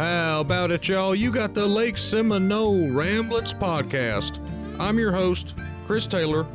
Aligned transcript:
How 0.00 0.40
about 0.40 0.70
it, 0.70 0.88
y'all? 0.88 1.14
You 1.14 1.30
got 1.30 1.52
the 1.52 1.66
Lake 1.66 1.98
Seminole 1.98 2.90
Ramblins 2.90 3.52
podcast. 3.52 4.38
I'm 4.80 4.98
your 4.98 5.12
host, 5.12 5.52
Chris 5.86 6.06
Taylor. 6.06 6.46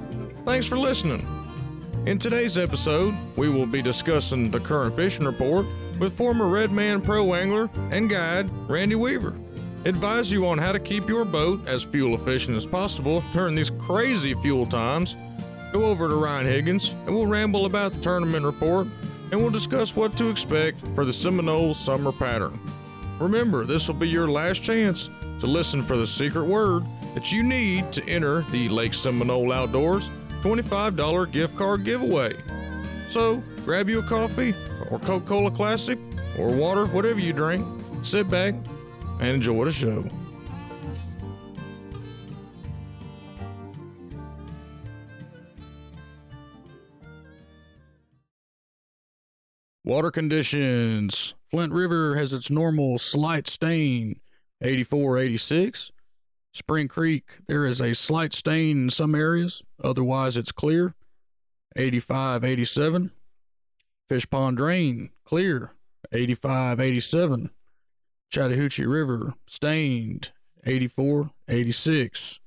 Thanks 0.46 0.66
for 0.66 0.80
listening. 0.80 1.28
In 2.08 2.18
today's 2.18 2.58
episode, 2.58 3.14
we 3.36 3.48
will 3.50 3.68
be 3.68 3.84
discussing 3.84 4.50
the 4.50 4.60
current 4.60 4.96
fishing 4.96 5.28
report 5.28 5.68
with 6.00 6.18
former 6.18 6.48
Redman 6.48 7.02
pro 7.02 7.36
angler 7.36 7.70
and 7.92 8.10
guide 8.10 8.50
Randy 8.68 8.96
Weaver. 8.96 9.36
Advise 9.86 10.32
you 10.32 10.48
on 10.48 10.58
how 10.58 10.72
to 10.72 10.80
keep 10.80 11.08
your 11.08 11.24
boat 11.24 11.68
as 11.68 11.84
fuel 11.84 12.16
efficient 12.16 12.58
as 12.58 12.66
possible 12.66 13.24
during 13.32 13.54
these 13.54 13.70
crazy 13.70 14.34
fuel 14.42 14.66
times. 14.66 15.16
Go 15.72 15.84
over 15.84 16.10
to 16.10 16.16
Ryan 16.16 16.48
Higgins 16.48 16.96
and 17.06 17.14
we'll 17.14 17.28
ramble 17.28 17.68
about 17.68 17.94
the 17.94 18.02
tournament 18.02 18.44
report 18.44 18.88
and 19.32 19.40
we'll 19.40 19.52
discuss 19.52 19.96
what 19.96 20.18
to 20.18 20.30
expect 20.30 20.82
for 20.96 21.06
the 21.06 21.14
Seminole 21.14 21.76
summer 21.76 22.12
pattern. 22.12 22.60
Remember, 23.20 23.66
this 23.66 23.88
will 23.88 23.96
be 23.96 24.10
your 24.10 24.28
last 24.28 24.62
chance 24.62 25.10
to 25.40 25.48
listen 25.48 25.82
for 25.82 25.96
the 25.96 26.08
secret 26.08 26.46
word 26.46 26.84
that 27.14 27.32
you 27.32 27.44
need 27.44 27.92
to 27.94 28.08
enter 28.10 28.42
the 28.52 28.68
Lake 28.70 28.94
Seminole 28.94 29.52
Outdoors 29.52 30.10
$25 30.42 31.32
gift 31.32 31.56
card 31.56 31.84
giveaway. 31.84 32.36
So, 33.08 33.42
grab 33.64 33.90
you 33.90 34.00
a 34.00 34.04
coffee 34.04 34.54
or 34.92 35.00
Coca 35.00 35.26
Cola 35.26 35.52
Classic 35.52 35.98
or 36.38 36.52
water, 36.52 36.86
whatever 36.88 37.20
you 37.20 37.34
drink, 37.34 37.66
sit 38.02 38.30
back 38.30 38.54
and 39.20 39.30
enjoy 39.30 39.66
the 39.66 39.72
show. 39.72 40.04
Water 49.86 50.10
conditions. 50.10 51.36
Flint 51.52 51.72
River 51.72 52.16
has 52.16 52.34
its 52.34 52.50
normal 52.50 52.98
slight 52.98 53.48
stain, 53.48 54.20
84 54.60 55.20
86. 55.20 55.92
Spring 56.56 56.88
Creek, 56.88 57.38
there 57.48 57.68
is 57.68 57.80
a 57.80 57.94
slight 57.94 58.34
stain 58.34 58.86
in 58.86 58.90
some 58.90 59.14
areas, 59.14 59.64
otherwise, 59.84 60.38
it's 60.38 60.52
clear, 60.52 60.96
85 61.76 62.44
87. 62.44 63.12
Fish 64.10 64.28
Pond 64.28 64.58
Drain, 64.58 65.12
clear, 65.24 65.74
85 66.12 66.80
87. 66.80 67.52
Chattahoochee 68.32 68.88
River, 68.88 69.36
stained, 69.46 70.32
84 70.66 71.30
86. 71.48 72.40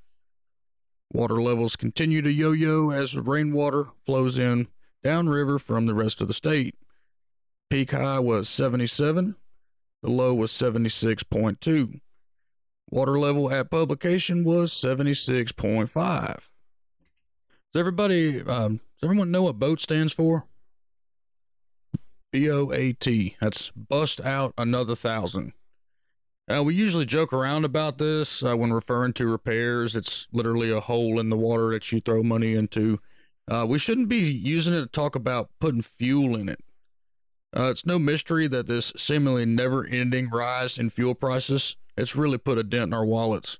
Water 1.12 1.40
levels 1.40 1.76
continue 1.76 2.20
to 2.20 2.32
yo 2.32 2.50
yo 2.50 2.90
as 2.90 3.16
rainwater 3.16 3.90
flows 4.04 4.40
in 4.40 4.66
downriver 5.04 5.60
from 5.60 5.86
the 5.86 5.94
rest 5.94 6.20
of 6.20 6.26
the 6.26 6.34
state. 6.34 6.74
Peak 7.70 7.90
high 7.90 8.18
was 8.18 8.48
77. 8.48 9.36
The 10.02 10.10
low 10.10 10.34
was 10.34 10.50
76.2. 10.50 12.00
Water 12.90 13.18
level 13.18 13.52
at 13.52 13.70
publication 13.70 14.44
was 14.44 14.72
76.5. 14.72 15.92
Does 16.34 16.42
everybody, 17.74 18.40
um, 18.42 18.76
does 18.78 19.04
everyone 19.04 19.30
know 19.30 19.42
what 19.42 19.58
BOAT 19.58 19.80
stands 19.80 20.12
for? 20.14 20.46
B 22.32 22.50
O 22.50 22.70
A 22.72 22.92
T. 22.92 23.36
That's 23.40 23.70
bust 23.70 24.20
out 24.20 24.54
another 24.56 24.94
thousand. 24.94 25.52
Uh, 26.50 26.62
we 26.62 26.74
usually 26.74 27.04
joke 27.04 27.32
around 27.32 27.64
about 27.64 27.98
this 27.98 28.42
uh, 28.42 28.56
when 28.56 28.72
referring 28.72 29.12
to 29.14 29.26
repairs. 29.26 29.94
It's 29.94 30.28
literally 30.32 30.70
a 30.70 30.80
hole 30.80 31.18
in 31.18 31.28
the 31.28 31.36
water 31.36 31.70
that 31.72 31.90
you 31.92 32.00
throw 32.00 32.22
money 32.22 32.54
into. 32.54 33.00
Uh, 33.46 33.66
we 33.68 33.78
shouldn't 33.78 34.08
be 34.08 34.18
using 34.18 34.74
it 34.74 34.80
to 34.80 34.86
talk 34.86 35.14
about 35.14 35.50
putting 35.58 35.82
fuel 35.82 36.34
in 36.36 36.48
it. 36.48 36.60
Uh, 37.56 37.70
it's 37.70 37.86
no 37.86 37.98
mystery 37.98 38.46
that 38.48 38.66
this 38.66 38.92
seemingly 38.96 39.46
never 39.46 39.86
ending 39.86 40.28
rise 40.28 40.78
in 40.78 40.90
fuel 40.90 41.14
prices, 41.14 41.76
it's 41.96 42.14
really 42.14 42.38
put 42.38 42.58
a 42.58 42.62
dent 42.62 42.88
in 42.88 42.94
our 42.94 43.04
wallets. 43.04 43.58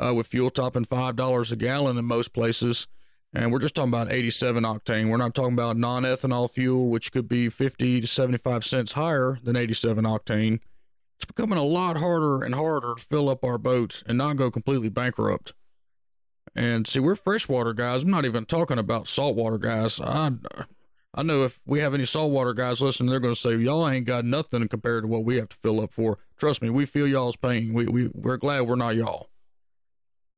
Uh, 0.00 0.14
with 0.14 0.28
fuel 0.28 0.48
topping 0.48 0.84
$5 0.84 1.52
a 1.52 1.56
gallon 1.56 1.98
in 1.98 2.04
most 2.04 2.32
places, 2.32 2.86
and 3.34 3.52
we're 3.52 3.58
just 3.58 3.74
talking 3.74 3.90
about 3.90 4.12
87 4.12 4.62
octane. 4.62 5.10
We're 5.10 5.16
not 5.16 5.34
talking 5.34 5.52
about 5.52 5.76
non 5.76 6.04
ethanol 6.04 6.50
fuel, 6.50 6.88
which 6.88 7.12
could 7.12 7.28
be 7.28 7.48
50 7.48 8.00
to 8.02 8.06
75 8.06 8.64
cents 8.64 8.92
higher 8.92 9.38
than 9.42 9.56
87 9.56 10.04
octane. 10.04 10.60
It's 11.16 11.24
becoming 11.26 11.58
a 11.58 11.64
lot 11.64 11.98
harder 11.98 12.44
and 12.44 12.54
harder 12.54 12.94
to 12.94 13.02
fill 13.02 13.28
up 13.28 13.44
our 13.44 13.58
boats 13.58 14.04
and 14.06 14.16
not 14.16 14.36
go 14.36 14.50
completely 14.50 14.88
bankrupt. 14.88 15.52
And 16.54 16.86
see, 16.86 17.00
we're 17.00 17.16
freshwater 17.16 17.74
guys. 17.74 18.04
I'm 18.04 18.10
not 18.10 18.24
even 18.24 18.46
talking 18.46 18.78
about 18.78 19.08
saltwater 19.08 19.58
guys. 19.58 20.00
I, 20.00 20.30
I 21.14 21.22
know 21.22 21.42
if 21.42 21.60
we 21.66 21.80
have 21.80 21.94
any 21.94 22.04
saltwater 22.04 22.52
guys 22.52 22.80
listening, 22.80 23.10
they're 23.10 23.20
going 23.20 23.34
to 23.34 23.40
say, 23.40 23.56
y'all 23.56 23.88
ain't 23.88 24.06
got 24.06 24.24
nothing 24.24 24.68
compared 24.68 25.04
to 25.04 25.08
what 25.08 25.24
we 25.24 25.36
have 25.36 25.48
to 25.48 25.56
fill 25.56 25.80
up 25.80 25.92
for. 25.92 26.18
Trust 26.36 26.60
me, 26.60 26.70
we 26.70 26.84
feel 26.84 27.08
y'all's 27.08 27.36
pain. 27.36 27.72
We, 27.72 27.86
we, 27.86 28.10
we're 28.14 28.36
glad 28.36 28.62
we're 28.62 28.76
not 28.76 28.94
y'all. 28.94 29.30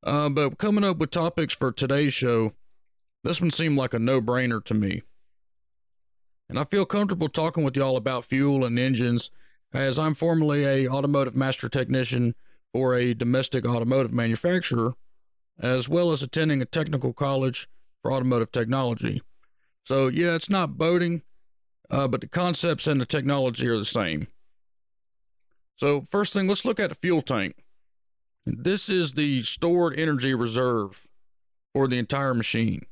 Uh, 0.02 0.28
but 0.28 0.58
coming 0.58 0.84
up 0.84 0.98
with 0.98 1.10
topics 1.10 1.54
for 1.54 1.72
today's 1.72 2.14
show, 2.14 2.52
this 3.24 3.40
one 3.40 3.50
seemed 3.50 3.76
like 3.76 3.92
a 3.92 3.98
no 3.98 4.20
brainer 4.20 4.64
to 4.64 4.74
me. 4.74 5.02
And 6.48 6.58
I 6.58 6.64
feel 6.64 6.86
comfortable 6.86 7.28
talking 7.28 7.64
with 7.64 7.76
y'all 7.76 7.96
about 7.96 8.24
fuel 8.24 8.64
and 8.64 8.78
engines 8.78 9.30
as 9.72 9.98
I'm 9.98 10.14
formerly 10.14 10.64
a 10.64 10.88
automotive 10.88 11.36
master 11.36 11.68
technician 11.68 12.34
for 12.72 12.94
a 12.94 13.14
domestic 13.14 13.66
automotive 13.66 14.12
manufacturer, 14.12 14.94
as 15.60 15.88
well 15.88 16.12
as 16.12 16.22
attending 16.22 16.62
a 16.62 16.64
technical 16.64 17.12
college 17.12 17.68
for 18.02 18.12
automotive 18.12 18.50
technology. 18.50 19.20
So, 19.84 20.08
yeah, 20.08 20.34
it's 20.34 20.50
not 20.50 20.78
boating, 20.78 21.22
uh, 21.90 22.08
but 22.08 22.20
the 22.20 22.28
concepts 22.28 22.86
and 22.86 23.00
the 23.00 23.06
technology 23.06 23.66
are 23.68 23.78
the 23.78 23.84
same. 23.84 24.28
So, 25.76 26.02
first 26.10 26.32
thing, 26.32 26.46
let's 26.46 26.64
look 26.64 26.78
at 26.78 26.90
the 26.90 26.94
fuel 26.94 27.22
tank. 27.22 27.64
This 28.46 28.88
is 28.88 29.14
the 29.14 29.42
stored 29.42 29.98
energy 29.98 30.34
reserve 30.34 31.08
for 31.72 31.88
the 31.88 31.98
entire 31.98 32.34
machine. 32.34 32.86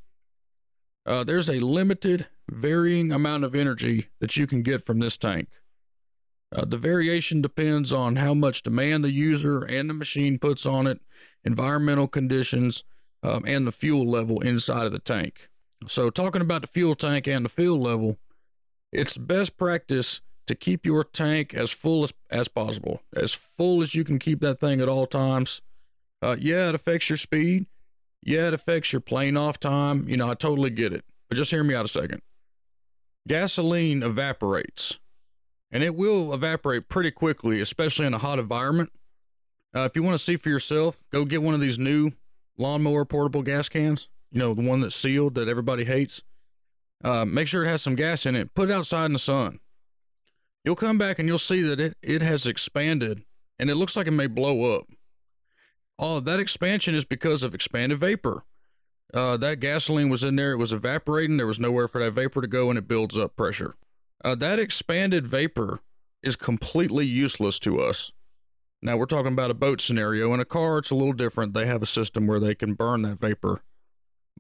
Uh, 1.07 1.25
there's 1.25 1.49
a 1.49 1.61
limited, 1.61 2.27
varying 2.51 3.13
amount 3.13 3.45
of 3.45 3.55
energy 3.55 4.09
that 4.21 4.37
you 4.37 4.47
can 4.47 4.63
get 4.63 4.85
from 4.85 4.99
this 4.99 5.17
tank. 5.17 5.49
Uh, 6.55 6.65
the 6.65 6.77
variation 6.77 7.43
depends 7.43 7.93
on 7.93 8.17
how 8.17 8.33
much 8.35 8.63
demand 8.63 9.05
the 9.05 9.11
user 9.11 9.61
and 9.63 9.91
the 9.91 9.95
machine 9.95 10.39
puts 10.39 10.65
on 10.65 10.87
it, 10.87 11.01
environmental 11.45 12.09
conditions, 12.09 12.85
um, 13.23 13.45
and 13.47 13.67
the 13.67 13.73
fuel 13.73 14.09
level 14.09 14.41
inside 14.41 14.87
of 14.87 14.93
the 14.93 14.99
tank. 14.99 15.49
So, 15.87 16.11
talking 16.11 16.43
about 16.43 16.63
the 16.63 16.69
fuel 16.69 16.95
tank 16.95 17.27
and 17.29 17.45
the 17.45 17.49
fuel 17.49 17.79
level, 17.79 18.19
it's 18.93 19.17
best 19.17 19.57
practice 19.57 20.21
to 20.47 20.55
keep 20.55 20.85
your 20.85 21.05
tank 21.05 21.55
as 21.55 21.71
full 21.71 22.03
as, 22.03 22.13
as 22.31 22.49
possible, 22.49 23.03
as 23.15 23.33
full 23.35 23.83
as 23.83 23.95
you 23.95 24.03
can 24.03 24.19
keep 24.19 24.41
that 24.41 24.59
thing 24.59 24.81
at 24.81 24.89
all 24.89 25.07
times. 25.07 25.63
Uh, 26.21 26.37
yeah, 26.39 26.71
it 26.71 26.75
affects 26.75 27.09
your 27.09 27.17
speed. 27.17 27.67
Yeah, 28.23 28.49
it 28.49 28.55
affects 28.55 28.93
your 28.93 29.01
plane 29.01 29.37
off 29.37 29.61
time. 29.61 30.09
You 30.09 30.17
know, 30.17 30.29
I 30.29 30.35
totally 30.35 30.71
get 30.71 30.93
it. 30.93 31.05
But 31.29 31.37
just 31.37 31.51
hear 31.51 31.63
me 31.63 31.75
out 31.75 31.85
a 31.85 31.89
second. 31.89 32.23
Gasoline 33.29 34.03
evaporates, 34.03 34.99
and 35.71 35.85
it 35.85 35.95
will 35.95 36.33
evaporate 36.33 36.89
pretty 36.89 37.11
quickly, 37.11 37.61
especially 37.61 38.07
in 38.07 38.15
a 38.15 38.19
hot 38.19 38.39
environment. 38.39 38.91
Uh, 39.77 39.81
if 39.81 39.95
you 39.95 40.03
want 40.03 40.19
to 40.19 40.25
see 40.25 40.37
for 40.37 40.49
yourself, 40.49 41.05
go 41.13 41.27
get 41.27 41.43
one 41.43 41.55
of 41.55 41.61
these 41.61 41.79
new 41.79 42.13
lawnmower 42.57 43.05
portable 43.05 43.43
gas 43.43 43.69
cans 43.69 44.09
you 44.31 44.39
know, 44.39 44.55
the 44.55 44.67
one 44.67 44.81
that's 44.81 44.97
sealed 44.97 45.35
that 45.35 45.49
everybody 45.49 45.85
hates. 45.85 46.23
Uh, 47.03 47.25
make 47.25 47.49
sure 47.49 47.65
it 47.65 47.69
has 47.69 47.83
some 47.83 47.95
gas 47.95 48.27
in 48.27 48.35
it. 48.35 48.55
Put 48.55 48.71
it 48.71 48.73
outside 48.73 49.07
in 49.07 49.13
the 49.13 49.19
sun. 49.19 49.61
You'll 50.65 50.77
come 50.77 50.99
back 50.99 51.19
and 51.19 51.29
you'll 51.29 51.39
see 51.39 51.63
that 51.63 51.81
it, 51.81 51.97
it 52.03 52.23
has 52.23 52.47
expanded 52.47 53.25
and 53.59 53.71
it 53.71 53.77
looks 53.77 53.97
like 53.97 54.07
it 54.07 54.13
may 54.13 54.27
blow 54.27 54.77
up. 54.77 54.87
All 55.99 56.21
that 56.21 56.41
expansion 56.41 56.95
is 56.95 57.05
because 57.05 57.43
of 57.43 57.55
expanded 57.55 57.99
vapor. 57.99 58.45
Uh, 59.13 59.37
that 59.39 59.61
gasoline 59.61 60.11
was 60.11 60.23
in 60.23 60.37
there, 60.37 60.53
it 60.53 60.59
was 60.59 60.73
evaporating, 60.73 61.39
there 61.39 61.47
was 61.47 61.59
nowhere 61.59 61.89
for 61.89 62.03
that 62.05 62.13
vapor 62.13 62.43
to 62.43 62.47
go, 62.47 62.69
and 62.69 62.79
it 62.79 62.87
builds 62.87 63.17
up 63.17 63.37
pressure. 63.37 63.75
Uh, 64.23 64.35
that 64.35 64.59
expanded 64.59 65.27
vapor 65.27 65.81
is 66.23 66.37
completely 66.37 67.07
useless 67.07 67.59
to 67.61 67.81
us. 67.81 68.13
Now, 68.83 68.97
we're 68.97 69.07
talking 69.07 69.33
about 69.33 69.51
a 69.51 69.55
boat 69.55 69.81
scenario. 69.81 70.33
In 70.35 70.41
a 70.41 70.45
car, 70.45 70.79
it's 70.79 70.91
a 70.91 70.95
little 70.95 71.15
different. 71.15 71.55
They 71.55 71.67
have 71.67 71.83
a 71.83 71.87
system 71.87 72.27
where 72.27 72.39
they 72.39 72.55
can 72.55 72.75
burn 72.75 73.03
that 73.03 73.19
vapor 73.19 73.63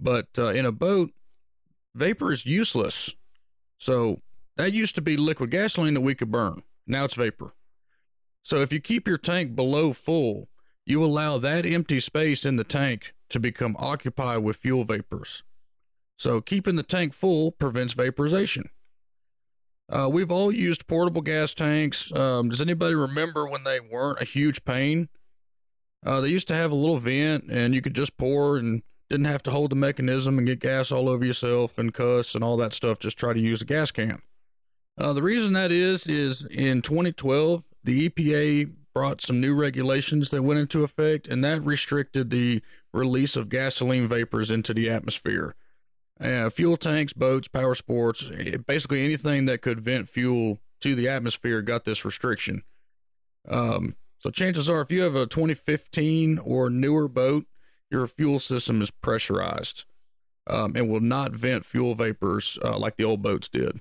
but 0.00 0.29
uh, 0.39 0.49
in 0.49 0.65
a 0.65 0.73
boat, 0.73 1.11
vapor 1.95 2.33
is 2.33 2.47
useless. 2.47 3.15
So 3.79 4.21
that 4.56 4.73
used 4.73 4.95
to 4.97 5.03
be 5.03 5.17
liquid 5.17 5.50
gasoline 5.50 5.95
that 5.95 6.00
we 6.00 6.15
could 6.15 6.31
burn. 6.31 6.62
Now 6.87 7.05
it's 7.05 7.15
vapor. 7.15 7.53
So 8.43 8.56
if 8.59 8.73
you 8.73 8.81
keep 8.81 9.06
your 9.06 9.19
tank 9.19 9.55
below 9.55 9.93
full, 9.93 10.49
you 10.87 11.05
allow 11.05 11.39
that 11.39 11.67
empty 11.67 12.00
space 12.00 12.47
in 12.47 12.56
the 12.56 12.65
tank 12.65 13.12
to 13.29 13.39
become 13.39 13.77
occupied 13.79 14.43
with 14.43 14.56
fuel 14.56 14.85
vapors. 14.85 15.43
So 16.17 16.41
keeping 16.41 16.77
the 16.77 16.83
tank 16.83 17.12
full 17.12 17.53
prevents 17.53 17.94
vaporization. 17.94 18.71
Uh, 19.91 20.09
we've 20.11 20.31
all 20.31 20.51
used 20.53 20.87
portable 20.87 21.23
gas 21.23 21.55
tanks. 21.55 22.12
Um, 22.12 22.49
does 22.49 22.61
anybody 22.61 22.94
remember 22.94 23.47
when 23.49 23.65
they 23.65 23.81
weren't 23.81 24.21
a 24.21 24.25
huge 24.25 24.65
pain? 24.65 25.09
Uh, 26.05 26.21
they 26.21 26.29
used 26.29 26.49
to 26.49 26.55
have 26.55 26.71
a 26.71 26.77
little 26.77 26.99
vent 26.99 27.44
and 27.51 27.75
you 27.75 27.83
could 27.83 27.94
just 27.94 28.17
pour 28.17 28.56
and 28.56 28.83
didn't 29.10 29.26
have 29.26 29.43
to 29.44 29.50
hold 29.50 29.70
the 29.70 29.76
mechanism 29.76 30.38
and 30.38 30.46
get 30.46 30.60
gas 30.60 30.93
all 30.93 31.08
over 31.08 31.25
yourself 31.25 31.78
and 31.78 31.94
cuss 31.94 32.34
and 32.34 32.44
all 32.44 32.56
that 32.56 32.72
stuff. 32.72 32.99
Just 32.99 33.19
try 33.19 33.32
to 33.32 33.40
use 33.40 33.62
a 33.62 33.64
gas 33.64 33.90
can. 33.90 34.22
Uh, 34.99 35.12
the 35.12 35.22
reason 35.22 35.52
that 35.52 35.70
is, 35.70 36.06
is 36.06 36.44
in 36.50 36.82
2012, 36.82 37.64
the 37.84 38.08
EPA 38.08 38.72
brought 38.93 39.20
some 39.20 39.40
new 39.40 39.55
regulations 39.55 40.31
that 40.31 40.43
went 40.43 40.58
into 40.58 40.82
effect, 40.82 41.28
and 41.28 41.44
that 41.44 41.64
restricted 41.64 42.31
the 42.31 42.60
release 42.93 43.37
of 43.37 43.49
gasoline 43.49 44.08
vapors 44.08 44.50
into 44.50 44.75
the 44.75 44.90
atmosphere. 44.90 45.55
Uh, 46.20 46.50
fuel 46.50 46.76
tanks, 46.76 47.12
boats, 47.12 47.46
power 47.46 47.76
sports, 47.76 48.28
eh, 48.37 48.56
basically 48.56 49.05
anything 49.05 49.46
that 49.46 49.62
could 49.62 49.78
vent 49.78 50.08
fuel 50.08 50.58
to 50.81 50.96
the 50.96 51.08
atmosphere 51.08 51.62
got 51.62 51.84
this 51.84 52.05
restriction. 52.05 52.64
Um, 53.49 53.94
so 54.16 54.31
chances 54.31 54.69
are, 54.69 54.81
if 54.81 54.90
you 54.90 55.02
have 55.02 55.14
a 55.14 55.26
2015 55.26 56.38
or 56.38 56.69
newer 56.69 57.06
boat, 57.06 57.46
your 57.90 58.06
fuel 58.06 58.38
system 58.38 58.82
is 58.82 58.90
pressurized 58.90 59.85
um, 60.46 60.73
and 60.75 60.88
will 60.88 61.00
not 61.00 61.32
vent 61.32 61.64
fuel 61.64 61.94
vapors 61.94 62.58
uh, 62.64 62.79
like 62.79 62.96
the 62.96 63.05
old 63.05 63.23
boats 63.23 63.49
did. 63.49 63.81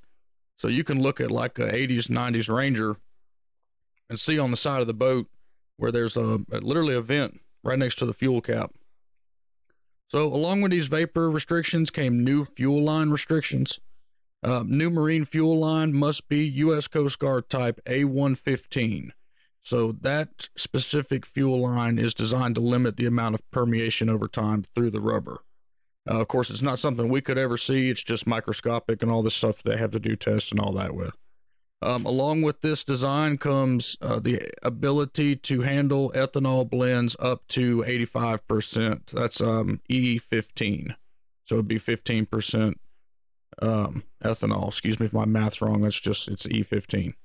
So 0.57 0.67
you 0.67 0.83
can 0.83 1.01
look 1.01 1.21
at 1.21 1.31
like 1.31 1.59
a 1.59 1.71
80s, 1.71 2.07
90s 2.07 2.53
Ranger 2.53 2.97
and 4.09 4.19
see 4.19 4.39
on 4.39 4.51
the 4.51 4.57
side 4.57 4.81
of 4.81 4.87
the 4.87 4.93
boat 4.93 5.27
where 5.77 5.91
there's 5.91 6.17
a, 6.17 6.39
a 6.51 6.59
literally 6.59 6.95
a 6.95 7.01
vent 7.01 7.39
right 7.63 7.77
next 7.77 7.95
to 7.95 8.05
the 8.05 8.13
fuel 8.13 8.41
cap. 8.41 8.73
So 10.09 10.27
along 10.27 10.61
with 10.61 10.71
these 10.71 10.87
vapor 10.87 11.29
restrictions 11.29 11.89
came 11.89 12.23
new 12.23 12.45
fuel 12.45 12.81
line 12.81 13.09
restrictions. 13.09 13.79
Uh, 14.43 14.63
new 14.65 14.89
marine 14.89 15.25
fuel 15.25 15.59
line 15.59 15.93
must 15.93 16.29
be 16.29 16.45
U.S. 16.45 16.87
Coast 16.87 17.19
Guard 17.19 17.49
type 17.49 17.81
A115. 17.85 19.11
So 19.67 19.91
that 19.91 20.47
specific 20.55 21.25
fuel 21.25 21.59
line 21.59 21.99
is 21.99 22.13
designed 22.13 22.55
to 22.55 22.61
limit 22.61 22.95
the 22.95 23.05
amount 23.05 23.35
of 23.35 23.51
permeation 23.51 24.09
over 24.09 24.29
time 24.29 24.63
through 24.63 24.91
the 24.91 25.01
rubber. 25.01 25.41
Uh, 26.09 26.21
of 26.21 26.29
course, 26.29 26.49
it's 26.49 26.61
not 26.61 26.79
something 26.79 27.09
we 27.09 27.19
could 27.19 27.37
ever 27.37 27.57
see. 27.57 27.89
It's 27.89 28.01
just 28.01 28.25
microscopic 28.25 29.01
and 29.01 29.11
all 29.11 29.21
this 29.21 29.35
stuff 29.35 29.61
they 29.61 29.75
have 29.75 29.91
to 29.91 29.99
do 29.99 30.15
tests 30.15 30.51
and 30.51 30.61
all 30.61 30.71
that 30.75 30.95
with. 30.95 31.17
Um, 31.81 32.05
along 32.05 32.43
with 32.43 32.61
this 32.61 32.85
design 32.85 33.37
comes 33.37 33.97
uh, 34.01 34.21
the 34.21 34.49
ability 34.63 35.35
to 35.35 35.63
handle 35.63 36.13
ethanol 36.15 36.69
blends 36.69 37.17
up 37.19 37.45
to 37.49 37.83
85%. 37.83 39.07
That's 39.07 39.41
um, 39.41 39.81
E15. 39.91 40.95
So 41.43 41.55
it'd 41.55 41.67
be 41.67 41.77
15% 41.77 42.75
um, 43.61 44.03
ethanol. 44.23 44.69
Excuse 44.69 44.97
me 44.97 45.07
if 45.07 45.13
my 45.13 45.25
math's 45.25 45.61
wrong. 45.61 45.81
That's 45.81 45.99
just, 45.99 46.29
it's 46.29 46.47
E15. 46.47 47.15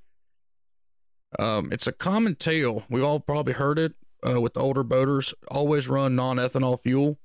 Um, 1.39 1.71
it's 1.73 1.87
a 1.87 1.93
common 1.93 2.35
tale. 2.35 2.85
We've 2.89 3.05
all 3.05 3.21
probably 3.21 3.55
heard 3.55 3.79
it 3.79 3.95
uh, 4.27 4.41
with 4.41 4.55
the 4.55 4.61
older 4.61 4.83
boaters. 4.83 5.35
Always 5.51 5.89
run 5.89 6.15
non 6.15 6.37
ethanol 6.37 6.81
fuel. 6.81 7.19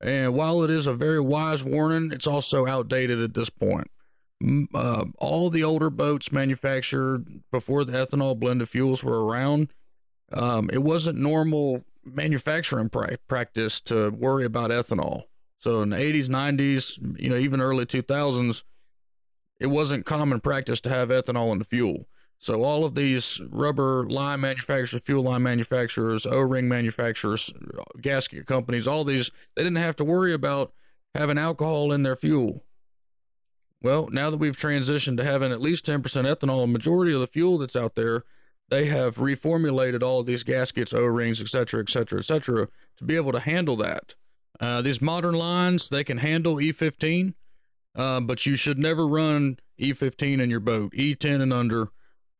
And 0.00 0.34
while 0.34 0.62
it 0.62 0.70
is 0.70 0.86
a 0.86 0.94
very 0.94 1.20
wise 1.20 1.64
warning, 1.64 2.12
it's 2.12 2.26
also 2.26 2.66
outdated 2.66 3.20
at 3.20 3.34
this 3.34 3.50
point. 3.50 3.90
Uh, 4.72 5.06
all 5.18 5.50
the 5.50 5.64
older 5.64 5.90
boats 5.90 6.30
manufactured 6.30 7.42
before 7.50 7.84
the 7.84 7.92
ethanol 7.92 8.38
blended 8.38 8.68
fuels 8.68 9.02
were 9.02 9.24
around, 9.24 9.72
um, 10.32 10.70
it 10.72 10.84
wasn't 10.84 11.18
normal 11.18 11.84
manufacturing 12.04 12.88
pra- 12.88 13.18
practice 13.26 13.80
to 13.80 14.10
worry 14.10 14.44
about 14.44 14.70
ethanol. 14.70 15.24
So 15.58 15.82
in 15.82 15.90
the 15.90 15.96
80s, 15.96 16.28
90s, 16.28 17.20
you 17.20 17.30
know, 17.30 17.36
even 17.36 17.60
early 17.60 17.84
2000s, 17.84 18.62
it 19.58 19.66
wasn't 19.66 20.06
common 20.06 20.40
practice 20.40 20.80
to 20.82 20.90
have 20.90 21.08
ethanol 21.08 21.50
in 21.50 21.58
the 21.58 21.64
fuel. 21.64 22.06
So 22.38 22.62
all 22.62 22.84
of 22.84 22.94
these 22.94 23.40
rubber 23.50 24.04
line 24.08 24.40
manufacturers, 24.40 25.02
fuel 25.02 25.24
line 25.24 25.42
manufacturers, 25.42 26.24
O-ring 26.24 26.68
manufacturers, 26.68 27.52
gasket 28.00 28.46
companies, 28.46 28.86
all 28.86 29.04
these, 29.04 29.30
they 29.56 29.64
didn't 29.64 29.78
have 29.78 29.96
to 29.96 30.04
worry 30.04 30.32
about 30.32 30.72
having 31.14 31.36
alcohol 31.36 31.92
in 31.92 32.04
their 32.04 32.14
fuel. 32.16 32.64
Well, 33.82 34.08
now 34.10 34.30
that 34.30 34.38
we've 34.38 34.56
transitioned 34.56 35.16
to 35.18 35.24
having 35.24 35.52
at 35.52 35.60
least 35.60 35.86
10% 35.86 36.00
ethanol, 36.02 36.64
a 36.64 36.66
majority 36.66 37.12
of 37.12 37.20
the 37.20 37.26
fuel 37.26 37.58
that's 37.58 37.76
out 37.76 37.96
there, 37.96 38.24
they 38.70 38.86
have 38.86 39.16
reformulated 39.16 40.02
all 40.02 40.20
of 40.20 40.26
these 40.26 40.44
gaskets, 40.44 40.92
O-rings, 40.92 41.40
et 41.40 41.48
cetera, 41.48 41.80
et 41.80 41.88
cetera, 41.88 42.18
et 42.18 42.24
cetera, 42.24 42.68
to 42.96 43.04
be 43.04 43.16
able 43.16 43.32
to 43.32 43.40
handle 43.40 43.76
that. 43.76 44.14
Uh, 44.60 44.82
these 44.82 45.00
modern 45.00 45.34
lines, 45.34 45.88
they 45.88 46.04
can 46.04 46.18
handle 46.18 46.56
E15, 46.56 47.34
uh, 47.96 48.20
but 48.20 48.46
you 48.46 48.56
should 48.56 48.78
never 48.78 49.06
run 49.06 49.58
E15 49.80 50.40
in 50.40 50.50
your 50.50 50.60
boat. 50.60 50.92
E10 50.92 51.42
and 51.42 51.52
under 51.52 51.90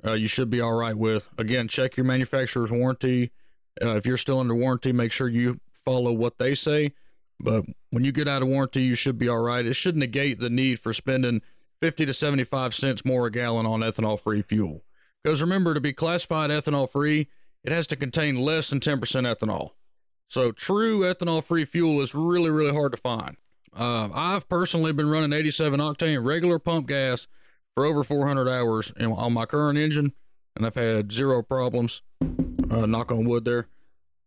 uh, 0.04 0.12
you 0.12 0.28
should 0.28 0.50
be 0.50 0.60
all 0.60 0.74
right 0.74 0.96
with. 0.96 1.28
Again, 1.38 1.68
check 1.68 1.96
your 1.96 2.04
manufacturer's 2.06 2.70
warranty. 2.70 3.30
Uh, 3.82 3.96
if 3.96 4.06
you're 4.06 4.16
still 4.16 4.40
under 4.40 4.54
warranty, 4.54 4.92
make 4.92 5.12
sure 5.12 5.28
you 5.28 5.60
follow 5.72 6.12
what 6.12 6.38
they 6.38 6.54
say. 6.54 6.92
But 7.40 7.64
when 7.90 8.04
you 8.04 8.12
get 8.12 8.28
out 8.28 8.42
of 8.42 8.48
warranty, 8.48 8.82
you 8.82 8.94
should 8.94 9.18
be 9.18 9.28
all 9.28 9.40
right. 9.40 9.64
It 9.64 9.74
should 9.74 9.96
negate 9.96 10.40
the 10.40 10.50
need 10.50 10.80
for 10.80 10.92
spending 10.92 11.42
50 11.80 12.06
to 12.06 12.12
75 12.12 12.74
cents 12.74 13.04
more 13.04 13.26
a 13.26 13.30
gallon 13.30 13.66
on 13.66 13.80
ethanol 13.80 14.18
free 14.18 14.42
fuel. 14.42 14.82
Because 15.22 15.40
remember, 15.40 15.74
to 15.74 15.80
be 15.80 15.92
classified 15.92 16.50
ethanol 16.50 16.90
free, 16.90 17.28
it 17.64 17.72
has 17.72 17.86
to 17.88 17.96
contain 17.96 18.36
less 18.36 18.70
than 18.70 18.80
10% 18.80 19.00
ethanol. 19.00 19.70
So 20.28 20.52
true 20.52 21.00
ethanol 21.00 21.42
free 21.42 21.64
fuel 21.64 22.00
is 22.00 22.14
really, 22.14 22.50
really 22.50 22.72
hard 22.74 22.92
to 22.92 22.98
find. 22.98 23.36
Uh, 23.76 24.08
I've 24.12 24.48
personally 24.48 24.92
been 24.92 25.08
running 25.08 25.32
87 25.32 25.80
octane 25.80 26.24
regular 26.24 26.58
pump 26.58 26.86
gas 26.86 27.26
for 27.78 27.86
over 27.86 28.02
400 28.02 28.48
hours 28.48 28.92
on 29.00 29.32
my 29.32 29.46
current 29.46 29.78
engine, 29.78 30.12
and 30.56 30.66
I've 30.66 30.74
had 30.74 31.12
zero 31.12 31.44
problems. 31.44 32.02
Uh, 32.20 32.86
knock 32.86 33.12
on 33.12 33.24
wood 33.24 33.44
there. 33.44 33.68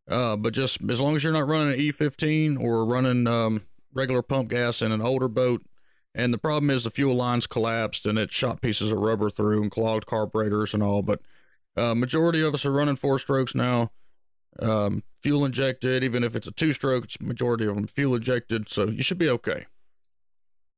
Uh, 0.09 0.37
but 0.37 0.53
just 0.53 0.79
as 0.89 1.01
long 1.01 1.17
as 1.17 1.23
you're 1.25 1.33
not 1.33 1.49
running 1.49 1.73
an 1.73 1.77
E15 1.77 2.57
or 2.57 2.85
running 2.85 3.27
um, 3.27 3.63
regular 3.93 4.21
pump 4.21 4.47
gas 4.47 4.81
in 4.81 4.93
an 4.93 5.01
older 5.01 5.27
boat, 5.27 5.65
and 6.15 6.33
the 6.33 6.37
problem 6.37 6.69
is 6.69 6.85
the 6.85 6.89
fuel 6.89 7.13
lines 7.13 7.45
collapsed 7.45 8.05
and 8.05 8.17
it 8.17 8.31
shot 8.31 8.61
pieces 8.61 8.89
of 8.89 8.99
rubber 8.99 9.29
through 9.29 9.61
and 9.61 9.69
clogged 9.69 10.05
carburetors 10.05 10.73
and 10.73 10.81
all. 10.81 11.01
But 11.01 11.19
uh, 11.75 11.93
majority 11.93 12.41
of 12.41 12.53
us 12.53 12.65
are 12.65 12.71
running 12.71 12.95
four 12.95 13.19
strokes 13.19 13.53
now, 13.53 13.91
um, 14.59 15.03
fuel 15.21 15.43
injected. 15.43 16.05
Even 16.05 16.23
if 16.23 16.37
it's 16.37 16.47
a 16.47 16.53
two 16.53 16.71
stroke, 16.71 17.03
it's 17.03 17.19
majority 17.19 17.65
of 17.67 17.75
them 17.75 17.87
fuel 17.87 18.15
injected, 18.15 18.69
so 18.69 18.85
you 18.87 19.03
should 19.03 19.17
be 19.17 19.29
okay. 19.29 19.65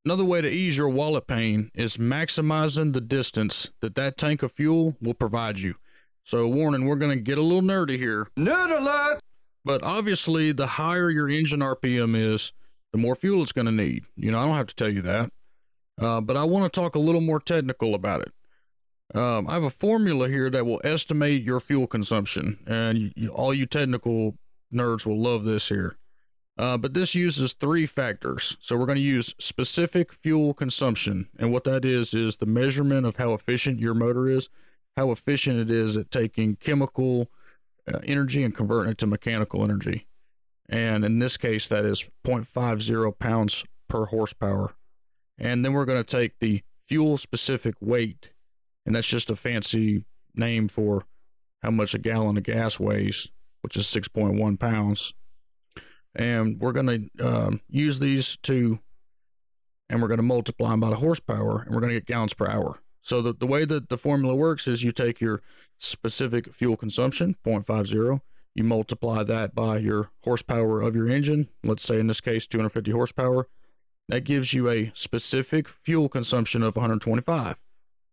Another 0.06 0.26
way 0.26 0.42
to 0.42 0.50
ease 0.50 0.78
your 0.78 0.90
wallet 0.90 1.28
pain 1.28 1.72
is 1.74 1.96
maximizing 1.96 2.92
the 2.92 3.00
distance 3.00 3.70
that 3.80 3.96
that 3.96 4.18
tank 4.18 4.44
of 4.44 4.52
fuel 4.52 4.98
will 5.02 5.14
provide 5.14 5.60
you. 5.60 5.76
So, 6.26 6.46
warning, 6.48 6.86
we're 6.86 6.98
going 6.98 7.18
to 7.18 7.24
get 7.24 7.38
a 7.38 7.42
little 7.42 7.62
nerdy 7.62 7.98
here. 7.98 8.28
Nerd 8.38 8.78
alert! 8.78 9.22
But 9.64 9.82
obviously, 9.82 10.52
the 10.52 10.68
higher 10.68 11.10
your 11.10 11.30
engine 11.30 11.62
RPM 11.62 12.18
is, 12.18 12.52
the 12.92 12.98
more 12.98 13.16
fuel 13.16 13.44
it's 13.44 13.54
going 13.54 13.66
to 13.66 13.72
need. 13.72 14.04
You 14.18 14.32
know, 14.32 14.40
I 14.40 14.46
don't 14.46 14.56
have 14.56 14.68
to 14.68 14.76
tell 14.76 14.90
you 14.90 15.02
that. 15.04 15.32
Uh, 15.98 16.20
but 16.20 16.36
I 16.36 16.44
want 16.44 16.72
to 16.72 16.82
talk 16.82 16.96
a 16.96 17.00
little 17.00 17.22
more 17.22 17.40
technical 17.40 17.96
about 17.96 18.24
it. 18.24 18.34
Um, 19.18 19.48
I 19.48 19.54
have 19.54 19.64
a 19.64 19.70
formula 19.70 20.28
here 20.28 20.50
that 20.50 20.66
will 20.66 20.82
estimate 20.84 21.44
your 21.44 21.62
fuel 21.62 21.88
consumption, 21.88 22.60
and 22.68 23.14
you, 23.16 23.30
all 23.30 23.54
you 23.54 23.66
technical 23.66 24.36
nerds 24.74 25.06
will 25.06 25.20
love 25.20 25.46
this 25.46 25.70
here. 25.70 25.96
Uh, 26.58 26.78
but 26.78 26.94
this 26.94 27.16
uses 27.16 27.54
three 27.54 27.86
factors. 27.86 28.58
So 28.60 28.78
we're 28.78 28.86
going 28.86 28.98
to 28.98 29.02
use 29.02 29.34
specific 29.40 30.14
fuel 30.14 30.54
consumption. 30.54 31.30
And 31.40 31.52
what 31.52 31.64
that 31.64 31.84
is, 31.84 32.14
is 32.14 32.38
the 32.38 32.46
measurement 32.46 33.06
of 33.06 33.16
how 33.16 33.34
efficient 33.34 33.80
your 33.80 33.96
motor 33.96 34.30
is, 34.30 34.50
how 34.96 35.12
efficient 35.12 35.60
it 35.60 35.72
is 35.72 35.98
at 35.98 36.12
taking 36.12 36.56
chemical 36.58 37.32
uh, 37.92 38.00
energy 38.04 38.44
and 38.44 38.54
converting 38.54 38.92
it 38.92 38.98
to 39.00 39.08
mechanical 39.08 39.64
energy. 39.64 40.08
And 40.70 41.04
in 41.04 41.20
this 41.20 41.38
case, 41.38 41.68
that 41.68 41.86
is 41.86 42.06
0.50 42.24 43.18
pounds 43.18 43.66
per 43.88 44.06
horsepower. 44.06 44.76
And 45.38 45.66
then 45.66 45.74
we're 45.74 45.86
going 45.86 46.04
to 46.04 46.18
take 46.18 46.40
the 46.40 46.62
fuel 46.86 47.18
specific 47.18 47.76
weight. 47.82 48.32
And 48.86 48.96
that's 48.96 49.08
just 49.08 49.32
a 49.32 49.36
fancy 49.36 50.06
name 50.36 50.68
for 50.68 51.06
how 51.64 51.72
much 51.72 51.96
a 51.96 52.00
gallon 52.00 52.38
of 52.38 52.44
gas 52.44 52.80
weighs, 52.80 53.30
which 53.62 53.76
is 53.76 53.86
6.1 53.86 54.60
pounds 54.60 55.14
and 56.16 56.60
we're 56.60 56.72
going 56.72 57.10
to 57.18 57.26
uh, 57.26 57.52
use 57.70 58.00
these 58.00 58.38
two 58.42 58.80
and 59.90 60.02
we're 60.02 60.08
going 60.08 60.18
to 60.18 60.24
multiply 60.24 60.70
them 60.72 60.80
by 60.80 60.90
the 60.90 60.98
horsepower 60.98 61.62
and 61.62 61.74
we're 61.74 61.82
going 61.82 61.94
to 61.94 62.00
get 62.00 62.06
gallons 62.06 62.34
per 62.34 62.48
hour. 62.48 62.80
So 63.02 63.22
the, 63.22 63.34
the 63.34 63.48
way 63.48 63.66
that 63.66 63.90
the 63.90 63.98
formula 63.98 64.36
works 64.36 64.68
is 64.68 64.84
you 64.84 64.92
take 64.92 65.20
your 65.20 65.42
specific 65.78 66.54
fuel 66.54 66.78
consumption 66.78 67.36
0.50 67.46 68.22
you 68.56 68.64
multiply 68.64 69.24
that 69.24 69.56
by 69.56 69.78
your 69.78 70.12
horsepower 70.24 70.80
of 70.82 70.96
your 70.96 71.10
engine 71.10 71.50
let's 71.64 71.84
say 71.84 72.00
in 72.00 72.08
this 72.08 72.22
case 72.22 72.48
250 72.48 72.92
horsepower. 72.92 73.48
That 74.10 74.26
gives 74.26 74.54
you 74.54 74.70
a 74.70 74.92
specific 74.94 75.68
fuel 75.68 76.10
consumption 76.10 76.62
of 76.62 76.76
125 76.76 77.60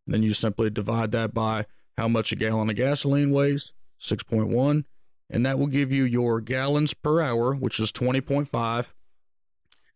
and 0.07 0.15
then 0.15 0.23
you 0.23 0.33
simply 0.35 0.71
divide 0.71 1.13
that 1.13 1.35
by 1.35 1.67
how 1.97 2.09
much 2.09 2.33
a 2.33 2.37
gallon 2.37 2.71
of 2.71 2.77
gasoline 2.77 3.31
weighs 3.31 3.73
6.1 4.01 4.85
and 5.31 5.47
that 5.47 5.59
will 5.59 5.69
give 5.69 5.93
you 5.93 6.05
your 6.05 6.41
gallons 6.41 6.93
per 6.93 7.21
hour, 7.21 7.55
which 7.55 7.79
is 7.79 7.93
20.5. 7.93 8.93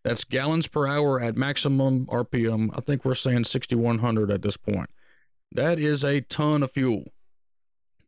That's 0.05 0.25
gallons 0.25 0.69
per 0.69 0.87
hour 0.87 1.21
at 1.21 1.37
maximum 1.37 2.07
RPM. 2.07 2.71
I 2.77 2.81
think 2.81 3.05
we're 3.05 3.15
saying 3.15 3.45
6,100 3.45 4.31
at 4.31 4.43
this 4.43 4.57
point. 4.57 4.91
That 5.51 5.79
is 5.79 6.05
a 6.05 6.21
ton 6.21 6.63
of 6.63 6.73
fuel. 6.73 7.05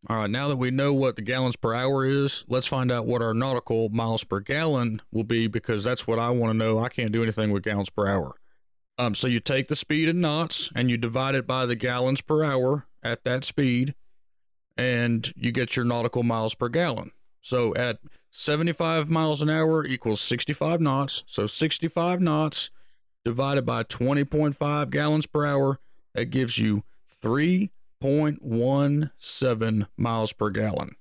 All 0.08 0.18
right, 0.18 0.30
now 0.30 0.46
that 0.48 0.56
we 0.56 0.70
know 0.70 0.92
what 0.92 1.16
the 1.16 1.22
gallons 1.22 1.56
per 1.56 1.74
hour 1.74 2.04
is, 2.04 2.44
let's 2.48 2.66
find 2.66 2.92
out 2.92 3.06
what 3.06 3.22
our 3.22 3.34
nautical 3.34 3.88
miles 3.88 4.22
per 4.22 4.38
gallon 4.38 5.02
will 5.10 5.24
be 5.24 5.48
because 5.48 5.82
that's 5.82 6.06
what 6.06 6.20
I 6.20 6.30
want 6.30 6.52
to 6.52 6.56
know. 6.56 6.78
I 6.78 6.88
can't 6.88 7.10
do 7.10 7.22
anything 7.22 7.50
with 7.50 7.64
gallons 7.64 7.90
per 7.90 8.06
hour. 8.06 8.36
Um, 8.98 9.14
so 9.14 9.26
you 9.26 9.40
take 9.40 9.66
the 9.66 9.74
speed 9.74 10.08
in 10.08 10.20
knots 10.20 10.70
and 10.76 10.90
you 10.90 10.96
divide 10.96 11.34
it 11.34 11.46
by 11.46 11.66
the 11.66 11.76
gallons 11.76 12.20
per 12.20 12.44
hour 12.44 12.86
at 13.02 13.24
that 13.24 13.44
speed 13.44 13.94
and 14.76 15.32
you 15.36 15.52
get 15.52 15.76
your 15.76 15.84
nautical 15.84 16.22
miles 16.22 16.54
per 16.54 16.68
gallon. 16.68 17.12
So 17.40 17.74
at 17.74 17.98
75 18.30 19.10
miles 19.10 19.40
an 19.40 19.48
hour 19.48 19.84
equals 19.84 20.20
65 20.20 20.80
knots. 20.80 21.24
So 21.26 21.46
65 21.46 22.20
knots 22.20 22.70
divided 23.24 23.66
by 23.66 23.82
20.5 23.82 24.90
gallons 24.90 25.26
per 25.26 25.46
hour, 25.46 25.80
that 26.14 26.26
gives 26.26 26.58
you 26.58 26.84
3.17 27.22 29.86
miles 29.96 30.32
per 30.32 30.50
gallon. 30.50 30.94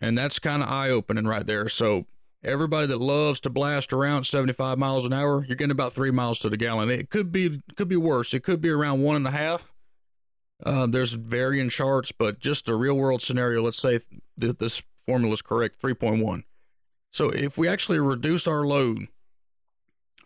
And 0.00 0.16
that's 0.16 0.38
kind 0.38 0.62
of 0.62 0.68
eye 0.68 0.90
opening 0.90 1.26
right 1.26 1.46
there. 1.46 1.68
So 1.68 2.06
everybody 2.42 2.86
that 2.86 3.00
loves 3.00 3.40
to 3.40 3.50
blast 3.50 3.92
around 3.92 4.24
75 4.24 4.78
miles 4.78 5.04
an 5.04 5.12
hour, 5.12 5.44
you're 5.44 5.56
getting 5.56 5.70
about 5.70 5.92
three 5.92 6.10
miles 6.10 6.38
to 6.40 6.48
the 6.48 6.56
gallon. 6.56 6.90
It 6.90 7.10
could 7.10 7.32
be 7.32 7.62
could 7.76 7.88
be 7.88 7.96
worse. 7.96 8.32
It 8.32 8.40
could 8.40 8.60
be 8.60 8.70
around 8.70 9.02
one 9.02 9.16
and 9.16 9.26
a 9.26 9.30
half. 9.30 9.70
Uh, 10.64 10.86
there's 10.86 11.12
varying 11.12 11.68
charts, 11.68 12.12
but 12.12 12.38
just 12.38 12.68
a 12.68 12.76
real 12.76 12.94
world 12.94 13.22
scenario. 13.22 13.62
Let's 13.62 13.80
say 13.80 14.00
th- 14.40 14.58
this 14.58 14.82
formula 15.06 15.34
is 15.34 15.42
correct, 15.42 15.80
3.1. 15.80 16.44
So 17.12 17.30
if 17.30 17.56
we 17.58 17.68
actually 17.68 18.00
reduce 18.00 18.46
our 18.46 18.66
load 18.66 19.08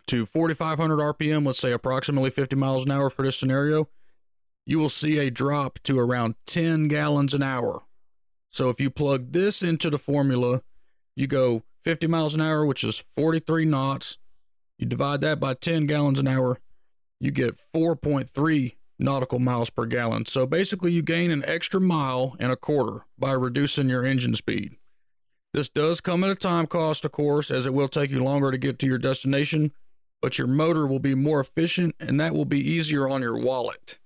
to 0.07 0.25
4,500 0.25 0.97
RPM, 0.97 1.45
let's 1.45 1.59
say 1.59 1.71
approximately 1.71 2.29
50 2.29 2.55
miles 2.55 2.85
an 2.85 2.91
hour 2.91 3.09
for 3.09 3.23
this 3.23 3.37
scenario, 3.37 3.87
you 4.65 4.77
will 4.79 4.89
see 4.89 5.17
a 5.19 5.29
drop 5.29 5.79
to 5.83 5.99
around 5.99 6.35
10 6.47 6.87
gallons 6.87 7.33
an 7.33 7.43
hour. 7.43 7.83
So 8.49 8.69
if 8.69 8.79
you 8.79 8.89
plug 8.89 9.31
this 9.31 9.61
into 9.61 9.89
the 9.89 9.97
formula, 9.97 10.61
you 11.15 11.27
go 11.27 11.63
50 11.83 12.07
miles 12.07 12.35
an 12.35 12.41
hour, 12.41 12.65
which 12.65 12.83
is 12.83 12.99
43 12.99 13.65
knots. 13.65 14.17
You 14.77 14.85
divide 14.85 15.21
that 15.21 15.39
by 15.39 15.53
10 15.53 15.85
gallons 15.85 16.19
an 16.19 16.27
hour, 16.27 16.59
you 17.19 17.31
get 17.31 17.57
4.3 17.73 18.75
nautical 19.01 19.39
miles 19.39 19.69
per 19.69 19.85
gallon. 19.85 20.25
So 20.25 20.45
basically, 20.45 20.91
you 20.91 21.01
gain 21.01 21.31
an 21.31 21.43
extra 21.45 21.81
mile 21.81 22.35
and 22.39 22.51
a 22.51 22.55
quarter 22.55 23.05
by 23.17 23.31
reducing 23.31 23.89
your 23.89 24.05
engine 24.05 24.35
speed. 24.35 24.75
This 25.53 25.69
does 25.69 25.99
come 25.99 26.23
at 26.23 26.29
a 26.29 26.35
time 26.35 26.67
cost, 26.67 27.03
of 27.03 27.11
course, 27.11 27.51
as 27.51 27.65
it 27.65 27.73
will 27.73 27.89
take 27.89 28.11
you 28.11 28.23
longer 28.23 28.51
to 28.51 28.57
get 28.57 28.79
to 28.79 28.87
your 28.87 28.97
destination, 28.97 29.73
but 30.21 30.37
your 30.37 30.47
motor 30.47 30.87
will 30.87 30.99
be 30.99 31.15
more 31.15 31.41
efficient 31.41 31.95
and 31.99 32.19
that 32.19 32.33
will 32.33 32.45
be 32.45 32.59
easier 32.59 33.09
on 33.09 33.21
your 33.21 33.37
wallet. 33.37 33.99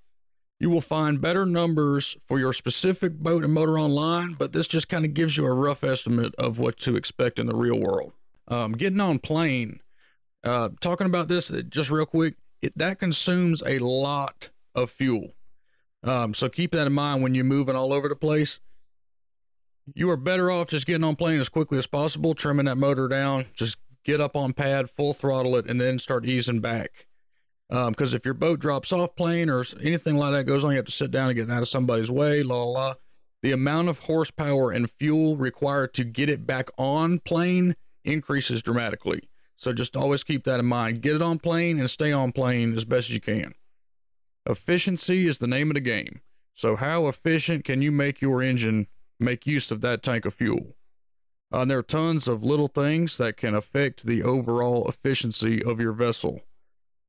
You 0.60 0.70
will 0.70 0.82
find 0.82 1.22
better 1.22 1.46
numbers 1.46 2.18
for 2.26 2.40
your 2.40 2.54
specific 2.54 3.20
boat 3.20 3.44
and 3.44 3.54
motor 3.54 3.78
online, 3.78 4.34
but 4.34 4.54
this 4.54 4.68
just 4.68 4.90
kind 4.90 5.06
of 5.06 5.14
gives 5.14 5.38
you 5.38 5.46
a 5.46 5.54
rough 5.54 5.84
estimate 5.84 6.34
of 6.36 6.58
what 6.58 6.78
to 6.80 6.96
expect 6.96 7.40
in 7.40 7.46
the 7.46 7.56
real 7.56 7.80
world. 7.80 8.14
Um, 8.48 8.72
getting 8.72 9.02
on 9.02 9.20
plane, 9.20 9.82
uh, 10.44 10.70
talking 10.80 11.08
about 11.08 11.28
this 11.28 11.50
just 11.70 11.92
real 11.92 12.06
quick, 12.06 12.36
it, 12.62 12.76
that 12.78 13.00
consumes 13.00 13.62
a 13.66 13.80
lot 13.80 14.50
of 14.76 14.92
fuel. 14.92 15.34
Um, 16.04 16.34
so 16.34 16.50
keep 16.50 16.72
that 16.72 16.86
in 16.86 16.94
mind 16.94 17.24
when 17.24 17.34
you're 17.34 17.46
moving 17.46 17.76
all 17.76 17.94
over 17.94 18.08
the 18.08 18.16
place. 18.16 18.60
You 19.94 20.10
are 20.10 20.18
better 20.18 20.52
off 20.52 20.68
just 20.68 20.86
getting 20.86 21.04
on 21.04 21.16
plane 21.16 21.40
as 21.40 21.50
quickly 21.50 21.78
as 21.78 21.88
possible, 21.88 22.34
trimming 22.34 22.66
that 22.66 22.78
motor 22.78 23.08
down, 23.08 23.46
just 23.54 23.78
get 24.04 24.22
up 24.22 24.36
on 24.36 24.54
pad, 24.54 24.90
full 24.90 25.14
throttle 25.14 25.56
it, 25.56 25.70
and 25.70 25.80
then 25.80 26.00
start 26.00 26.26
easing 26.26 26.60
back. 26.60 27.08
Because 27.70 28.14
um, 28.14 28.16
if 28.16 28.26
your 28.26 28.36
boat 28.36 28.60
drops 28.60 28.94
off 28.94 29.16
plane 29.16 29.50
or 29.50 29.64
anything 29.82 30.18
like 30.18 30.34
that 30.34 30.46
goes 30.46 30.64
on, 30.64 30.72
you 30.72 30.78
have 30.78 30.86
to 30.86 30.92
sit 30.92 31.12
down 31.12 31.30
and 31.30 31.36
get 31.36 31.50
out 31.50 31.64
of 31.64 31.68
somebody's 31.68 32.12
way, 32.12 32.44
la 32.44 32.64
la 32.64 32.64
la. 32.64 32.94
The 33.42 33.52
amount 33.52 33.90
of 33.90 34.00
horsepower 34.00 34.72
and 34.72 34.90
fuel 34.90 35.36
required 35.36 35.94
to 35.96 36.04
get 36.04 36.30
it 36.30 36.48
back 36.48 36.70
on 36.78 37.20
plane 37.20 37.76
increases 38.04 38.62
dramatically. 38.62 39.30
So 39.56 39.74
just 39.74 39.96
always 39.96 40.24
keep 40.24 40.44
that 40.46 40.60
in 40.60 40.66
mind. 40.66 41.02
Get 41.02 41.16
it 41.16 41.22
on 41.22 41.40
plane 41.40 41.80
and 41.80 41.90
stay 41.90 42.12
on 42.12 42.32
plane 42.32 42.74
as 42.74 42.86
best 42.86 43.10
as 43.10 43.16
you 43.16 43.22
can. 43.22 43.54
Efficiency 44.46 45.28
is 45.28 45.38
the 45.40 45.48
name 45.48 45.70
of 45.70 45.76
the 45.76 45.82
game. 45.82 46.22
So, 46.54 46.76
how 46.76 47.08
efficient 47.08 47.66
can 47.66 47.82
you 47.82 47.92
make 47.92 48.22
your 48.22 48.42
engine 48.42 48.88
make 49.20 49.48
use 49.48 49.72
of 49.72 49.82
that 49.82 50.04
tank 50.04 50.26
of 50.26 50.34
fuel? 50.34 50.76
Uh, 51.52 51.66
there 51.66 51.80
are 51.80 51.84
tons 51.84 52.28
of 52.28 52.44
little 52.44 52.68
things 52.68 53.18
that 53.18 53.38
can 53.38 53.56
affect 53.56 54.06
the 54.06 54.24
overall 54.24 54.88
efficiency 54.88 55.64
of 55.64 55.80
your 55.80 55.94
vessel 55.94 56.42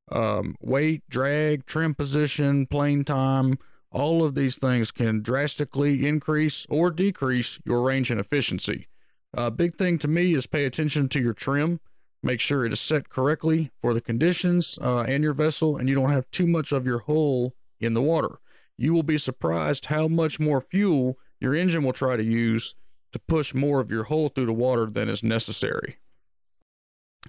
um, 0.09 0.55
weight, 0.61 1.03
drag, 1.09 1.65
trim 1.65 1.93
position, 1.93 2.65
plane 2.65 3.03
time, 3.03 3.57
all 3.91 4.23
of 4.23 4.35
these 4.35 4.57
things 4.57 4.91
can 4.91 5.21
drastically 5.21 6.05
increase 6.05 6.65
or 6.69 6.91
decrease 6.91 7.59
your 7.65 7.81
range 7.81 8.11
and 8.11 8.19
efficiency. 8.19 8.87
A 9.33 9.51
big 9.51 9.75
thing 9.75 9.97
to 9.99 10.07
me 10.07 10.33
is 10.33 10.47
pay 10.47 10.65
attention 10.65 11.09
to 11.09 11.19
your 11.19 11.33
trim. 11.33 11.79
Make 12.23 12.39
sure 12.39 12.65
it 12.65 12.73
is 12.73 12.79
set 12.79 13.09
correctly 13.09 13.71
for 13.81 13.93
the 13.93 14.01
conditions 14.01 14.77
uh, 14.81 15.01
and 15.01 15.23
your 15.23 15.33
vessel, 15.33 15.77
and 15.77 15.87
you 15.87 15.95
don't 15.95 16.09
have 16.09 16.29
too 16.31 16.47
much 16.47 16.71
of 16.71 16.85
your 16.85 16.99
hull 16.99 17.53
in 17.79 17.93
the 17.93 18.01
water. 18.01 18.39
You 18.77 18.93
will 18.93 19.03
be 19.03 19.17
surprised 19.17 19.85
how 19.85 20.07
much 20.07 20.39
more 20.39 20.61
fuel 20.61 21.17
your 21.39 21.53
engine 21.53 21.83
will 21.83 21.93
try 21.93 22.15
to 22.15 22.23
use 22.23 22.75
to 23.11 23.19
push 23.19 23.53
more 23.53 23.79
of 23.79 23.91
your 23.91 24.05
hull 24.05 24.29
through 24.29 24.47
the 24.47 24.53
water 24.53 24.85
than 24.87 25.09
is 25.09 25.23
necessary. 25.23 25.97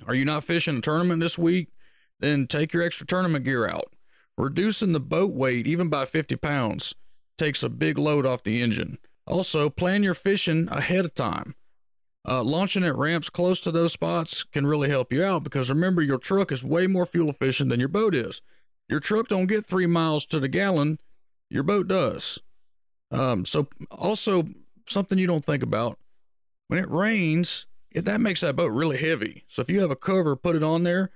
Are 0.07 0.15
you 0.15 0.25
not 0.25 0.45
fishing 0.45 0.79
a 0.79 0.81
tournament 0.81 1.21
this 1.21 1.39
week? 1.39 1.69
Then 2.21 2.47
take 2.47 2.73
your 2.73 2.83
extra 2.83 3.07
tournament 3.07 3.45
gear 3.45 3.67
out. 3.67 3.93
Reducing 4.37 4.93
the 4.93 5.01
boat 5.01 5.33
weight, 5.33 5.67
even 5.67 5.89
by 5.89 6.05
50 6.05 6.37
pounds, 6.37 6.95
takes 7.37 7.63
a 7.63 7.69
big 7.69 7.99
load 7.99 8.27
off 8.27 8.43
the 8.43 8.63
engine. 8.63 8.99
Also, 9.27 9.69
plan 9.69 10.03
your 10.03 10.15
fishing 10.15 10.69
ahead 10.71 11.05
of 11.05 11.15
time. 11.15 11.55
Uh, 12.29 12.43
launching 12.43 12.85
at 12.85 12.97
ramps 12.97 13.31
close 13.31 13.61
to 13.61 13.71
those 13.71 13.93
spots 13.93 14.45
can 14.45 14.67
really 14.67 14.91
help 14.91 15.13
you 15.13 15.25
out 15.25 15.43
because 15.43 15.71
remember, 15.71 16.03
your 16.03 16.19
truck 16.19 16.53
is 16.53 16.63
way 16.63 16.87
more 16.87 17.07
fuel 17.07 17.31
efficient 17.31 17.71
than 17.71 17.81
your 17.81 17.89
boat 17.89 18.15
is. 18.15 18.43
Your 18.89 19.01
truck 19.01 19.29
don't 19.29 19.47
get 19.47 19.65
three 19.65 19.87
miles 19.87 20.27
to 20.27 20.41
the 20.41 20.49
gallon, 20.49 20.99
your 21.49 21.63
boat 21.63 21.89
does. 21.89 22.39
Um, 23.11 23.45
so, 23.45 23.69
also 23.91 24.49
something 24.87 25.19
you 25.19 25.27
don't 25.27 25.45
think 25.45 25.63
about 25.63 25.99
when 26.67 26.79
it 26.79 26.91
rains, 26.91 27.67
it, 27.91 28.05
that 28.05 28.21
makes 28.21 28.43
that 28.43 28.57
boat 28.57 28.73
really 28.73 28.99
heavy. 28.99 29.45
So, 29.49 29.63
if 29.63 29.71
you 29.71 29.81
have 29.81 29.91
a 29.91 29.97
cover, 29.97 30.37
put 30.37 30.57
it 30.57 30.63
on 30.63 30.83
there 30.83 31.11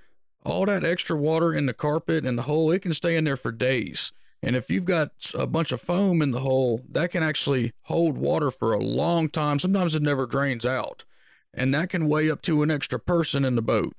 all 0.45 0.65
that 0.65 0.83
extra 0.83 1.15
water 1.15 1.53
in 1.53 1.65
the 1.65 1.73
carpet 1.73 2.25
and 2.25 2.37
the 2.37 2.43
hole, 2.43 2.71
it 2.71 2.81
can 2.81 2.93
stay 2.93 3.15
in 3.15 3.23
there 3.23 3.37
for 3.37 3.51
days. 3.51 4.11
And 4.43 4.57
if 4.57 4.69
you've 4.69 4.83
got 4.83 5.31
a 5.33 5.47
bunch 5.47 5.71
of 5.71 5.79
foam 5.79 6.21
in 6.21 6.31
the 6.31 6.41
hole, 6.41 6.81
that 6.89 7.11
can 7.11 7.23
actually 7.23 7.71
hold 7.83 8.17
water 8.17 8.51
for 8.51 8.73
a 8.73 8.83
long 8.83 9.29
time. 9.29 9.57
Sometimes 9.57 9.95
it 9.95 10.01
never 10.01 10.25
drains 10.25 10.65
out. 10.65 11.05
And 11.53 11.73
that 11.73 11.89
can 11.89 12.09
weigh 12.09 12.29
up 12.29 12.41
to 12.43 12.61
an 12.61 12.69
extra 12.69 12.99
person 12.99 13.45
in 13.45 13.55
the 13.55 13.61
boat. 13.61 13.95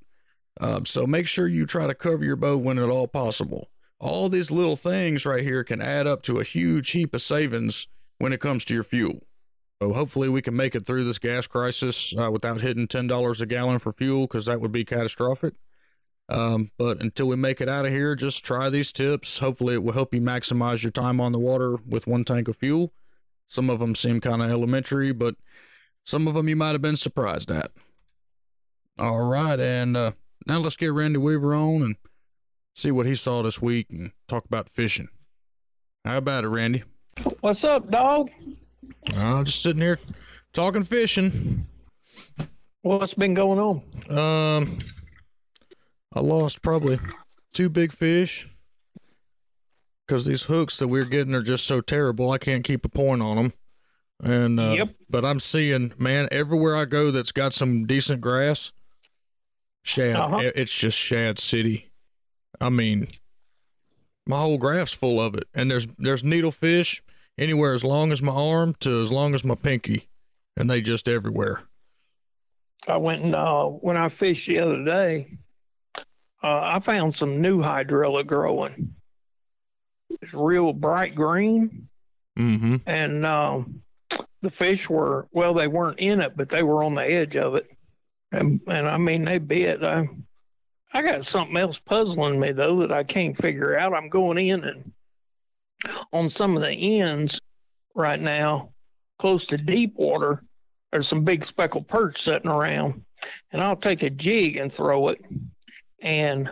Uh, 0.61 0.81
so 0.85 1.07
make 1.07 1.27
sure 1.27 1.49
you 1.49 1.65
try 1.65 1.87
to 1.87 1.95
cover 1.95 2.23
your 2.23 2.37
boat 2.37 2.63
when 2.63 2.79
at 2.79 2.91
all 2.91 3.09
possible. 3.09 3.71
All 3.99 4.29
these 4.29 4.51
little 4.51 4.77
things 4.77 5.25
right 5.25 5.43
here 5.43 5.65
can 5.65 5.81
add 5.81 6.07
up 6.07 6.23
to 6.25 6.39
a 6.39 6.45
huge 6.45 6.91
heap 6.91 7.15
of 7.15 7.23
savings 7.23 7.89
when 8.19 8.35
it 8.35 8.41
comes 8.41 8.67
to 8.67 8.75
your 8.75 8.85
fuel. 8.85 9.21
So 9.81 9.95
hopefully 9.95 10.29
we 10.29 10.43
can 10.43 10.55
make 10.55 10.75
it 10.75 10.85
through 10.85 11.05
this 11.05 11.19
gas 11.19 11.47
crisis 11.47 12.15
uh, 12.19 12.31
without 12.31 12.61
hitting 12.61 12.87
$10 12.87 13.41
a 13.41 13.47
gallon 13.47 13.79
for 13.79 13.93
fuel 13.93 14.27
because 14.27 14.45
that 14.45 14.61
would 14.61 14.73
be 14.73 14.85
catastrophic. 14.85 15.55
Um, 16.29 16.71
but 16.79 17.03
until 17.03 17.27
we 17.27 17.37
make 17.37 17.61
it 17.61 17.69
out 17.69 17.85
of 17.85 17.93
here, 17.93 18.15
just 18.15 18.45
try 18.45 18.71
these 18.71 18.93
tips. 18.93 19.39
Hopefully, 19.39 19.75
it 19.75 19.83
will 19.83 19.93
help 19.93 20.15
you 20.15 20.21
maximize 20.21 20.83
your 20.83 20.93
time 20.93 21.21
on 21.21 21.33
the 21.33 21.39
water 21.39 21.77
with 21.87 22.07
one 22.07 22.25
tank 22.25 22.49
of 22.49 22.57
fuel. 22.57 22.93
Some 23.47 23.69
of 23.69 23.79
them 23.79 23.95
seem 23.95 24.21
kind 24.21 24.43
of 24.43 24.51
elementary, 24.51 25.13
but 25.13 25.37
some 26.05 26.27
of 26.27 26.35
them 26.35 26.49
you 26.49 26.57
might 26.57 26.73
have 26.73 26.83
been 26.83 26.97
surprised 26.97 27.51
at. 27.51 27.71
All 28.99 29.27
right, 29.27 29.61
and 29.61 29.97
uh, 29.97 30.13
now 30.47 30.59
let's 30.59 30.77
get 30.77 30.93
Randy 30.93 31.19
Weaver 31.19 31.55
on 31.55 31.83
and 31.83 31.97
see 32.75 32.91
what 32.91 33.07
he 33.07 33.15
saw 33.15 33.43
this 33.43 33.61
week 33.61 33.89
and 33.91 34.13
talk 34.29 34.45
about 34.45 34.71
fishing. 34.71 35.09
How 36.05 36.19
about 36.19 36.45
it, 36.45 36.49
Randy? 36.49 36.85
What's 37.41 37.65
up, 37.65 37.91
dog? 37.91 38.31
I'm 39.13 39.41
uh, 39.41 39.45
just 39.45 39.63
sitting 39.63 39.83
here 39.83 39.99
talking 40.53 40.85
fishing. 40.85 41.67
What's 42.83 43.15
been 43.15 43.35
going 43.35 43.59
on? 43.59 44.19
Um, 44.19 44.79
I 46.15 46.21
lost 46.21 46.63
probably 46.63 46.99
two 47.53 47.69
big 47.69 47.93
fish 47.93 48.49
because 50.07 50.25
these 50.25 50.45
hooks 50.45 50.77
that 50.79 50.89
we're 50.89 51.05
getting 51.05 51.35
are 51.35 51.43
just 51.43 51.67
so 51.67 51.81
terrible. 51.81 52.31
I 52.31 52.39
can't 52.39 52.65
keep 52.65 52.85
a 52.85 52.89
point 52.89 53.23
on 53.23 53.37
them. 53.37 53.53
And 54.23 54.61
uh, 54.61 54.75
yep. 54.77 54.95
but 55.11 55.25
I'm 55.25 55.41
seeing 55.41 55.93
man 55.99 56.29
everywhere 56.31 56.77
I 56.77 56.85
go 56.85 57.11
that's 57.11 57.33
got 57.33 57.53
some 57.53 57.85
decent 57.85 58.21
grass. 58.21 58.73
Shad, 59.83 60.17
uh-huh. 60.17 60.51
it's 60.55 60.73
just 60.73 60.97
shad 60.97 61.39
city. 61.39 61.91
I 62.61 62.71
mean, 62.71 63.09
my 64.27 64.39
whole 64.39 64.57
graph's 64.57 64.93
full 64.93 65.21
of 65.21 65.35
it, 65.35 65.45
and 65.53 65.71
there's 65.71 65.87
there's 65.99 66.23
needlefish 66.23 67.01
anywhere 67.37 67.75
as 67.75 67.85
long 67.85 68.13
as 68.13 68.23
my 68.23 68.33
arm 68.33 68.75
to 68.81 69.03
as 69.03 69.11
long 69.11 69.35
as 69.35 69.45
my 69.45 69.57
pinky, 69.57 70.09
and 70.57 70.71
they 70.71 70.81
just 70.81 71.09
everywhere. 71.09 71.63
I 72.87 72.97
went 72.97 73.23
and 73.23 73.35
uh, 73.35 73.65
when 73.65 73.97
I 73.97 74.09
fished 74.09 74.47
the 74.47 74.61
other 74.61 74.85
day, 74.85 75.39
uh, 76.45 76.61
I 76.75 76.79
found 76.81 77.15
some 77.15 77.41
new 77.41 77.61
hydrilla 77.61 78.27
growing. 78.27 78.95
It's 80.11 80.35
real 80.35 80.75
bright 80.75 81.15
green. 81.15 81.89
Mm-hmm. 82.39 82.77
And 82.87 83.25
um, 83.25 83.83
the 84.43 84.51
fish 84.51 84.91
were, 84.91 85.27
well, 85.33 85.55
they 85.55 85.69
weren't 85.69 86.01
in 86.01 86.21
it, 86.21 86.37
but 86.37 86.51
they 86.51 86.63
were 86.63 86.85
on 86.85 86.95
the 86.95 87.03
edge 87.03 87.37
of 87.37 87.55
it. 87.55 87.71
And, 88.31 88.61
and 88.67 88.87
I 88.87 88.99
mean, 88.99 89.25
they 89.25 89.39
bit. 89.39 89.83
I, 89.83 90.07
I 90.93 91.01
got 91.01 91.25
something 91.25 91.57
else 91.57 91.79
puzzling 91.79 92.39
me, 92.39 92.53
though, 92.53 92.81
that 92.81 92.93
I 92.93 93.05
can't 93.05 93.41
figure 93.41 93.79
out. 93.79 93.95
I'm 93.95 94.11
going 94.11 94.37
in 94.37 94.65
and 94.65 94.93
on 96.13 96.29
some 96.29 96.57
of 96.57 96.63
the 96.63 97.01
ends 97.01 97.41
right 97.95 98.21
now, 98.21 98.75
close 99.19 99.47
to 99.47 99.57
deep 99.57 99.95
water, 99.97 100.43
there's 100.93 101.09
some 101.09 101.25
big 101.25 101.45
speckled 101.45 101.89
perch 101.89 102.23
sitting 102.23 102.51
around, 102.51 103.03
and 103.51 103.63
I'll 103.63 103.77
take 103.77 104.03
a 104.03 104.11
jig 104.11 104.57
and 104.57 104.73
throw 104.73 105.09
it, 105.09 105.25
and 106.05 106.51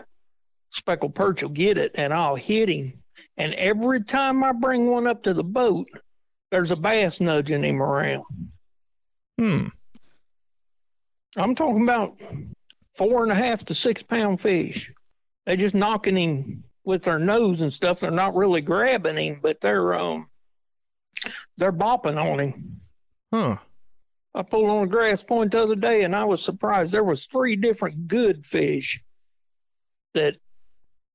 speckled 0.71 1.15
perch 1.15 1.43
will 1.43 1.51
get 1.51 1.79
it, 1.79 1.93
and 1.95 2.13
I'll 2.13 2.35
hit 2.35 2.69
him. 2.69 2.95
And 3.37 3.55
every 3.55 4.03
time 4.03 4.43
I 4.43 4.53
bring 4.53 4.87
one 4.91 5.07
up 5.07 5.23
to 5.25 5.35
the 5.35 5.45
boat, 5.45 5.89
there's 6.51 6.71
a 6.71 6.77
bass 6.77 7.21
nudging 7.21 7.63
him 7.63 7.81
around. 7.81 8.25
Hmm. 9.39 9.67
I'm 11.37 11.55
talking 11.55 11.83
about 11.83 12.19
four 12.97 13.23
and 13.23 13.33
a 13.33 13.35
half 13.35 13.65
to 13.67 13.75
six 13.75 14.03
pound 14.03 14.41
fish. 14.41 14.93
They're 15.47 15.57
just 15.57 15.75
knocking 15.75 16.17
him 16.17 16.65
with 16.85 17.05
their 17.05 17.19
nose 17.19 17.61
and 17.63 17.73
stuff. 17.73 18.01
They're 18.01 18.11
not 18.11 18.35
really 18.35 18.61
grabbing 18.61 19.17
him, 19.17 19.41
but 19.43 19.61
they're 19.61 19.95
um 19.95 20.29
they're 21.57 21.73
bopping 21.73 22.17
on 22.17 22.41
him. 22.41 22.81
Huh. 23.33 23.57
I 24.35 24.43
pulled 24.43 24.69
on 24.69 24.85
a 24.85 24.87
grass 24.87 25.23
point 25.23 25.53
the 25.53 25.63
other 25.63 25.75
day 25.75 26.05
and 26.05 26.15
I 26.15 26.25
was 26.25 26.43
surprised. 26.43 26.93
There 26.93 27.05
was 27.05 27.27
three 27.27 27.57
different 27.57 28.09
good 28.09 28.45
fish 28.45 29.03
that 30.14 30.37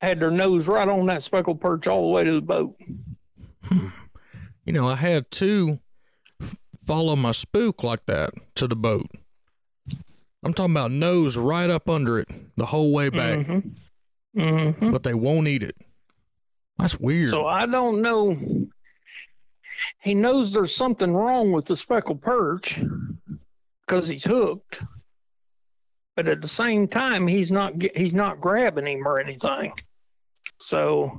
had 0.02 0.20
their 0.20 0.32
nose 0.32 0.68
right 0.68 0.88
on 0.88 1.06
that 1.08 1.24
speckled 1.24 1.60
perch 1.62 1.88
all 1.88 2.04
the 2.08 2.14
way 2.14 2.24
to 2.24 2.34
the 2.36 2.42
boat. 2.42 2.76
You 4.66 4.74
know, 4.74 4.88
I 4.88 4.96
had 4.96 5.32
two 5.32 5.80
follow 6.86 7.16
my 7.16 7.32
spook 7.32 7.84
like 7.84 8.06
that 8.06 8.32
to 8.56 8.68
the 8.68 8.76
boat. 8.76 9.08
I'm 10.44 10.54
talking 10.54 10.72
about 10.74 10.92
nose 10.92 11.36
right 11.36 11.70
up 11.70 11.90
under 11.90 12.20
it 12.20 12.30
the 12.58 12.66
whole 12.68 12.94
way 12.94 13.10
back, 13.10 13.40
Mm-hmm. 13.40 14.40
Mm-hmm. 14.40 14.92
but 14.92 15.04
they 15.04 15.14
won't 15.14 15.48
eat 15.48 15.64
it. 15.64 15.76
That's 16.78 17.00
weird. 17.00 17.32
So 17.32 17.48
I 17.48 17.66
don't 17.66 18.02
know. 18.02 18.38
He 20.02 20.14
knows 20.14 20.54
there's 20.54 20.76
something 20.76 21.12
wrong 21.14 21.52
with 21.52 21.66
the 21.66 21.76
speckled 21.76 22.22
perch 22.22 22.80
because 23.86 24.08
he's 24.08 24.24
hooked, 24.24 24.82
but 26.18 26.28
at 26.28 26.42
the 26.42 26.48
same 26.48 26.88
time 26.88 27.28
he's 27.28 27.52
not 27.52 27.74
he's 27.96 28.14
not 28.14 28.42
grabbing 28.42 28.88
him 28.88 29.08
or 29.08 29.20
anything. 29.20 29.72
So 30.60 31.12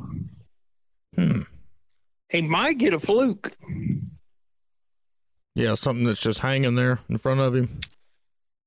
hmm. 1.14 1.42
he 2.28 2.42
might 2.42 2.78
get 2.78 2.92
a 2.92 2.98
fluke. 2.98 3.52
Yeah, 5.54 5.74
something 5.74 6.04
that's 6.04 6.20
just 6.20 6.40
hanging 6.40 6.74
there 6.74 6.98
in 7.08 7.16
front 7.18 7.40
of 7.40 7.54
him. 7.54 7.68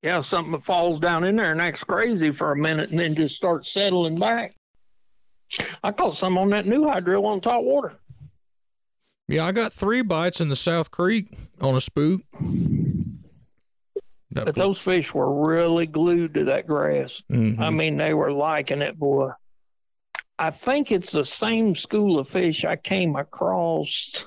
Yeah, 0.01 0.21
something 0.21 0.53
that 0.53 0.63
falls 0.63 0.99
down 0.99 1.25
in 1.25 1.35
there 1.35 1.51
and 1.51 1.61
acts 1.61 1.83
crazy 1.83 2.31
for 2.31 2.53
a 2.53 2.57
minute 2.57 2.89
and 2.89 2.97
then 2.97 3.13
just 3.13 3.35
starts 3.35 3.71
settling 3.71 4.17
back. 4.17 4.55
I 5.83 5.91
caught 5.91 6.15
some 6.15 6.37
on 6.37 6.49
that 6.51 6.65
new 6.65 6.87
hydro 6.87 7.25
on 7.25 7.41
top 7.41 7.61
water. 7.61 7.99
Yeah, 9.27 9.45
I 9.45 9.51
got 9.51 9.73
three 9.73 10.01
bites 10.01 10.39
in 10.39 10.47
the 10.47 10.55
South 10.55 10.91
Creek 10.91 11.27
on 11.59 11.75
a 11.75 11.81
spook. 11.81 12.21
That 14.31 14.45
But 14.45 14.55
those 14.55 14.79
fish 14.79 15.13
were 15.13 15.47
really 15.47 15.85
glued 15.85 16.33
to 16.35 16.45
that 16.45 16.67
grass. 16.67 17.21
Mhm. 17.29 17.59
I 17.59 17.69
mean, 17.69 17.97
they 17.97 18.13
were 18.13 18.31
liking 18.31 18.81
it, 18.81 18.97
boy. 18.97 19.31
I 20.39 20.51
think 20.51 20.91
it's 20.91 21.11
the 21.11 21.23
same 21.23 21.75
school 21.75 22.17
of 22.17 22.29
fish 22.29 22.65
I 22.65 22.75
came 22.75 23.15
across 23.15 24.25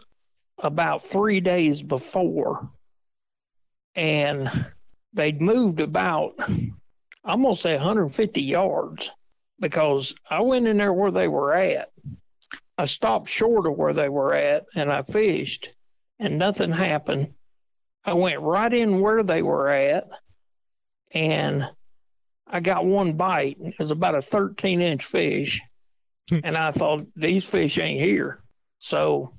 about 0.58 1.04
three 1.04 1.40
days 1.40 1.82
before. 1.82 2.70
And 3.96 4.66
they'd 5.12 5.40
moved 5.40 5.80
about, 5.80 6.34
I'm 7.24 7.42
going 7.42 7.54
to 7.54 7.60
say 7.60 7.74
150 7.74 8.42
yards 8.42 9.10
because 9.58 10.14
I 10.28 10.40
went 10.40 10.66
in 10.66 10.76
there 10.76 10.92
where 10.92 11.12
they 11.12 11.28
were 11.28 11.54
at. 11.54 11.90
I 12.76 12.84
stopped 12.84 13.28
short 13.28 13.66
of 13.66 13.76
where 13.76 13.92
they 13.92 14.08
were 14.08 14.34
at 14.34 14.66
and 14.74 14.92
I 14.92 15.02
fished 15.02 15.70
and 16.18 16.38
nothing 16.38 16.72
happened. 16.72 17.34
I 18.04 18.14
went 18.14 18.40
right 18.40 18.72
in 18.72 19.00
where 19.00 19.22
they 19.22 19.42
were 19.42 19.68
at 19.68 20.08
and 21.12 21.68
I 22.46 22.60
got 22.60 22.84
one 22.84 23.14
bite. 23.14 23.56
It 23.60 23.78
was 23.78 23.90
about 23.90 24.14
a 24.14 24.22
13 24.22 24.82
inch 24.82 25.04
fish. 25.04 25.60
Hmm. 26.30 26.38
and 26.42 26.56
I 26.56 26.70
thought, 26.72 27.06
these 27.16 27.44
fish 27.44 27.78
ain't 27.78 28.00
here. 28.00 28.42
So 28.78 29.34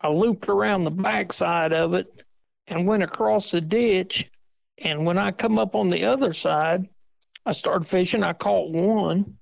I 0.00 0.08
looped 0.08 0.48
around 0.48 0.84
the 0.84 0.90
backside 0.90 1.72
of 1.72 1.92
it 1.94 2.06
and 2.66 2.86
went 2.86 3.02
across 3.02 3.50
the 3.50 3.60
ditch. 3.60 4.30
And 4.78 5.04
when 5.04 5.18
I 5.18 5.32
come 5.32 5.58
up 5.58 5.74
on 5.74 5.88
the 5.88 6.06
other 6.06 6.32
side, 6.32 6.88
I 7.44 7.52
started 7.52 7.88
fishing. 7.88 8.22
I 8.22 8.32
caught 8.32 8.70
one. 8.70 9.36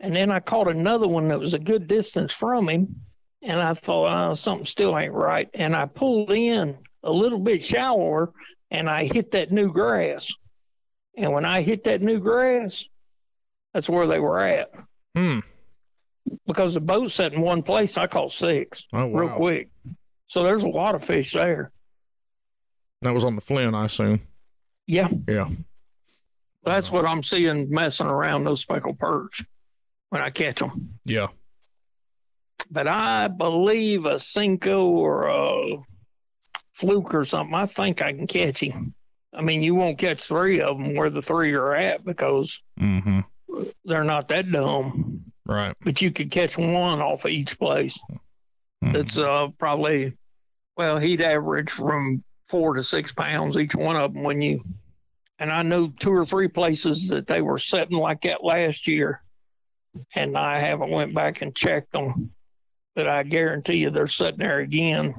And 0.00 0.14
then 0.14 0.30
I 0.30 0.40
caught 0.40 0.68
another 0.68 1.06
one 1.06 1.28
that 1.28 1.38
was 1.38 1.54
a 1.54 1.58
good 1.58 1.86
distance 1.86 2.32
from 2.32 2.68
him. 2.68 2.96
And 3.42 3.60
I 3.60 3.74
thought, 3.74 4.30
oh, 4.30 4.34
something 4.34 4.66
still 4.66 4.98
ain't 4.98 5.12
right. 5.12 5.48
And 5.54 5.76
I 5.76 5.86
pulled 5.86 6.32
in 6.32 6.78
a 7.04 7.10
little 7.12 7.38
bit 7.38 7.62
shallower 7.62 8.32
and 8.70 8.88
I 8.90 9.04
hit 9.06 9.30
that 9.32 9.52
new 9.52 9.70
grass. 9.72 10.32
And 11.16 11.32
when 11.32 11.44
I 11.44 11.62
hit 11.62 11.84
that 11.84 12.02
new 12.02 12.18
grass, 12.18 12.84
that's 13.72 13.88
where 13.88 14.06
they 14.06 14.18
were 14.18 14.40
at. 14.40 14.70
Hmm. 15.14 15.40
Because 16.46 16.74
the 16.74 16.80
boat 16.80 17.10
sat 17.12 17.32
in 17.34 17.40
one 17.40 17.62
place, 17.62 17.96
I 17.98 18.06
caught 18.06 18.32
six 18.32 18.82
Oh, 18.92 19.08
real 19.12 19.28
quick. 19.36 19.68
So 20.26 20.42
there's 20.42 20.64
a 20.64 20.68
lot 20.68 20.94
of 20.94 21.04
fish 21.04 21.32
there. 21.34 21.70
That 23.02 23.12
was 23.14 23.24
on 23.24 23.34
the 23.36 23.42
Flint, 23.42 23.74
I 23.76 23.84
assume. 23.84 24.20
Yeah, 24.86 25.08
Yeah. 25.28 25.48
that's 26.64 26.90
what 26.90 27.04
I'm 27.06 27.22
seeing 27.22 27.70
messing 27.70 28.06
around 28.06 28.44
those 28.44 28.60
speckled 28.62 28.98
perch 28.98 29.44
when 30.08 30.22
I 30.22 30.30
catch 30.30 30.60
them. 30.60 30.94
Yeah. 31.04 31.28
But 32.70 32.88
I 32.88 33.28
believe 33.28 34.06
a 34.06 34.14
Senko 34.14 34.84
or 34.86 35.26
a 35.26 35.76
fluke 36.74 37.14
or 37.14 37.24
something, 37.24 37.54
I 37.54 37.66
think 37.66 38.02
I 38.02 38.12
can 38.12 38.26
catch 38.26 38.60
him. 38.60 38.94
I 39.32 39.42
mean, 39.42 39.62
you 39.62 39.74
won't 39.74 39.98
catch 39.98 40.22
three 40.22 40.60
of 40.60 40.78
them 40.78 40.94
where 40.94 41.10
the 41.10 41.22
three 41.22 41.52
are 41.54 41.74
at 41.74 42.04
because 42.04 42.60
Mm-hmm. 42.80 43.20
they're 43.84 44.04
not 44.04 44.28
that 44.28 44.50
dumb. 44.50 45.24
Right. 45.46 45.74
But 45.82 46.00
you 46.02 46.10
could 46.10 46.30
catch 46.30 46.56
one 46.56 47.00
off 47.00 47.24
of 47.24 47.30
each 47.30 47.58
place. 47.58 47.98
Mhm. 48.82 48.94
It's 48.96 49.18
uh, 49.18 49.48
probably, 49.58 50.16
well, 50.76 50.98
he'd 50.98 51.20
average 51.20 51.70
from 51.70 52.22
four 52.48 52.74
to 52.74 52.82
six 52.82 53.12
pounds 53.12 53.56
each 53.56 53.74
one 53.74 53.96
of 53.96 54.12
them 54.14 54.22
when 54.22 54.40
you, 54.42 54.64
and 55.38 55.50
I 55.52 55.62
knew 55.62 55.92
two 55.92 56.12
or 56.12 56.24
three 56.24 56.48
places 56.48 57.08
that 57.08 57.26
they 57.26 57.42
were 57.42 57.58
setting 57.58 57.96
like 57.98 58.22
that 58.22 58.44
last 58.44 58.86
year, 58.86 59.22
and 60.14 60.36
I 60.36 60.58
haven't 60.60 60.90
went 60.90 61.14
back 61.14 61.42
and 61.42 61.54
checked 61.54 61.92
them, 61.92 62.30
but 62.94 63.08
I 63.08 63.22
guarantee 63.24 63.78
you 63.78 63.90
they're 63.90 64.06
sitting 64.06 64.38
there 64.38 64.60
again. 64.60 65.14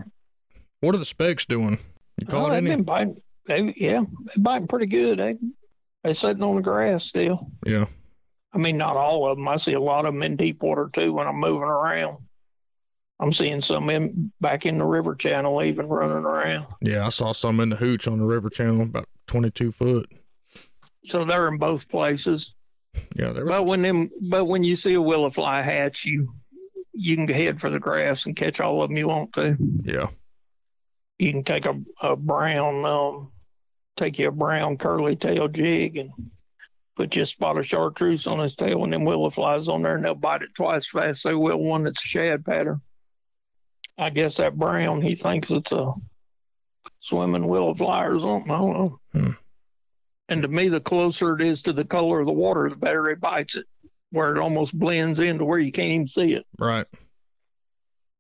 What 0.86 0.96
are 0.96 1.00
the 1.00 1.06
specs 1.06 1.46
doing? 1.46 1.78
You 2.20 2.28
Oh, 2.30 2.32
caught 2.32 2.50
they've 2.50 2.58
any? 2.58 2.70
been 2.70 2.84
biting. 2.84 3.18
They, 3.48 3.74
yeah, 3.78 4.02
they're 4.26 4.36
biting 4.44 4.68
pretty 4.68 4.86
good. 4.86 5.20
They, 5.20 5.36
they 6.04 6.14
sitting 6.14 6.44
on 6.44 6.56
the 6.56 6.62
grass 6.62 7.04
still. 7.06 7.52
Yeah. 7.66 7.86
I 8.54 8.58
mean, 8.58 8.78
not 8.78 8.96
all 8.96 9.30
of 9.30 9.38
them. 9.38 9.48
I 9.48 9.58
see 9.58 9.74
a 9.74 9.80
lot 9.82 10.06
of 10.06 10.14
them 10.14 10.24
in 10.24 10.36
deep 10.38 10.62
water 10.64 10.90
too 10.94 11.12
when 11.14 11.28
I'm 11.28 11.40
moving 11.40 11.64
around. 11.68 12.18
I'm 13.20 13.34
seeing 13.34 13.62
some 13.62 13.90
in 13.90 14.32
back 14.42 14.66
in 14.66 14.78
the 14.78 14.86
river 14.86 15.16
channel 15.16 15.64
even 15.64 15.88
running 15.88 16.18
around. 16.26 16.68
Yeah, 16.82 17.06
I 17.06 17.10
saw 17.10 17.32
some 17.34 17.60
in 17.60 17.70
the 17.70 17.76
hooch 17.78 18.08
on 18.08 18.20
the 18.20 18.26
river 18.26 18.50
channel, 18.50 18.82
about 18.82 19.08
22 19.28 19.72
foot. 19.72 20.10
So 21.06 21.24
they're 21.26 21.48
in 21.48 21.58
both 21.58 21.88
places. 21.90 22.54
Yeah, 23.16 23.32
there 23.32 23.46
was. 23.46 23.52
But 23.52 23.66
when 23.66 23.82
them, 23.82 24.10
but 24.22 24.46
when 24.46 24.64
you 24.64 24.76
see 24.76 24.94
a 24.94 25.02
willow 25.02 25.30
fly 25.30 25.62
hatch, 25.62 26.06
you 26.06 26.34
you 26.94 27.16
can 27.18 27.28
head 27.28 27.60
for 27.60 27.70
the 27.70 27.80
grass 27.80 28.26
and 28.26 28.36
catch 28.36 28.60
all 28.62 28.82
of 28.82 28.90
them 28.90 28.98
you 28.98 29.08
want 29.08 29.34
to. 29.34 29.58
yeah. 29.84 30.08
You 31.20 31.32
can 31.32 31.44
take 31.44 31.66
a, 31.66 31.80
a 32.02 32.16
brown, 32.16 32.86
um, 32.86 33.32
take 33.96 34.20
you 34.20 34.28
a 34.28 34.32
brown 34.32 34.78
curly 34.78 35.16
tail 35.16 35.48
jig 35.48 35.98
and 35.98 36.12
put 36.96 37.16
you 37.16 37.24
a 37.24 37.26
spot 37.26 37.58
of 37.58 37.66
chartreuse 37.66 38.28
on 38.28 38.40
his 38.40 38.56
tail, 38.56 38.84
and 38.84 38.92
then 38.92 39.06
willow 39.06 39.30
flies 39.30 39.68
on 39.68 39.82
there, 39.82 39.96
and 39.96 40.06
they'll 40.06 40.16
bite 40.16 40.42
it 40.42 40.54
twice 40.56 40.78
as 40.78 40.88
fast 40.88 41.08
as 41.08 41.24
they 41.24 41.34
will 41.34 41.58
one 41.58 41.84
that's 41.84 42.04
a 42.04 42.08
shad 42.08 42.46
pattern. 42.46 42.82
I 43.98 44.10
guess 44.10 44.38
that 44.38 44.58
brown, 44.58 45.02
he 45.02 45.16
thinks 45.16 45.52
it's 45.52 45.72
a 45.72 45.94
swimming 47.00 47.48
willow 47.48 47.74
fly 47.74 48.06
or 48.06 48.20
something. 48.20 48.52
I 48.52 48.58
don't 48.58 48.74
know. 48.74 49.00
Hmm. 49.14 49.32
And 50.28 50.42
to 50.42 50.48
me, 50.48 50.70
the 50.70 50.82
closer 50.82 51.36
it 51.36 51.42
is 51.42 51.62
to 51.64 51.74
the 51.74 51.86
color 51.86 52.20
of 52.20 52.26
the 52.26 52.34
water, 52.34 52.70
the 52.70 52.76
better 52.76 53.10
it 53.10 53.22
bites 53.22 53.56
it, 53.56 53.66
where 54.12 54.36
it 54.36 54.42
almost 54.42 54.78
blends 54.78 55.20
into 55.20 55.46
where 55.46 55.60
you 55.60 55.72
can't 55.72 55.92
even 55.92 56.08
see 56.08 56.34
it. 56.34 56.46
Right. 56.58 56.88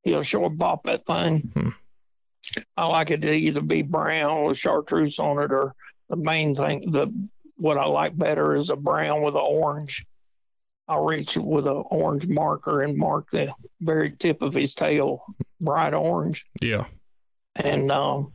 He'll 0.03 0.23
sure 0.23 0.49
bop 0.49 0.83
that 0.83 1.05
thing. 1.05 1.51
Hmm. 1.53 1.69
I 2.77 2.85
like 2.85 3.11
it 3.11 3.21
to 3.21 3.31
either 3.31 3.61
be 3.61 3.81
brown 3.81 4.45
with 4.45 4.57
chartreuse 4.57 5.19
on 5.19 5.41
it, 5.43 5.51
or 5.51 5.75
the 6.09 6.15
main 6.15 6.55
thing, 6.55 6.91
the 6.91 7.07
what 7.57 7.77
I 7.77 7.85
like 7.85 8.17
better 8.17 8.55
is 8.55 8.69
a 8.69 8.75
brown 8.75 9.21
with 9.21 9.35
an 9.35 9.41
orange. 9.41 10.05
I'll 10.87 11.03
reach 11.05 11.35
with 11.37 11.67
an 11.67 11.83
orange 11.89 12.27
marker 12.27 12.83
and 12.83 12.97
mark 12.97 13.29
the 13.31 13.53
very 13.81 14.11
tip 14.11 14.41
of 14.41 14.53
his 14.53 14.73
tail 14.73 15.23
bright 15.59 15.93
orange, 15.95 16.45
Yeah. 16.61 16.85
and 17.55 17.91
um, 17.91 18.33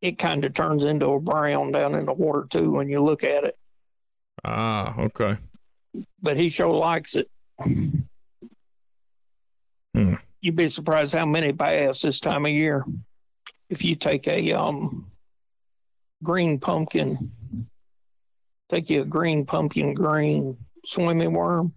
it 0.00 0.18
kind 0.18 0.44
of 0.44 0.54
turns 0.54 0.84
into 0.84 1.06
a 1.06 1.20
brown 1.20 1.72
down 1.72 1.94
in 1.94 2.06
the 2.06 2.12
water 2.14 2.46
too 2.48 2.70
when 2.70 2.88
you 2.88 3.02
look 3.02 3.24
at 3.24 3.44
it. 3.44 3.58
Ah, 4.44 4.94
okay. 4.98 5.36
But 6.22 6.38
he 6.38 6.48
sure 6.48 6.74
likes 6.74 7.14
it. 7.16 7.28
Hmm. 7.62 7.90
You'd 10.40 10.56
be 10.56 10.68
surprised 10.68 11.14
how 11.14 11.26
many 11.26 11.52
bass 11.52 12.00
this 12.00 12.18
time 12.18 12.46
of 12.46 12.52
year. 12.52 12.84
If 13.70 13.84
you 13.84 13.96
take 13.96 14.26
a 14.28 14.52
um 14.52 15.10
green 16.22 16.58
pumpkin. 16.60 17.32
Take 18.70 18.88
you 18.88 19.02
a 19.02 19.04
green 19.04 19.44
pumpkin 19.44 19.92
green 19.94 20.56
swimming 20.86 21.32
worm 21.32 21.72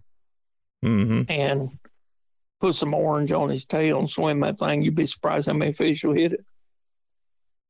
Mm-hmm. 0.83 1.23
and 1.31 1.79
put 2.61 2.75
some 2.75 2.93
orange 2.93 3.31
on 3.31 3.49
his 3.49 3.65
tail 3.65 3.97
and 3.99 4.09
swim 4.09 4.39
that 4.41 4.59
thing. 4.59 4.83
You'd 4.83 4.93
be 4.93 5.07
surprised 5.07 5.47
how 5.47 5.53
many 5.53 5.73
fish 5.73 6.03
will 6.03 6.13
hit 6.13 6.33
it. 6.33 6.45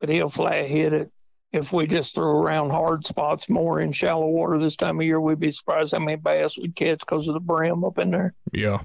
But 0.02 0.10
he'll 0.10 0.30
flat 0.30 0.66
hit 0.68 0.92
it. 0.92 1.12
If 1.54 1.72
we 1.72 1.88
just 1.88 2.14
threw 2.14 2.26
around 2.26 2.72
hard 2.72 3.06
spots 3.06 3.48
more 3.48 3.80
in 3.80 3.94
shallow 3.94 4.28
water 4.28 4.60
this 4.60 4.76
time 4.76 5.00
of 5.00 5.06
year, 5.06 5.22
we'd 5.22 5.40
be 5.40 5.52
surprised 5.52 5.94
how 5.94 6.00
many 6.00 6.18
bass 6.18 6.58
we'd 6.58 6.76
catch 6.76 7.00
because 7.00 7.30
of 7.30 7.36
the 7.36 7.40
brim 7.40 7.86
up 7.86 7.98
in 8.00 8.12
there. 8.12 8.34
Yeah. 8.52 8.82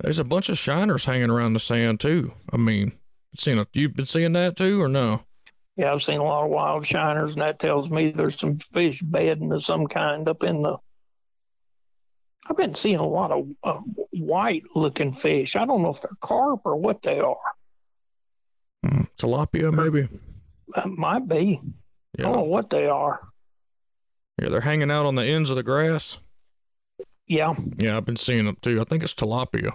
There's 0.00 0.18
a 0.18 0.24
bunch 0.24 0.48
of 0.48 0.56
shiners 0.56 1.04
hanging 1.04 1.28
around 1.30 1.52
the 1.52 1.60
sand 1.60 2.00
too. 2.00 2.32
I 2.50 2.56
mean, 2.56 2.92
seen 3.34 3.58
a, 3.58 3.66
you've 3.72 3.94
been 3.94 4.06
seeing 4.06 4.32
that 4.32 4.56
too, 4.56 4.80
or 4.80 4.88
no? 4.88 5.22
Yeah, 5.76 5.92
I've 5.92 6.02
seen 6.02 6.20
a 6.20 6.24
lot 6.24 6.44
of 6.44 6.50
wild 6.50 6.86
shiners, 6.86 7.32
and 7.32 7.42
that 7.42 7.58
tells 7.58 7.90
me 7.90 8.10
there's 8.10 8.38
some 8.38 8.58
fish 8.72 9.02
bedding 9.02 9.52
of 9.52 9.62
some 9.64 9.86
kind 9.86 10.28
up 10.28 10.42
in 10.42 10.62
the. 10.62 10.76
I've 12.48 12.56
been 12.56 12.74
seeing 12.74 12.98
a 12.98 13.06
lot 13.06 13.32
of 13.32 13.48
uh, 13.62 13.80
white 14.12 14.62
looking 14.74 15.12
fish. 15.12 15.56
I 15.56 15.66
don't 15.66 15.82
know 15.82 15.90
if 15.90 16.00
they're 16.00 16.10
carp 16.20 16.60
or 16.64 16.76
what 16.76 17.02
they 17.02 17.18
are. 17.18 17.36
Hmm, 18.86 19.02
Tilapia, 19.18 19.72
maybe. 19.74 20.08
That 20.74 20.88
might 20.88 21.26
be. 21.28 21.60
I 22.18 22.22
don't 22.22 22.32
know 22.32 22.42
what 22.42 22.70
they 22.70 22.86
are. 22.86 23.20
Yeah, 24.40 24.48
they're 24.48 24.60
hanging 24.60 24.90
out 24.90 25.06
on 25.06 25.16
the 25.16 25.24
ends 25.24 25.50
of 25.50 25.56
the 25.56 25.62
grass. 25.62 26.18
Yeah, 27.26 27.54
Yeah, 27.76 27.96
I've 27.96 28.04
been 28.04 28.16
seeing 28.16 28.44
them 28.44 28.56
too. 28.62 28.80
I 28.80 28.84
think 28.84 29.02
it's 29.02 29.14
tilapia. 29.14 29.72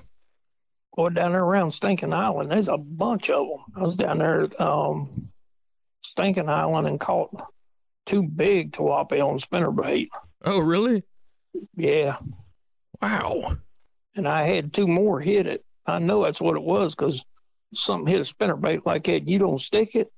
Going 0.96 1.14
down 1.14 1.32
there 1.32 1.44
around 1.44 1.72
Stinking 1.72 2.14
Island. 2.14 2.52
There's 2.52 2.68
a 2.68 2.78
bunch 2.78 3.30
of 3.30 3.48
them. 3.48 3.60
I 3.76 3.80
was 3.82 3.96
down 3.96 4.18
there 4.20 4.44
at 4.44 4.60
um, 4.62 5.30
Stinking 6.04 6.50
Island 6.50 6.88
and 6.88 7.00
caught 7.00 7.30
two 8.06 8.24
big 8.24 8.74
tilapia 8.74 9.26
on 9.26 9.40
spinnerbait. 9.40 10.10
Oh, 10.44 10.60
really? 10.60 11.04
Yeah, 11.76 12.18
Wow. 13.02 13.58
and 14.16 14.28
I 14.28 14.44
had 14.44 14.74
two 14.74 14.88
more 14.88 15.20
hit 15.20 15.48
it. 15.48 15.64
I 15.86 16.00
know 16.00 16.24
that's 16.24 16.42
what 16.42 16.56
it 16.56 16.64
was 16.64 16.96
because 16.96 17.24
something 17.74 18.08
hit 18.12 18.22
a 18.22 18.34
spinnerbait 18.34 18.86
like 18.86 19.06
that. 19.06 19.28
You 19.28 19.40
don't 19.40 19.60
stick 19.62 19.96
it, 19.96 20.12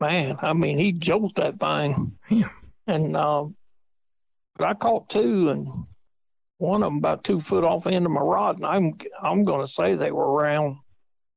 man. 0.00 0.36
I 0.40 0.52
mean, 0.52 0.78
he 0.78 0.92
jolted 0.92 1.36
that 1.36 1.60
thing, 1.60 2.16
Damn. 2.28 2.50
and 2.86 3.16
um, 3.16 3.56
but 4.56 4.66
I 4.68 4.74
caught 4.74 5.08
two, 5.10 5.50
and 5.50 5.68
one 6.60 6.82
of 6.82 6.88
them 6.88 6.98
about 6.98 7.24
two 7.24 7.40
foot 7.40 7.64
off 7.64 7.84
the 7.84 7.90
end 7.90 8.06
of 8.06 8.12
my 8.12 8.20
rod, 8.20 8.56
and 8.56 8.66
I'm 8.66 8.98
I'm 9.22 9.44
going 9.44 9.64
to 9.64 9.70
say 9.70 9.94
they 9.94 10.12
were 10.12 10.30
around 10.30 10.76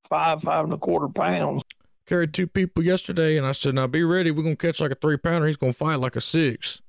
five 0.10 0.42
five 0.42 0.66
and 0.66 0.74
a 0.74 0.78
quarter 0.78 1.08
pounds. 1.08 1.64
Carried 2.06 2.34
two 2.34 2.48
people 2.48 2.84
yesterday, 2.84 3.38
and 3.38 3.48
I 3.48 3.54
said, 3.54 3.76
"Now 3.76 3.88
be 3.88 4.04
ready. 4.04 4.32
We're 4.32 4.44
gonna 4.44 4.58
catch 4.58 4.82
like 4.82 4.92
a 4.92 4.96
three 4.96 5.18
pounder. 5.18 5.48
He's 5.48 5.58
gonna 5.58 5.72
fight 5.74 5.96
like 5.96 6.18
a 6.18 6.22
six. 6.22 6.82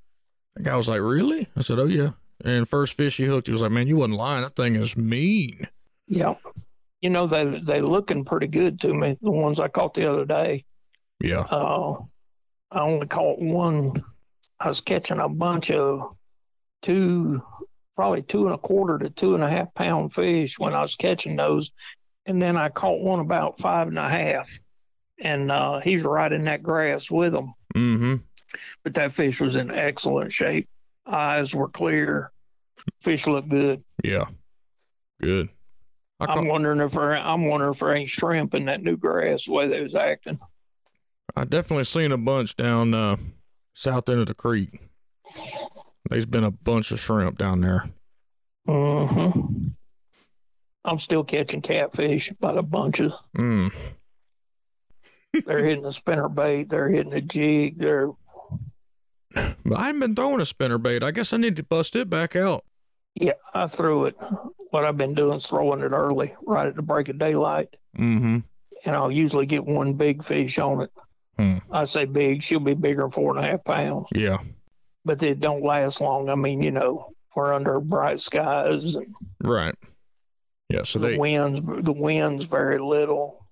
The 0.56 0.64
guy 0.64 0.76
was 0.76 0.88
like, 0.88 1.00
"Really?" 1.00 1.48
I 1.56 1.62
said, 1.62 1.78
"Oh 1.78 1.84
yeah." 1.84 2.10
And 2.44 2.68
first 2.68 2.94
fish 2.94 3.16
he 3.16 3.24
hooked, 3.24 3.46
he 3.46 3.52
was 3.52 3.62
like, 3.62 3.70
"Man, 3.70 3.86
you 3.86 3.96
wasn't 3.96 4.18
lying. 4.18 4.42
That 4.42 4.56
thing 4.56 4.74
is 4.74 4.96
mean." 4.96 5.68
Yeah, 6.08 6.34
You 7.00 7.10
know 7.10 7.28
they 7.28 7.58
they 7.62 7.80
looking 7.80 8.24
pretty 8.24 8.48
good 8.48 8.80
to 8.80 8.92
me. 8.92 9.16
The 9.22 9.30
ones 9.30 9.60
I 9.60 9.68
caught 9.68 9.94
the 9.94 10.10
other 10.10 10.24
day. 10.24 10.64
Yeah. 11.20 11.40
Uh, 11.40 12.02
I 12.72 12.80
only 12.80 13.06
caught 13.06 13.38
one. 13.38 14.04
I 14.58 14.68
was 14.68 14.80
catching 14.80 15.20
a 15.20 15.28
bunch 15.28 15.70
of 15.70 16.16
two, 16.82 17.42
probably 17.96 18.22
two 18.22 18.46
and 18.46 18.54
a 18.54 18.58
quarter 18.58 18.98
to 18.98 19.10
two 19.10 19.34
and 19.34 19.44
a 19.44 19.48
half 19.48 19.72
pound 19.74 20.12
fish 20.12 20.58
when 20.58 20.74
I 20.74 20.82
was 20.82 20.96
catching 20.96 21.36
those, 21.36 21.70
and 22.26 22.40
then 22.40 22.56
I 22.56 22.68
caught 22.68 23.00
one 23.00 23.20
about 23.20 23.60
five 23.60 23.88
and 23.88 23.98
a 23.98 24.08
half, 24.08 24.50
and 25.20 25.50
uh, 25.50 25.80
he's 25.80 26.02
right 26.02 26.32
in 26.32 26.44
that 26.44 26.62
grass 26.62 27.10
with 27.10 27.32
them. 27.32 27.54
Mm-hmm. 27.74 28.16
But 28.82 28.94
that 28.94 29.12
fish 29.12 29.40
was 29.40 29.56
in 29.56 29.70
excellent 29.70 30.32
shape. 30.32 30.68
Eyes 31.06 31.54
were 31.54 31.68
clear. 31.68 32.30
Fish 33.02 33.26
looked 33.26 33.48
good. 33.48 33.82
Yeah. 34.02 34.26
Good. 35.20 35.48
I 36.20 36.26
I'm 36.26 36.34
caught, 36.34 36.46
wondering 36.46 36.80
if 36.80 36.92
there, 36.92 37.16
I'm 37.16 37.46
wondering 37.46 37.72
if 37.72 37.80
there 37.80 37.94
ain't 37.94 38.08
shrimp 38.08 38.54
in 38.54 38.66
that 38.66 38.82
new 38.82 38.96
grass 38.96 39.44
the 39.46 39.52
way 39.52 39.68
they 39.68 39.80
was 39.80 39.94
acting. 39.94 40.38
I 41.36 41.44
definitely 41.44 41.84
seen 41.84 42.12
a 42.12 42.18
bunch 42.18 42.56
down 42.56 42.94
uh, 42.94 43.16
south 43.74 44.08
end 44.08 44.20
of 44.20 44.26
the 44.26 44.34
creek. 44.34 44.80
There's 46.14 46.26
been 46.26 46.44
a 46.44 46.52
bunch 46.52 46.92
of 46.92 47.00
shrimp 47.00 47.38
down 47.38 47.60
there. 47.60 47.86
Mm-hmm. 48.68 49.66
I'm 50.84 50.98
still 51.00 51.24
catching 51.24 51.60
catfish 51.60 52.30
by 52.38 52.52
the 52.52 52.62
bunches. 52.62 53.12
Mm. 53.36 53.72
They're 55.44 55.64
hitting 55.64 55.82
the 55.82 55.90
spinner 55.90 56.28
bait. 56.28 56.68
They're 56.68 56.88
hitting 56.88 57.10
the 57.10 57.20
jig. 57.20 57.80
They're 57.80 58.10
But 59.34 59.76
I 59.76 59.86
haven't 59.86 59.98
been 60.02 60.14
throwing 60.14 60.40
a 60.40 60.44
spinner 60.44 60.78
bait. 60.78 61.02
I 61.02 61.10
guess 61.10 61.32
I 61.32 61.36
need 61.36 61.56
to 61.56 61.64
bust 61.64 61.96
it 61.96 62.08
back 62.08 62.36
out. 62.36 62.64
yeah. 63.16 63.32
I 63.52 63.66
threw 63.66 64.04
it. 64.04 64.14
What 64.70 64.84
I've 64.84 64.96
been 64.96 65.14
doing 65.14 65.34
is 65.38 65.46
throwing 65.46 65.80
it 65.80 65.90
early, 65.90 66.32
right 66.46 66.68
at 66.68 66.76
the 66.76 66.82
break 66.82 67.08
of 67.08 67.18
daylight, 67.18 67.74
Mm-hmm. 67.98 68.38
and 68.84 68.96
I'll 68.96 69.10
usually 69.10 69.46
get 69.46 69.64
one 69.66 69.94
big 69.94 70.22
fish 70.22 70.60
on 70.60 70.82
it. 70.82 70.92
Hmm. 71.40 71.58
I 71.72 71.86
say 71.86 72.04
big. 72.04 72.40
She'll 72.44 72.60
be 72.60 72.74
bigger 72.74 73.02
than 73.02 73.10
four 73.10 73.36
and 73.36 73.44
a 73.44 73.48
half 73.50 73.64
pounds, 73.64 74.06
Yeah. 74.14 74.38
But 75.04 75.18
they 75.18 75.34
don't 75.34 75.62
last 75.64 76.00
long. 76.00 76.28
I 76.28 76.34
mean, 76.34 76.62
you 76.62 76.70
know, 76.70 77.12
we're 77.34 77.52
under 77.52 77.80
bright 77.80 78.20
skies 78.20 78.94
and 78.94 79.14
Right. 79.42 79.74
Yeah. 80.68 80.84
So 80.84 80.98
the 80.98 81.08
they 81.08 81.18
winds. 81.18 81.60
The 81.84 81.92
winds 81.92 82.44
very 82.46 82.78
little. 82.78 83.46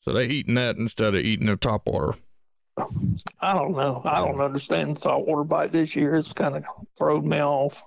so 0.00 0.12
they 0.12 0.26
eating 0.26 0.54
that 0.54 0.76
instead 0.76 1.14
of 1.14 1.20
eating 1.20 1.46
the 1.46 1.56
top 1.56 1.86
water. 1.86 2.14
I 3.40 3.52
don't 3.52 3.72
know. 3.72 4.00
I 4.04 4.18
don't 4.24 4.40
understand 4.40 4.96
the 4.96 5.00
saltwater 5.00 5.44
bite 5.44 5.72
this 5.72 5.94
year. 5.94 6.16
It's 6.16 6.32
kind 6.32 6.56
of 6.56 6.64
thrown 6.96 7.28
me 7.28 7.42
off. 7.42 7.82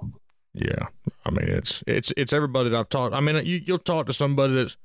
Yeah. 0.53 0.88
I 1.25 1.32
mean, 1.32 1.47
it's 1.47 1.84
it's 1.88 2.13
it's 2.15 2.34
everybody 2.34 2.69
that 2.69 2.77
I've 2.77 2.89
talked. 2.89 3.15
I 3.15 3.21
mean, 3.21 3.43
you 3.45 3.62
you'll 3.65 3.79
talk 3.79 4.06
to 4.08 4.13
somebody 4.13 4.53
that's 4.56 4.77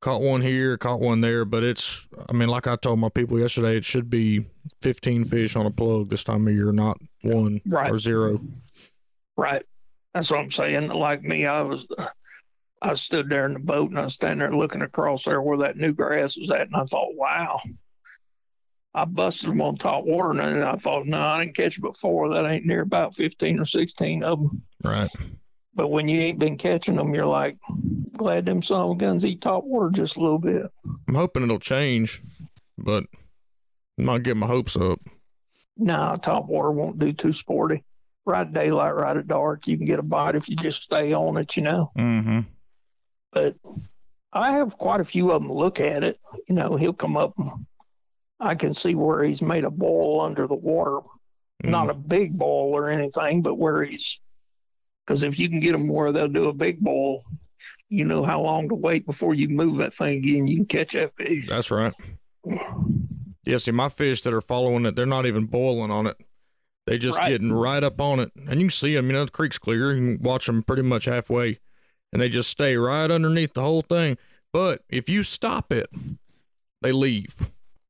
caught 0.00 0.20
one 0.20 0.40
here, 0.42 0.76
caught 0.76 1.00
one 1.00 1.20
there, 1.20 1.44
but 1.44 1.62
it's. 1.62 2.06
I 2.28 2.32
mean, 2.32 2.48
like 2.48 2.66
I 2.66 2.76
told 2.76 2.98
my 2.98 3.08
people 3.08 3.38
yesterday, 3.38 3.76
it 3.76 3.84
should 3.84 4.08
be 4.10 4.46
15 4.82 5.24
fish 5.24 5.56
on 5.56 5.66
a 5.66 5.70
plug 5.70 6.10
this 6.10 6.24
time 6.24 6.46
of 6.48 6.54
year, 6.54 6.72
not 6.72 6.98
one 7.22 7.60
Right. 7.66 7.90
or 7.90 7.98
zero. 7.98 8.38
Right. 9.36 9.64
That's 10.14 10.30
what 10.30 10.40
I'm 10.40 10.50
saying. 10.50 10.88
Like 10.88 11.22
me, 11.22 11.46
I 11.46 11.60
was, 11.62 11.86
I 12.80 12.94
stood 12.94 13.28
there 13.28 13.46
in 13.46 13.52
the 13.54 13.58
boat 13.58 13.90
and 13.90 13.98
I 13.98 14.02
was 14.04 14.14
standing 14.14 14.38
there 14.38 14.56
looking 14.56 14.82
across 14.82 15.24
there 15.24 15.42
where 15.42 15.58
that 15.58 15.76
new 15.76 15.92
grass 15.92 16.38
was 16.38 16.50
at, 16.50 16.62
and 16.62 16.76
I 16.76 16.84
thought, 16.84 17.14
wow. 17.14 17.60
I 18.94 19.04
busted 19.04 19.50
them 19.50 19.60
on 19.60 19.76
top 19.76 20.04
water, 20.04 20.30
and 20.30 20.38
then 20.40 20.62
I 20.62 20.76
thought, 20.76 21.06
no, 21.06 21.20
I 21.20 21.44
didn't 21.44 21.54
catch 21.56 21.78
but 21.78 21.98
four. 21.98 22.30
That 22.30 22.46
ain't 22.50 22.64
near 22.64 22.80
about 22.80 23.14
15 23.14 23.60
or 23.60 23.66
16 23.66 24.22
of 24.22 24.38
them. 24.38 24.62
Right. 24.82 25.10
But 25.76 25.88
when 25.88 26.08
you 26.08 26.20
ain't 26.20 26.38
been 26.38 26.56
catching 26.56 26.96
them, 26.96 27.14
you're 27.14 27.26
like, 27.26 27.58
glad 28.16 28.46
them 28.46 28.62
son 28.62 28.90
of 28.90 28.98
guns 28.98 29.26
eat 29.26 29.42
top 29.42 29.62
water 29.62 29.90
just 29.90 30.16
a 30.16 30.20
little 30.20 30.38
bit. 30.38 30.62
I'm 31.06 31.14
hoping 31.14 31.42
it'll 31.42 31.58
change, 31.58 32.22
but 32.78 33.04
I'm 33.98 34.06
not 34.06 34.22
getting 34.22 34.40
my 34.40 34.46
hopes 34.46 34.74
up. 34.76 34.98
Nah, 35.76 36.14
top 36.14 36.46
water 36.46 36.70
won't 36.70 36.98
do 36.98 37.12
too 37.12 37.34
sporty. 37.34 37.84
Right 38.24 38.46
at 38.46 38.54
daylight, 38.54 38.94
right 38.94 39.16
at 39.18 39.28
dark, 39.28 39.68
you 39.68 39.76
can 39.76 39.86
get 39.86 39.98
a 39.98 40.02
bite 40.02 40.34
if 40.34 40.48
you 40.48 40.56
just 40.56 40.82
stay 40.82 41.12
on 41.12 41.36
it, 41.36 41.56
you 41.56 41.62
know. 41.62 41.92
Mm-hmm. 41.96 42.40
but 43.32 43.54
I 44.32 44.52
have 44.52 44.76
quite 44.78 45.00
a 45.00 45.04
few 45.04 45.30
of 45.30 45.42
them 45.42 45.52
look 45.52 45.78
at 45.78 46.02
it. 46.02 46.18
You 46.48 46.54
know, 46.54 46.76
he'll 46.76 46.92
come 46.92 47.16
up. 47.16 47.34
And 47.38 47.66
I 48.40 48.54
can 48.54 48.74
see 48.74 48.94
where 48.94 49.22
he's 49.22 49.42
made 49.42 49.64
a 49.64 49.70
boil 49.70 50.20
under 50.22 50.46
the 50.46 50.54
water, 50.54 51.00
not 51.62 51.90
a 51.90 51.94
big 51.94 52.36
boil 52.36 52.74
or 52.74 52.88
anything, 52.88 53.42
but 53.42 53.56
where 53.56 53.84
he's. 53.84 54.18
Because 55.06 55.22
if 55.22 55.38
you 55.38 55.48
can 55.48 55.60
get 55.60 55.72
them 55.72 55.86
where 55.86 56.10
they'll 56.10 56.26
do 56.28 56.48
a 56.48 56.52
big 56.52 56.80
boil, 56.80 57.22
you 57.88 58.04
know 58.04 58.24
how 58.24 58.40
long 58.40 58.68
to 58.68 58.74
wait 58.74 59.06
before 59.06 59.34
you 59.34 59.48
move 59.48 59.78
that 59.78 59.94
thing 59.94 60.18
again. 60.18 60.46
You 60.48 60.56
can 60.56 60.66
catch 60.66 60.94
that 60.94 61.14
fish. 61.16 61.46
That's 61.48 61.70
right. 61.70 61.94
Yeah, 63.44 63.58
see, 63.58 63.70
my 63.70 63.88
fish 63.88 64.22
that 64.22 64.34
are 64.34 64.40
following 64.40 64.84
it, 64.86 64.96
they're 64.96 65.06
not 65.06 65.26
even 65.26 65.46
boiling 65.46 65.92
on 65.92 66.08
it. 66.08 66.16
They 66.86 66.98
just 66.98 67.18
Right. 67.18 67.28
getting 67.28 67.52
right 67.52 67.82
up 67.82 68.00
on 68.00 68.20
it, 68.20 68.32
and 68.48 68.60
you 68.60 68.66
can 68.66 68.70
see 68.70 68.94
them. 68.94 69.06
You 69.06 69.12
know, 69.14 69.24
the 69.24 69.30
creek's 69.30 69.58
clear. 69.58 69.92
You 69.92 70.16
can 70.16 70.22
watch 70.22 70.46
them 70.46 70.62
pretty 70.62 70.82
much 70.82 71.04
halfway, 71.04 71.58
and 72.12 72.20
they 72.20 72.28
just 72.28 72.50
stay 72.50 72.76
right 72.76 73.10
underneath 73.10 73.54
the 73.54 73.62
whole 73.62 73.82
thing. 73.82 74.18
But 74.52 74.84
if 74.88 75.08
you 75.08 75.22
stop 75.22 75.72
it, 75.72 75.88
they 76.82 76.92
leave. 76.92 77.34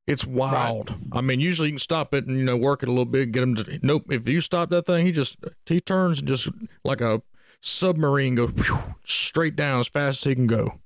It's 0.07 0.25
wild. 0.25 0.95
I 1.12 1.21
mean, 1.21 1.40
usually 1.40 1.69
you 1.69 1.75
can 1.75 1.81
stop 1.81 2.14
it 2.14 2.27
and 2.27 2.37
you 2.38 2.45
know 2.45 2.57
work 2.57 2.83
it 2.83 2.88
a 2.88 2.92
little 2.92 3.05
bit, 3.05 3.25
and 3.25 3.33
get 3.33 3.40
them 3.40 3.55
to. 3.57 3.79
Nope. 3.83 4.05
If 4.11 4.29
you 4.29 4.40
stop 4.40 4.71
that 4.71 4.87
thing, 4.87 5.05
he 5.05 5.12
just 5.12 5.37
he 5.66 5.81
turns 5.81 6.21
and 6.21 6.29
just 6.29 6.49
like 6.85 7.01
a 7.01 7.23
submarine 7.61 8.37
goes 8.37 8.51
whew, 8.51 8.95
straight 9.05 9.57
down 9.57 9.81
as 9.81 9.88
fast 9.88 10.21
as 10.21 10.25
he 10.25 10.35
can 10.35 10.47
go. 10.47 10.79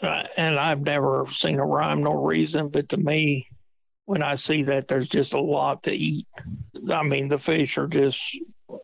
Uh, 0.00 0.22
and 0.36 0.58
I've 0.58 0.82
never 0.82 1.26
seen 1.32 1.58
a 1.58 1.66
rhyme 1.66 2.04
nor 2.04 2.24
reason, 2.24 2.68
but 2.68 2.90
to 2.90 2.96
me, 2.96 3.48
when 4.04 4.22
I 4.22 4.36
see 4.36 4.62
that, 4.64 4.86
there's 4.86 5.08
just 5.08 5.34
a 5.34 5.40
lot 5.40 5.82
to 5.82 5.92
eat. 5.92 6.28
I 6.90 7.02
mean, 7.02 7.28
the 7.28 7.38
fish 7.38 7.76
are 7.76 7.88
just, 7.88 8.38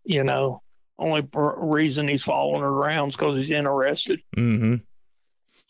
you 0.05 0.25
know, 0.25 0.63
only 0.99 1.27
reason 1.33 2.09
he's 2.09 2.25
following 2.25 2.63
around 2.63 3.09
is 3.09 3.17
because 3.17 3.37
he's 3.37 3.51
interested. 3.51 4.21
Mm-hmm. 4.37 4.77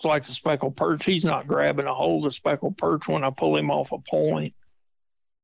Like 0.04 0.24
the 0.24 0.32
speckled 0.32 0.76
perch. 0.76 1.04
He's 1.04 1.24
not 1.24 1.46
grabbing 1.46 1.86
a 1.86 1.94
hold 1.94 2.26
of 2.26 2.34
speckled 2.34 2.76
perch 2.76 3.08
when 3.08 3.24
I 3.24 3.30
pull 3.30 3.56
him 3.56 3.70
off 3.70 3.92
a 3.92 3.98
point. 3.98 4.54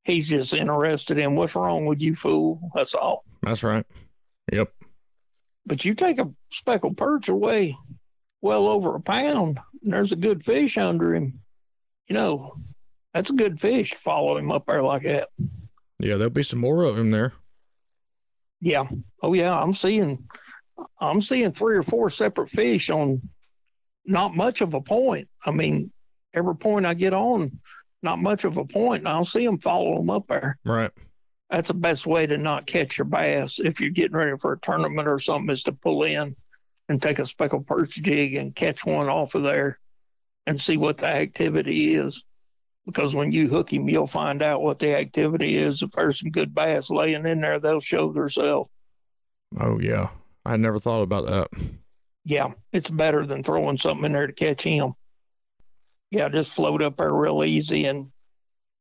He's 0.05 0.27
just 0.29 0.55
interested 0.55 1.19
in 1.19 1.37
what's 1.37 1.55
wrong 1.55 1.87
with 1.87 2.01
you, 2.01 2.15
fool. 2.15 2.61
That's 2.75 2.95
all. 2.95 3.25
That's 3.43 3.63
right. 3.63 3.87
Yep. 4.53 4.73
But 5.67 5.85
you 5.85 5.95
take 5.95 6.19
a 6.19 6.31
speckled 6.53 6.97
perch 6.97 7.29
away 7.29 7.77
well 8.41 8.67
over 8.67 8.97
a 8.97 9.01
pound, 9.01 9.61
and 9.83 9.93
there's 9.93 10.13
a 10.13 10.17
good 10.17 10.45
fish 10.45 10.79
under 10.79 11.15
him. 11.15 11.41
You 12.09 12.15
know, 12.15 12.57
that's 13.15 13.31
a 13.31 13.35
good 13.35 13.61
fish 13.61 13.91
to 13.91 13.99
follow 13.99 14.37
him 14.37 14.51
up 14.51 14.67
there 14.67 14.83
like 14.83 15.03
that. 15.05 15.29
Yeah, 15.99 16.17
there'll 16.17 16.31
be 16.31 16.43
some 16.43 16.61
more 16.61 16.85
of 16.85 16.99
him 16.99 17.11
there. 17.11 17.35
Yeah. 18.61 18.85
Oh 19.23 19.35
yeah, 19.35 19.57
I'm 19.59 19.75
seeing 19.75 20.29
I'm 21.01 21.23
seeing 21.23 21.53
three 21.53 21.77
or 21.77 21.83
four 21.83 22.11
separate 22.11 22.51
fish 22.51 22.91
on 22.91 23.21
not 24.05 24.35
much 24.35 24.61
of 24.61 24.75
a 24.75 24.81
point. 24.81 25.29
I 25.45 25.51
mean, 25.51 25.93
every 26.35 26.57
point 26.57 26.87
I 26.87 26.95
get 26.95 27.13
on, 27.13 27.61
not 28.03 28.19
much 28.19 28.45
of 28.45 28.57
a 28.57 28.65
point, 28.65 28.73
point. 28.73 29.07
I'll 29.07 29.25
see 29.25 29.45
them 29.45 29.59
follow 29.59 29.97
them 29.97 30.11
up 30.11 30.27
there. 30.29 30.59
Right. 30.65 30.91
That's 31.51 31.69
the 31.69 31.75
best 31.75 32.07
way 32.07 32.27
to 32.27 32.39
not 32.39 32.67
catch 32.67 32.97
your 32.97 33.07
bass 33.07 33.59
if 33.59 33.81
you're 33.81 33.91
getting 33.91 34.17
ready 34.17 34.37
for 34.39 34.53
a 34.53 34.61
tournament 34.61 35.09
or 35.09 35.19
something 35.19 35.51
is 35.53 35.65
to 35.65 35.73
pull 35.73 36.05
in 36.05 36.37
and 36.89 37.03
take 37.03 37.19
a 37.19 37.27
speckled 37.27 37.67
perch 37.67 37.97
jig 37.97 38.35
and 38.35 38.55
catch 38.55 38.85
one 38.85 39.09
off 39.09 39.35
of 39.35 39.43
there 39.43 39.79
and 40.47 40.61
see 40.61 40.77
what 40.77 40.99
the 40.99 41.07
activity 41.07 41.95
is. 41.95 42.23
Because 42.87 43.15
when 43.15 43.31
you 43.33 43.49
hook 43.49 43.73
him, 43.73 43.89
you'll 43.89 44.07
find 44.07 44.43
out 44.43 44.63
what 44.63 44.79
the 44.79 44.97
activity 44.97 45.57
is. 45.57 45.83
If 45.83 45.91
there's 45.91 46.21
some 46.21 46.31
good 46.31 46.55
bass 46.55 46.89
laying 46.89 47.27
in 47.27 47.41
there, 47.41 47.61
they'll 47.61 47.81
show 47.81 48.13
themselves. 48.13 48.71
Oh 49.59 49.81
yeah. 49.81 50.11
I 50.45 50.57
never 50.57 50.79
thought 50.79 51.03
about 51.03 51.27
that. 51.27 51.49
Yeah, 52.25 52.53
it's 52.73 52.91
better 52.91 53.27
than 53.27 53.43
throwing 53.43 53.79
something 53.79 54.05
in 54.05 54.13
there 54.13 54.27
to 54.27 54.33
catch 54.33 54.63
him. 54.63 54.95
Yeah, 56.11 56.29
just 56.29 56.53
float 56.53 56.83
up 56.83 56.97
there 56.97 57.13
real 57.13 57.45
easy 57.45 57.87
and 57.87 58.11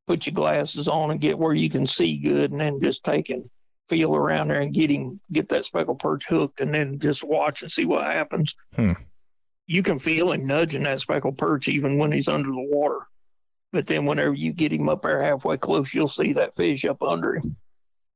put 0.08 0.25
your 0.25 0.34
glasses 0.34 0.88
on 0.88 1.12
and 1.12 1.21
get 1.21 1.38
where 1.38 1.54
you 1.54 1.69
can 1.69 1.88
see 1.88 2.17
good, 2.17 2.52
and 2.52 2.60
then 2.60 2.82
just 2.82 3.04
take 3.04 3.30
and 3.30 3.49
feel 3.89 4.15
around 4.15 4.49
there 4.49 4.62
and 4.62 4.73
get 4.73 4.89
him, 4.89 5.19
get 5.32 5.49
that 5.49 5.65
speckled 5.65 5.99
perch 5.99 6.25
hooked, 6.28 6.62
and 6.62 6.73
then 6.73 6.99
just 6.99 7.23
watch 7.23 7.62
and 7.62 7.71
see 7.71 7.86
what 7.86 8.06
happens. 8.06 8.56
Hmm. 8.75 8.93
You 9.67 9.84
can 9.84 9.99
feel 9.99 10.32
him 10.32 10.47
nudging 10.47 10.84
that 10.84 10.99
speckled 10.99 11.38
perch 11.38 11.67
even 11.67 11.97
when 11.97 12.12
he's 12.12 12.28
under 12.28 12.49
the 12.49 12.67
water. 12.71 13.08
But 13.71 13.86
then 13.86 14.06
whenever 14.06 14.34
you 14.34 14.52
get 14.52 14.73
him 14.73 14.89
up 14.89 15.04
there 15.04 15.21
halfway 15.21 15.58
close, 15.58 15.93
you'll 15.93 16.08
see 16.08 16.34
that 16.34 16.56
fish 16.56 16.86
up 16.86 17.04
under 17.04 17.36
him. 17.36 17.56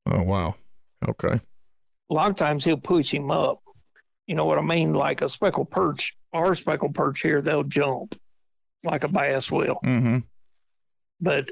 Oh 0.09 0.23
wow. 0.23 0.55
Okay. 1.07 1.39
A 2.09 2.13
lot 2.13 2.29
of 2.29 2.35
times 2.35 2.65
he'll 2.65 2.77
push 2.77 3.13
him 3.13 3.29
up. 3.31 3.62
You 4.27 4.35
know 4.35 4.45
what 4.45 4.57
I 4.57 4.61
mean? 4.61 4.93
Like 4.93 5.21
a 5.21 5.29
speckled 5.29 5.69
perch, 5.69 6.15
our 6.31 6.55
speckled 6.55 6.95
perch 6.95 7.21
here, 7.21 7.41
they'll 7.41 7.63
jump 7.63 8.19
like 8.83 9.03
a 9.03 9.07
bass 9.07 9.51
will. 9.51 9.79
Mm-hmm. 9.83 10.19
But 11.21 11.51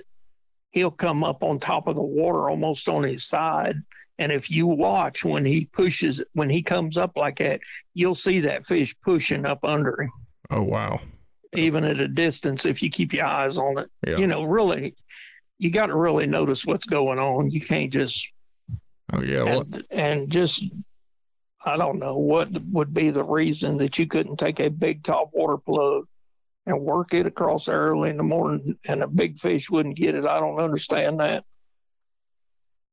he'll 0.71 0.91
come 0.91 1.23
up 1.23 1.43
on 1.43 1.60
top 1.60 1.88
of 1.88 1.95
the 1.95 2.01
water 2.01 2.49
almost 2.49 2.88
on 2.89 3.03
his 3.03 3.25
side. 3.25 3.75
And 4.19 4.31
if 4.31 4.51
you 4.51 4.67
watch 4.67 5.25
when 5.25 5.45
he 5.45 5.65
pushes, 5.65 6.21
when 6.34 6.49
he 6.49 6.62
comes 6.62 6.97
up 6.97 7.17
like 7.17 7.39
that, 7.39 7.60
you'll 7.93 8.15
see 8.15 8.41
that 8.41 8.65
fish 8.65 8.95
pushing 9.03 9.45
up 9.45 9.63
under 9.63 10.03
him, 10.03 10.12
Oh 10.49 10.62
wow. 10.62 10.99
even 11.53 11.84
at 11.84 11.99
a 11.99 12.07
distance 12.07 12.65
if 12.65 12.84
you 12.84 12.89
keep 12.89 13.13
your 13.13 13.25
eyes 13.25 13.57
on 13.57 13.79
it. 13.79 13.89
Yeah. 14.05 14.17
You 14.17 14.27
know, 14.27 14.43
really, 14.43 14.95
you 15.57 15.71
got 15.71 15.88
to 15.88 15.95
really 15.95 16.27
notice 16.27 16.65
what's 16.65 16.86
going 16.86 17.19
on. 17.19 17.49
You 17.49 17.62
can't 17.62 17.91
just 17.91 18.27
Oh 19.13 19.21
yeah. 19.21 19.43
Well, 19.43 19.62
and, 19.62 19.84
and 19.91 20.31
just 20.31 20.63
I 21.63 21.78
don't 21.78 22.00
know 22.00 22.17
what 22.17 22.50
would 22.71 22.93
be 22.93 23.12
the 23.12 23.24
reason 23.24 23.78
that 23.78 24.00
you 24.00 24.08
couldn't 24.08 24.38
take 24.38 24.60
a 24.60 24.69
big 24.69 25.04
top 25.04 25.30
water 25.34 25.58
plug 25.58 26.06
and 26.65 26.82
work 26.82 27.13
it 27.13 27.26
across 27.26 27.65
there 27.65 27.80
early 27.80 28.10
in 28.10 28.17
the 28.17 28.24
morning 28.24 28.78
and 28.86 29.04
a 29.04 29.08
big 29.08 29.39
fish 29.39 29.69
wouldn't 29.69 29.95
get 29.95 30.15
it. 30.15 30.26
I 30.26 30.39
don't 30.39 30.60
understand 30.60 31.19
that. 31.19 31.43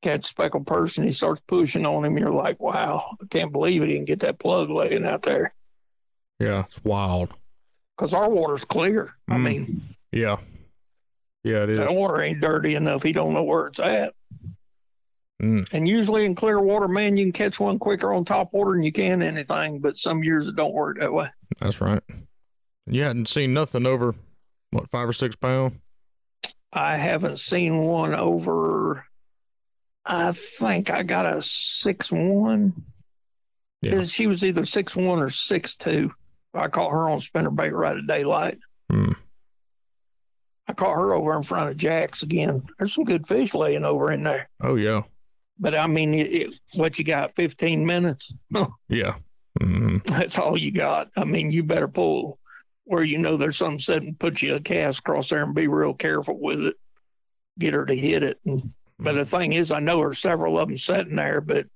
Catch 0.02 0.26
speckled 0.26 0.66
person, 0.66 1.04
he 1.04 1.12
starts 1.12 1.42
pushing 1.48 1.84
on 1.84 2.04
him. 2.04 2.16
You're 2.16 2.30
like, 2.30 2.60
wow, 2.60 3.16
I 3.20 3.26
can't 3.30 3.50
believe 3.52 3.82
it. 3.82 3.88
He 3.88 3.96
can 3.96 4.04
get 4.04 4.20
that 4.20 4.38
plug 4.38 4.70
laying 4.70 5.04
out 5.04 5.22
there 5.22 5.54
yeah. 6.40 6.64
It's 6.66 6.82
wild. 6.84 7.30
because 7.96 8.14
our 8.14 8.30
water's 8.30 8.64
clear. 8.64 9.14
I 9.28 9.34
Mm. 9.34 9.42
mean, 9.42 9.82
Yeah. 10.12 10.36
Yeah, 11.42 11.64
it 11.64 11.70
is. 11.70 11.78
that 11.78 11.92
water 11.94 12.22
ain't 12.22 12.40
dirty 12.40 12.74
enough. 12.76 13.02
He 13.02 13.12
don't 13.12 13.32
know 13.34 13.42
where 13.42 13.66
it's 13.68 13.80
at. 13.80 14.14
Mm. 15.42 15.68
And 15.72 15.86
usually 15.86 16.24
in 16.24 16.34
clear 16.34 16.60
water, 16.60 16.88
man, 16.88 17.16
you 17.16 17.24
can 17.26 17.32
catch 17.32 17.60
one 17.60 17.78
quicker 17.78 18.12
on 18.12 18.24
top 18.24 18.52
water 18.52 18.72
than 18.72 18.82
you 18.82 18.92
can 18.92 19.22
anything. 19.22 19.80
But 19.80 19.96
some 19.96 20.24
years 20.24 20.48
it 20.48 20.56
don't 20.56 20.74
work 20.74 20.98
that 20.98 21.12
way. 21.12 21.28
That's 21.60 21.80
right. 21.80 22.02
You 22.86 23.04
hadn't 23.04 23.28
seen 23.28 23.52
nothing 23.52 23.86
over 23.86 24.14
what 24.70 24.88
five 24.90 25.08
or 25.08 25.12
six 25.12 25.36
pound. 25.36 25.80
I 26.72 26.96
haven't 26.96 27.38
seen 27.38 27.78
one 27.78 28.14
over. 28.14 29.04
I 30.04 30.32
think 30.32 30.90
I 30.90 31.02
got 31.02 31.36
a 31.36 31.42
six 31.42 32.10
one. 32.10 32.84
Yeah. 33.80 34.04
She 34.04 34.26
was 34.26 34.44
either 34.44 34.64
six 34.64 34.96
one 34.96 35.20
or 35.20 35.30
six 35.30 35.76
two. 35.76 36.12
I 36.54 36.68
caught 36.68 36.90
her 36.90 37.08
on 37.08 37.20
spinnerbait 37.20 37.72
right 37.72 37.96
at 37.96 38.06
daylight. 38.06 38.58
Hmm. 38.90 39.12
I 40.66 40.72
caught 40.72 40.96
her 40.96 41.14
over 41.14 41.36
in 41.36 41.42
front 41.42 41.70
of 41.70 41.76
Jack's 41.76 42.22
again. 42.22 42.64
There's 42.78 42.94
some 42.94 43.04
good 43.04 43.26
fish 43.26 43.54
laying 43.54 43.84
over 43.84 44.12
in 44.12 44.22
there. 44.24 44.48
Oh 44.60 44.74
yeah. 44.74 45.02
But 45.58 45.76
I 45.76 45.86
mean, 45.86 46.14
it, 46.14 46.32
it, 46.32 46.60
what 46.74 46.98
you 46.98 47.04
got? 47.04 47.34
Fifteen 47.36 47.84
minutes. 47.84 48.32
Yeah. 48.88 49.16
hmm 49.60 49.98
That's 50.06 50.38
all 50.38 50.58
you 50.58 50.70
got. 50.72 51.10
I 51.16 51.24
mean, 51.24 51.50
you 51.50 51.62
better 51.62 51.88
pull 51.88 52.38
where 52.84 53.02
you 53.02 53.18
know 53.18 53.36
there's 53.36 53.58
something 53.58 53.78
set 53.78 54.02
and 54.02 54.18
put 54.18 54.40
you 54.40 54.54
a 54.54 54.60
cast 54.60 55.00
across 55.00 55.28
there 55.28 55.42
and 55.42 55.54
be 55.54 55.66
real 55.66 55.92
careful 55.92 56.38
with 56.40 56.60
it. 56.60 56.74
Get 57.58 57.74
her 57.74 57.84
to 57.84 57.94
hit 57.94 58.22
it. 58.22 58.38
And, 58.46 58.72
but 58.98 59.12
the 59.12 59.26
thing 59.26 59.52
is, 59.52 59.70
I 59.70 59.80
know 59.80 59.98
there's 59.98 60.20
several 60.20 60.58
of 60.58 60.68
them 60.68 60.78
sitting 60.78 61.16
there, 61.16 61.40
but 61.40 61.66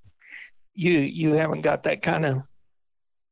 you 0.74 0.92
you 0.92 1.34
haven't 1.34 1.60
got 1.60 1.82
that 1.82 2.02
kind 2.02 2.24
of, 2.24 2.42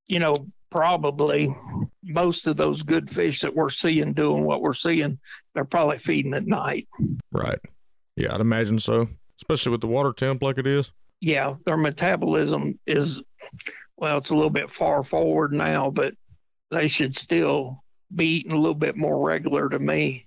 you 0.09 0.19
know, 0.19 0.37
probably 0.71 1.55
most 2.03 2.47
of 2.47 2.57
those 2.57 2.83
good 2.83 3.11
fish 3.11 3.41
that 3.41 3.55
we're 3.55 3.71
seeing 3.71 4.13
doing 4.13 4.45
what 4.45 4.63
we're 4.63 4.75
seeing, 4.75 5.19
they're 5.55 5.65
probably 5.65 5.99
feeding 5.99 6.35
at 6.35 6.47
night. 6.47 6.89
Right. 7.33 7.59
Yeah, 8.17 8.35
I'd 8.35 8.41
imagine 8.41 8.79
so. 8.79 9.09
Especially 9.41 9.73
with 9.73 9.81
the 9.81 9.87
water 9.87 10.13
temp 10.13 10.43
like 10.43 10.59
it 10.59 10.67
is. 10.67 10.93
yeah, 11.21 11.55
their 11.65 11.77
metabolism 11.77 12.79
is 12.87 13.23
well, 13.97 14.17
it's 14.17 14.31
a 14.31 14.35
little 14.35 14.51
bit 14.51 14.71
far 14.71 15.03
forward 15.03 15.53
now, 15.53 15.91
but 15.91 16.15
they 16.71 16.87
should 16.87 17.17
still 17.17 17.83
be 18.15 18.37
eating 18.37 18.53
a 18.53 18.59
little 18.59 18.75
bit 18.75 18.97
more 18.97 19.27
regular 19.27 19.69
to 19.69 19.79
me. 19.79 20.25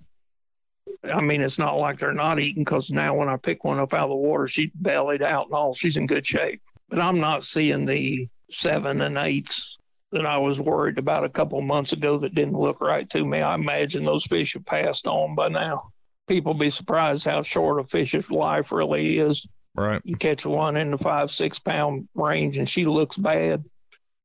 I 1.04 1.22
mean, 1.22 1.42
it's 1.42 1.58
not 1.60 1.78
like 1.78 1.98
they're 1.98 2.14
not 2.14 2.40
eating 2.40 2.64
because 2.64 2.92
now 2.92 3.16
when 3.16 3.30
I 3.30 3.38
pick 3.38 3.64
one 3.64 3.80
up 3.80 3.94
out 3.94 4.04
of 4.04 4.10
the 4.10 4.16
water, 4.16 4.48
she's 4.48 4.70
bellied 4.76 5.24
out 5.24 5.48
and 5.48 5.56
all. 5.56 5.74
She's 5.74 5.98
in 5.98 6.06
good 6.06 6.26
shape. 6.26 6.62
But 6.90 7.00
I'm 7.00 7.20
not 7.20 7.44
seeing 7.44 7.86
the 7.86 8.28
seven 8.52 9.02
and 9.02 9.18
eights 9.18 9.78
that 10.12 10.26
I 10.26 10.38
was 10.38 10.60
worried 10.60 11.00
about 11.00 11.24
a 11.24 11.30
couple 11.30 11.60
months 11.62 11.94
ago 11.94 12.20
that 12.20 12.36
didn't 12.36 12.60
look 12.60 12.80
right 12.80 13.10
to 13.10 13.26
me. 13.26 13.42
I 13.42 13.56
imagine 13.56 14.06
those 14.06 14.26
fish 14.26 14.54
have 14.54 14.66
passed 14.66 15.08
on 15.08 15.34
by 15.34 15.48
now. 15.48 15.93
People 16.28 16.54
be 16.54 16.70
surprised 16.70 17.26
how 17.26 17.42
short 17.42 17.80
a 17.80 17.84
fish's 17.84 18.30
life 18.32 18.72
really 18.72 19.20
is 19.20 19.46
Right. 19.76 20.02
you 20.06 20.16
catch 20.16 20.46
one 20.46 20.78
in 20.78 20.92
the 20.92 20.98
five 21.00 21.32
six 21.32 21.58
pound 21.58 22.08
range 22.14 22.58
and 22.58 22.70
she 22.70 22.86
looks 22.86 23.18
bad 23.18 23.64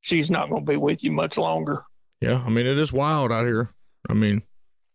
she's 0.03 0.31
not 0.31 0.51
going 0.51 0.65
to 0.67 0.71
be 0.73 0.77
with 0.77 1.03
you 1.03 1.11
much 1.11 1.39
longer 1.39 1.85
Yeah. 2.21 2.43
I 2.45 2.51
mean, 2.51 2.67
it 2.67 2.79
is 2.79 2.93
wild 2.93 3.33
out 3.33 3.47
here. 3.47 3.71
I 4.11 4.13
mean, 4.15 4.43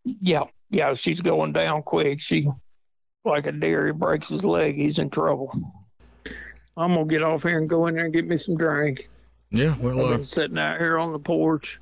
yeah 0.06 0.44
yeah 0.70 0.94
she's 0.94 1.22
going 1.22 1.54
down 1.54 1.82
quick 1.84 2.20
she 2.22 2.48
like 3.26 3.48
a 3.48 3.52
deer 3.52 3.86
he 3.88 3.92
breaks 3.94 4.28
his 4.30 4.44
leg 4.46 4.76
he's 4.76 5.00
in 5.00 5.10
trouble 5.10 5.52
i'm 6.76 6.94
going 6.96 7.08
to 7.08 7.14
get 7.14 7.24
off 7.24 7.44
here 7.44 7.58
and 7.58 7.70
go 7.70 7.88
in 7.88 7.96
there 7.96 8.06
and 8.06 8.14
get 8.14 8.28
me 8.28 8.36
some 8.38 8.58
drink 8.58 9.08
yeah. 9.52 9.76
Well, 9.80 10.06
i've 10.14 10.20
uh, 10.22 10.24
sitting 10.24 10.58
out 10.58 10.80
here 10.80 10.98
on 10.98 11.12
the 11.14 11.20
porch 11.20 11.80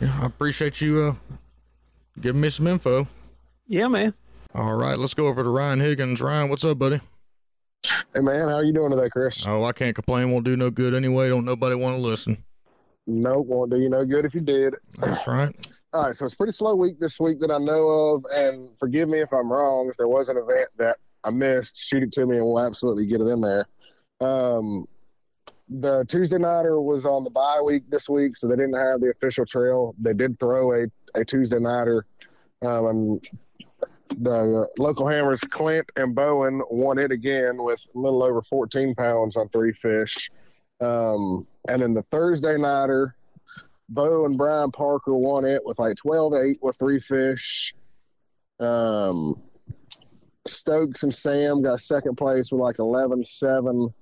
yeah, 0.00 0.16
I 0.22 0.26
appreciate 0.26 0.80
you 0.80 1.00
uh 1.02 1.36
giving 2.20 2.40
me 2.40 2.48
some 2.50 2.66
info. 2.68 3.06
yeah 3.66 3.88
man 3.88 4.14
All 4.54 4.74
right, 4.76 4.98
let's 4.98 5.14
go 5.14 5.26
over 5.26 5.42
to 5.42 5.48
Ryan 5.48 5.80
Higgins. 5.80 6.20
Ryan, 6.22 6.48
what's 6.48 6.64
up, 6.64 6.78
buddy? 6.78 7.00
Hey 8.14 8.20
man, 8.20 8.48
how 8.48 8.60
you 8.60 8.72
doing 8.72 8.90
today, 8.90 9.10
Chris? 9.10 9.46
Oh, 9.46 9.64
I 9.64 9.72
can't 9.72 9.94
complain. 9.94 10.30
Won't 10.30 10.44
do 10.44 10.56
no 10.56 10.70
good 10.70 10.94
anyway. 10.94 11.28
Don't 11.28 11.44
nobody 11.44 11.74
want 11.74 11.96
to 11.96 12.02
listen. 12.02 12.42
Nope, 13.06 13.46
won't 13.46 13.70
do 13.70 13.78
you 13.78 13.88
no 13.88 14.04
good 14.04 14.24
if 14.24 14.34
you 14.34 14.40
did. 14.40 14.74
That's 14.98 15.26
right. 15.26 15.54
All 15.92 16.04
right, 16.04 16.14
so 16.14 16.24
it's 16.24 16.34
a 16.34 16.36
pretty 16.36 16.52
slow 16.52 16.74
week 16.74 16.98
this 16.98 17.20
week 17.20 17.40
that 17.40 17.50
I 17.50 17.58
know 17.58 17.88
of, 17.88 18.24
and 18.34 18.76
forgive 18.78 19.08
me 19.08 19.20
if 19.20 19.32
I'm 19.32 19.50
wrong. 19.50 19.88
If 19.88 19.96
there 19.96 20.08
was 20.08 20.28
an 20.28 20.36
event 20.36 20.68
that 20.76 20.98
I 21.24 21.30
missed, 21.30 21.78
shoot 21.78 22.02
it 22.02 22.12
to 22.12 22.26
me, 22.26 22.36
and 22.36 22.44
we'll 22.44 22.60
absolutely 22.60 23.06
get 23.06 23.20
it 23.20 23.26
in 23.26 23.40
there. 23.40 23.66
Um, 24.20 24.86
the 25.68 26.04
Tuesday 26.06 26.38
nighter 26.38 26.80
was 26.80 27.06
on 27.06 27.24
the 27.24 27.30
bye 27.30 27.60
week 27.64 27.84
this 27.88 28.08
week, 28.08 28.36
so 28.36 28.48
they 28.48 28.56
didn't 28.56 28.76
have 28.76 29.00
the 29.00 29.10
official 29.10 29.44
trail. 29.46 29.94
They 29.98 30.12
did 30.12 30.38
throw 30.38 30.72
a, 30.74 30.86
a 31.14 31.24
Tuesday 31.24 31.58
nighter, 31.58 32.04
um, 32.62 33.20
the 34.10 34.68
local 34.78 35.06
hammers 35.06 35.40
Clint 35.40 35.90
and 35.96 36.14
Bowen 36.14 36.62
won 36.70 36.98
it 36.98 37.12
again 37.12 37.62
with 37.62 37.86
a 37.94 37.98
little 37.98 38.22
over 38.22 38.42
14 38.42 38.94
pounds 38.94 39.36
on 39.36 39.48
three 39.48 39.72
fish. 39.72 40.30
Um, 40.80 41.46
and 41.68 41.82
then 41.82 41.94
the 41.94 42.02
Thursday 42.02 42.56
nighter, 42.56 43.16
Bo 43.88 44.24
and 44.26 44.36
Brian 44.36 44.70
Parker 44.70 45.14
won 45.14 45.44
it 45.44 45.62
with 45.64 45.78
like 45.78 45.96
12 45.96 46.34
8 46.34 46.58
with 46.62 46.78
three 46.78 46.98
fish. 46.98 47.74
Um, 48.60 49.40
Stokes 50.46 51.02
and 51.02 51.14
Sam 51.14 51.62
got 51.62 51.80
second 51.80 52.16
place 52.16 52.50
with 52.50 52.60
like 52.60 52.78
11 52.78 53.24
7. 53.24 53.92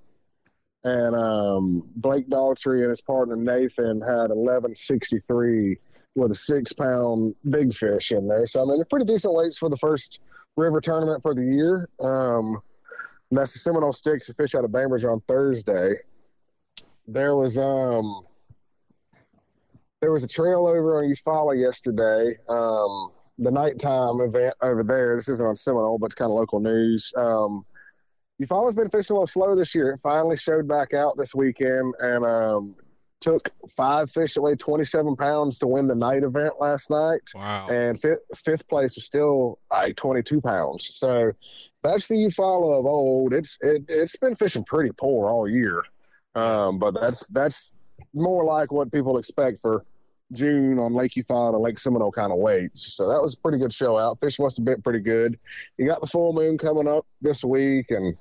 And 0.84 1.16
um, 1.16 1.88
Blake 1.96 2.28
Daltrey 2.28 2.82
and 2.82 2.90
his 2.90 3.00
partner 3.00 3.34
Nathan 3.34 4.00
had 4.00 4.30
1163 4.30 5.78
with 6.16 6.32
a 6.32 6.34
six 6.34 6.72
pound 6.72 7.34
big 7.48 7.72
fish 7.72 8.10
in 8.10 8.26
there. 8.26 8.46
So, 8.46 8.62
I 8.62 8.64
mean, 8.64 8.78
they're 8.78 8.86
pretty 8.86 9.06
decent 9.06 9.34
weights 9.34 9.58
for 9.58 9.68
the 9.68 9.76
first 9.76 10.20
river 10.56 10.80
tournament 10.80 11.22
for 11.22 11.34
the 11.34 11.44
year. 11.44 11.88
Um, 12.00 12.60
that's 13.30 13.52
the 13.52 13.58
Seminole 13.58 13.92
Sticks, 13.92 14.28
a 14.28 14.34
fish 14.34 14.54
out 14.54 14.64
of 14.64 14.72
Bainbridge 14.72 15.04
on 15.04 15.20
Thursday. 15.20 15.92
There 17.06 17.36
was 17.36 17.56
um 17.58 18.24
there 20.00 20.12
was 20.12 20.24
a 20.24 20.28
trail 20.28 20.66
over 20.66 20.98
on 20.98 21.04
Eufaula 21.04 21.58
yesterday. 21.60 22.34
Um, 22.48 23.12
the 23.38 23.50
nighttime 23.50 24.20
event 24.20 24.54
over 24.62 24.82
there. 24.82 25.16
This 25.16 25.28
isn't 25.28 25.46
on 25.46 25.56
Seminole, 25.56 25.98
but 25.98 26.06
it's 26.06 26.14
kind 26.14 26.30
of 26.30 26.36
local 26.36 26.60
news. 26.60 27.12
Um, 27.16 27.64
Eufaula's 28.40 28.74
been 28.74 28.88
fishing 28.88 29.14
a 29.14 29.18
little 29.18 29.26
slow 29.26 29.54
this 29.54 29.74
year. 29.74 29.92
It 29.92 29.98
finally 29.98 30.36
showed 30.36 30.68
back 30.68 30.94
out 30.94 31.16
this 31.16 31.34
weekend 31.34 31.94
and 32.00 32.24
um, 32.24 32.74
took 33.26 33.50
five 33.68 34.08
fish 34.08 34.34
that 34.34 34.42
weighed 34.42 34.60
27 34.60 35.16
pounds 35.16 35.58
to 35.58 35.66
win 35.66 35.88
the 35.88 35.96
night 35.96 36.22
event 36.22 36.54
last 36.60 36.90
night. 36.90 37.22
Wow. 37.34 37.66
And 37.68 38.00
fifth, 38.00 38.20
fifth 38.36 38.68
place 38.68 38.94
was 38.94 39.04
still 39.04 39.58
like 39.68 39.96
22 39.96 40.40
pounds. 40.40 40.94
So 40.94 41.32
that's 41.82 42.06
the 42.06 42.14
Eufaula 42.14 42.78
of 42.78 42.86
old. 42.86 43.34
It's 43.34 43.58
it, 43.60 43.84
it's 43.88 44.14
been 44.14 44.36
fishing 44.36 44.62
pretty 44.62 44.92
poor 44.96 45.28
all 45.28 45.48
year, 45.48 45.82
um, 46.36 46.78
but 46.78 46.94
that's 46.94 47.26
that's 47.28 47.74
more 48.14 48.44
like 48.44 48.70
what 48.70 48.92
people 48.92 49.18
expect 49.18 49.60
for 49.60 49.84
June 50.32 50.78
on 50.78 50.94
Lake 50.94 51.12
Eufaula 51.14 51.54
and 51.54 51.62
Lake 51.62 51.80
Seminole 51.80 52.12
kind 52.12 52.30
of 52.30 52.38
weights. 52.38 52.94
So 52.94 53.08
that 53.08 53.20
was 53.20 53.34
a 53.34 53.38
pretty 53.38 53.58
good 53.58 53.72
show 53.72 53.98
out. 53.98 54.20
Fish 54.20 54.38
must 54.38 54.56
have 54.56 54.64
been 54.64 54.82
pretty 54.82 55.00
good. 55.00 55.36
You 55.78 55.86
got 55.86 56.00
the 56.00 56.06
full 56.06 56.32
moon 56.32 56.58
coming 56.58 56.86
up 56.86 57.06
this 57.20 57.42
week, 57.42 57.90
and 57.90 58.16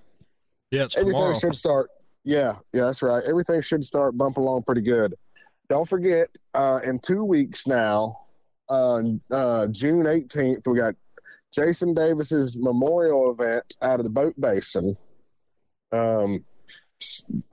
yeah, 0.72 0.88
everything 0.98 1.12
tomorrow. 1.12 1.36
should 1.36 1.56
start. 1.56 1.90
Yeah, 2.26 2.56
yeah, 2.74 2.86
that's 2.86 3.04
right. 3.04 3.24
Everything 3.24 3.62
should 3.62 3.84
start 3.86 4.18
bumping 4.18 4.44
along 4.44 4.64
pretty 4.64 4.82
good. 4.82 5.14
Don't 5.70 5.88
forget, 5.88 6.28
uh, 6.56 6.80
in 6.84 7.00
two 7.00 7.24
weeks 7.24 7.68
now, 7.68 8.20
uh, 8.68 9.02
uh, 9.30 9.68
June 9.68 10.06
18th, 10.06 10.68
we 10.68 10.80
got 10.80 10.96
Jason 11.54 11.94
Davis's 11.94 12.58
memorial 12.58 13.32
event 13.32 13.76
out 13.82 14.00
of 14.00 14.04
the 14.04 14.10
boat 14.10 14.34
basin. 14.40 14.98
Um, 15.92 16.44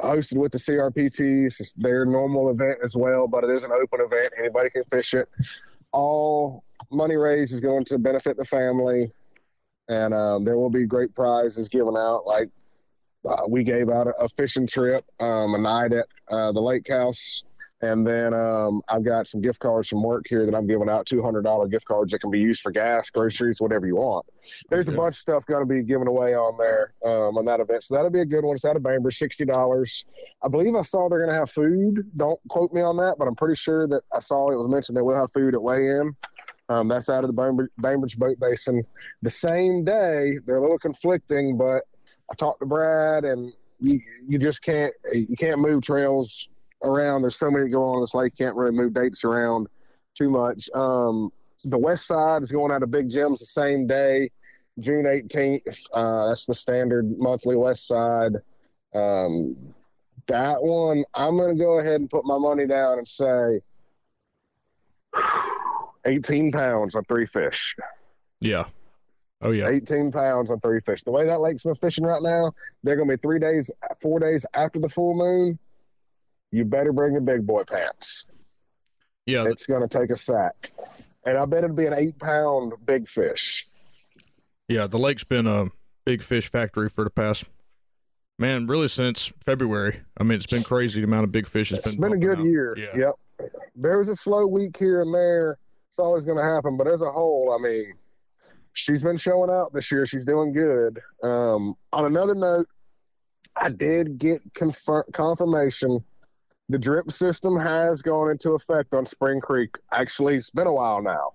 hosted 0.00 0.38
with 0.38 0.52
the 0.52 0.58
CRPT. 0.58 1.46
It's 1.46 1.74
their 1.74 2.06
normal 2.06 2.50
event 2.50 2.78
as 2.82 2.96
well, 2.96 3.28
but 3.28 3.44
it 3.44 3.50
is 3.50 3.64
an 3.64 3.72
open 3.72 4.00
event. 4.00 4.32
Anybody 4.38 4.70
can 4.70 4.84
fish 4.84 5.12
it. 5.12 5.28
All 5.92 6.64
money 6.90 7.16
raised 7.16 7.52
is 7.52 7.60
going 7.60 7.84
to 7.84 7.98
benefit 7.98 8.38
the 8.38 8.44
family, 8.46 9.12
and 9.88 10.14
um, 10.14 10.44
there 10.44 10.56
will 10.56 10.70
be 10.70 10.86
great 10.86 11.14
prizes 11.14 11.68
given 11.68 11.96
out. 11.96 12.26
Like 12.26 12.48
uh, 13.28 13.42
we 13.48 13.62
gave 13.64 13.88
out 13.88 14.06
a, 14.06 14.14
a 14.18 14.28
fishing 14.28 14.66
trip, 14.66 15.04
um, 15.20 15.54
a 15.54 15.58
night 15.58 15.92
at 15.92 16.06
uh, 16.30 16.52
the 16.52 16.60
lake 16.60 16.88
house 16.88 17.44
and 17.82 18.06
then 18.06 18.32
um, 18.32 18.80
I've 18.88 19.04
got 19.04 19.26
some 19.26 19.40
gift 19.40 19.58
cards 19.58 19.88
from 19.88 20.04
work 20.04 20.26
here 20.28 20.46
that 20.46 20.54
I'm 20.54 20.68
giving 20.68 20.88
out 20.88 21.06
$200 21.06 21.70
gift 21.70 21.84
cards 21.84 22.12
that 22.12 22.20
can 22.20 22.30
be 22.30 22.38
used 22.38 22.62
for 22.62 22.70
gas, 22.70 23.10
groceries, 23.10 23.60
whatever 23.60 23.88
you 23.88 23.96
want. 23.96 24.24
There's 24.70 24.88
a 24.88 24.92
bunch 24.92 25.16
of 25.16 25.18
stuff 25.18 25.44
going 25.46 25.66
to 25.66 25.74
be 25.74 25.82
given 25.82 26.06
away 26.06 26.34
on 26.34 26.56
there 26.58 26.94
um, 27.04 27.36
on 27.36 27.44
that 27.46 27.58
event. 27.58 27.82
So 27.82 27.94
that'll 27.94 28.10
be 28.10 28.20
a 28.20 28.24
good 28.24 28.44
one. 28.44 28.54
It's 28.54 28.64
out 28.64 28.76
of 28.76 28.84
Bainbridge, 28.84 29.18
$60. 29.18 30.04
I 30.44 30.48
believe 30.48 30.76
I 30.76 30.82
saw 30.82 31.08
they're 31.08 31.18
going 31.18 31.32
to 31.32 31.38
have 31.38 31.50
food. 31.50 32.08
Don't 32.16 32.38
quote 32.48 32.72
me 32.72 32.82
on 32.82 32.96
that, 32.98 33.16
but 33.18 33.26
I'm 33.26 33.34
pretty 33.34 33.56
sure 33.56 33.88
that 33.88 34.02
I 34.14 34.20
saw 34.20 34.52
it 34.52 34.56
was 34.56 34.68
mentioned 34.68 34.96
that 34.96 35.04
we'll 35.04 35.18
have 35.18 35.32
food 35.32 35.54
at 35.54 35.62
weigh 35.62 35.90
in. 35.90 36.16
Um, 36.68 36.86
that's 36.86 37.08
out 37.08 37.24
of 37.24 37.28
the 37.28 37.34
Bainbridge, 37.34 37.70
Bainbridge 37.78 38.16
Boat 38.16 38.38
Basin. 38.38 38.84
The 39.22 39.30
same 39.30 39.84
day, 39.84 40.34
they're 40.46 40.56
a 40.56 40.62
little 40.62 40.78
conflicting, 40.78 41.58
but 41.58 41.82
I 42.32 42.34
talked 42.34 42.60
to 42.60 42.66
Brad 42.66 43.26
and 43.26 43.52
you, 43.78 44.00
you 44.26 44.38
just 44.38 44.62
can't 44.62 44.94
you 45.12 45.36
can't 45.36 45.60
move 45.60 45.82
trails 45.82 46.48
around. 46.82 47.22
There's 47.22 47.36
so 47.36 47.50
many 47.50 47.68
going 47.68 47.96
on 47.96 48.00
this 48.00 48.14
lake, 48.14 48.36
can't 48.36 48.56
really 48.56 48.72
move 48.72 48.94
dates 48.94 49.22
around 49.22 49.68
too 50.14 50.30
much. 50.30 50.70
Um, 50.74 51.30
the 51.64 51.78
west 51.78 52.06
side 52.06 52.42
is 52.42 52.50
going 52.50 52.72
out 52.72 52.82
of 52.82 52.90
Big 52.90 53.10
Jim's 53.10 53.40
the 53.40 53.46
same 53.46 53.86
day, 53.86 54.30
June 54.80 55.04
18th. 55.04 55.86
Uh, 55.92 56.28
that's 56.28 56.46
the 56.46 56.54
standard 56.54 57.18
monthly 57.18 57.54
west 57.54 57.86
side. 57.86 58.32
Um, 58.94 59.54
that 60.26 60.62
one, 60.62 61.04
I'm 61.14 61.36
going 61.36 61.56
to 61.56 61.62
go 61.62 61.80
ahead 61.80 62.00
and 62.00 62.08
put 62.08 62.24
my 62.24 62.38
money 62.38 62.66
down 62.66 62.98
and 62.98 63.06
say 63.06 63.60
18 66.06 66.50
pounds 66.50 66.94
on 66.94 67.04
three 67.04 67.26
fish. 67.26 67.76
Yeah. 68.40 68.64
Oh 69.42 69.50
yeah. 69.50 69.68
18 69.68 70.12
pounds 70.12 70.50
on 70.50 70.60
three 70.60 70.80
fish. 70.80 71.02
The 71.02 71.10
way 71.10 71.26
that 71.26 71.40
lake's 71.40 71.64
been 71.64 71.74
fishing 71.74 72.04
right 72.04 72.22
now, 72.22 72.52
they're 72.82 72.96
going 72.96 73.08
to 73.08 73.16
be 73.16 73.20
three 73.20 73.38
days, 73.38 73.70
four 74.00 74.20
days 74.20 74.46
after 74.54 74.78
the 74.78 74.88
full 74.88 75.14
moon 75.14 75.58
you 76.52 76.64
better 76.64 76.92
bring 76.92 77.12
your 77.12 77.22
big 77.22 77.46
boy 77.46 77.64
pants. 77.64 78.26
Yeah, 79.26 79.46
it's 79.46 79.66
going 79.66 79.86
to 79.86 79.88
take 79.88 80.10
a 80.10 80.16
sack, 80.16 80.72
and 81.24 81.38
I 81.38 81.44
bet 81.46 81.64
it'll 81.64 81.74
be 81.74 81.86
an 81.86 81.94
eight 81.94 82.18
pound 82.18 82.74
big 82.84 83.08
fish. 83.08 83.64
Yeah, 84.68 84.86
the 84.86 84.98
lake's 84.98 85.24
been 85.24 85.46
a 85.46 85.66
big 86.04 86.22
fish 86.22 86.50
factory 86.50 86.88
for 86.88 87.04
the 87.04 87.10
past 87.10 87.44
man, 88.38 88.66
really 88.66 88.88
since 88.88 89.32
February. 89.44 90.00
I 90.18 90.24
mean, 90.24 90.36
it's 90.36 90.46
been 90.46 90.62
crazy 90.62 91.00
the 91.00 91.06
amount 91.06 91.24
of 91.24 91.32
big 91.32 91.48
fish. 91.48 91.72
It's 91.72 91.94
been, 91.94 92.00
been 92.00 92.12
a 92.12 92.18
good 92.18 92.40
out. 92.40 92.44
year. 92.44 92.76
Yeah. 92.76 93.14
Yep. 93.40 93.50
There 93.76 93.98
was 93.98 94.08
a 94.08 94.16
slow 94.16 94.46
week 94.46 94.76
here 94.76 95.02
and 95.02 95.14
there. 95.14 95.58
It's 95.88 95.98
always 95.98 96.24
going 96.24 96.38
to 96.38 96.44
happen, 96.44 96.76
but 96.76 96.86
as 96.86 97.02
a 97.02 97.10
whole, 97.10 97.56
I 97.56 97.62
mean, 97.62 97.94
she's 98.72 99.02
been 99.02 99.16
showing 99.16 99.50
out 99.50 99.72
this 99.72 99.90
year. 99.90 100.06
She's 100.06 100.24
doing 100.24 100.52
good. 100.52 101.00
Um, 101.22 101.74
on 101.92 102.04
another 102.04 102.34
note, 102.34 102.68
I 103.56 103.68
did 103.68 104.18
get 104.18 104.40
confirm- 104.54 105.04
confirmation 105.12 106.04
the 106.68 106.78
drip 106.78 107.10
system 107.10 107.56
has 107.56 108.00
gone 108.00 108.30
into 108.30 108.52
effect 108.52 108.94
on 108.94 109.04
Spring 109.04 109.40
Creek. 109.40 109.76
Actually, 109.90 110.36
it's 110.36 110.50
been 110.50 110.66
a 110.66 110.72
while 110.72 111.02
now. 111.02 111.32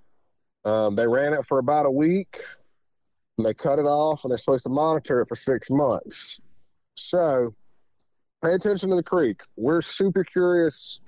Um, 0.65 0.95
they 0.95 1.07
ran 1.07 1.33
it 1.33 1.45
for 1.45 1.59
about 1.59 1.85
a 1.85 1.91
week 1.91 2.39
and 3.37 3.45
they 3.45 3.53
cut 3.53 3.77
it 3.79 3.85
off 3.85 4.23
and 4.23 4.31
they're 4.31 4.37
supposed 4.37 4.63
to 4.63 4.69
monitor 4.69 5.21
it 5.21 5.27
for 5.27 5.35
six 5.35 5.69
months. 5.69 6.39
So 6.95 7.53
pay 8.43 8.53
attention 8.53 8.89
to 8.89 8.95
the 8.95 9.03
creek. 9.03 9.41
We're 9.55 9.81
super 9.81 10.23
curious 10.23 11.01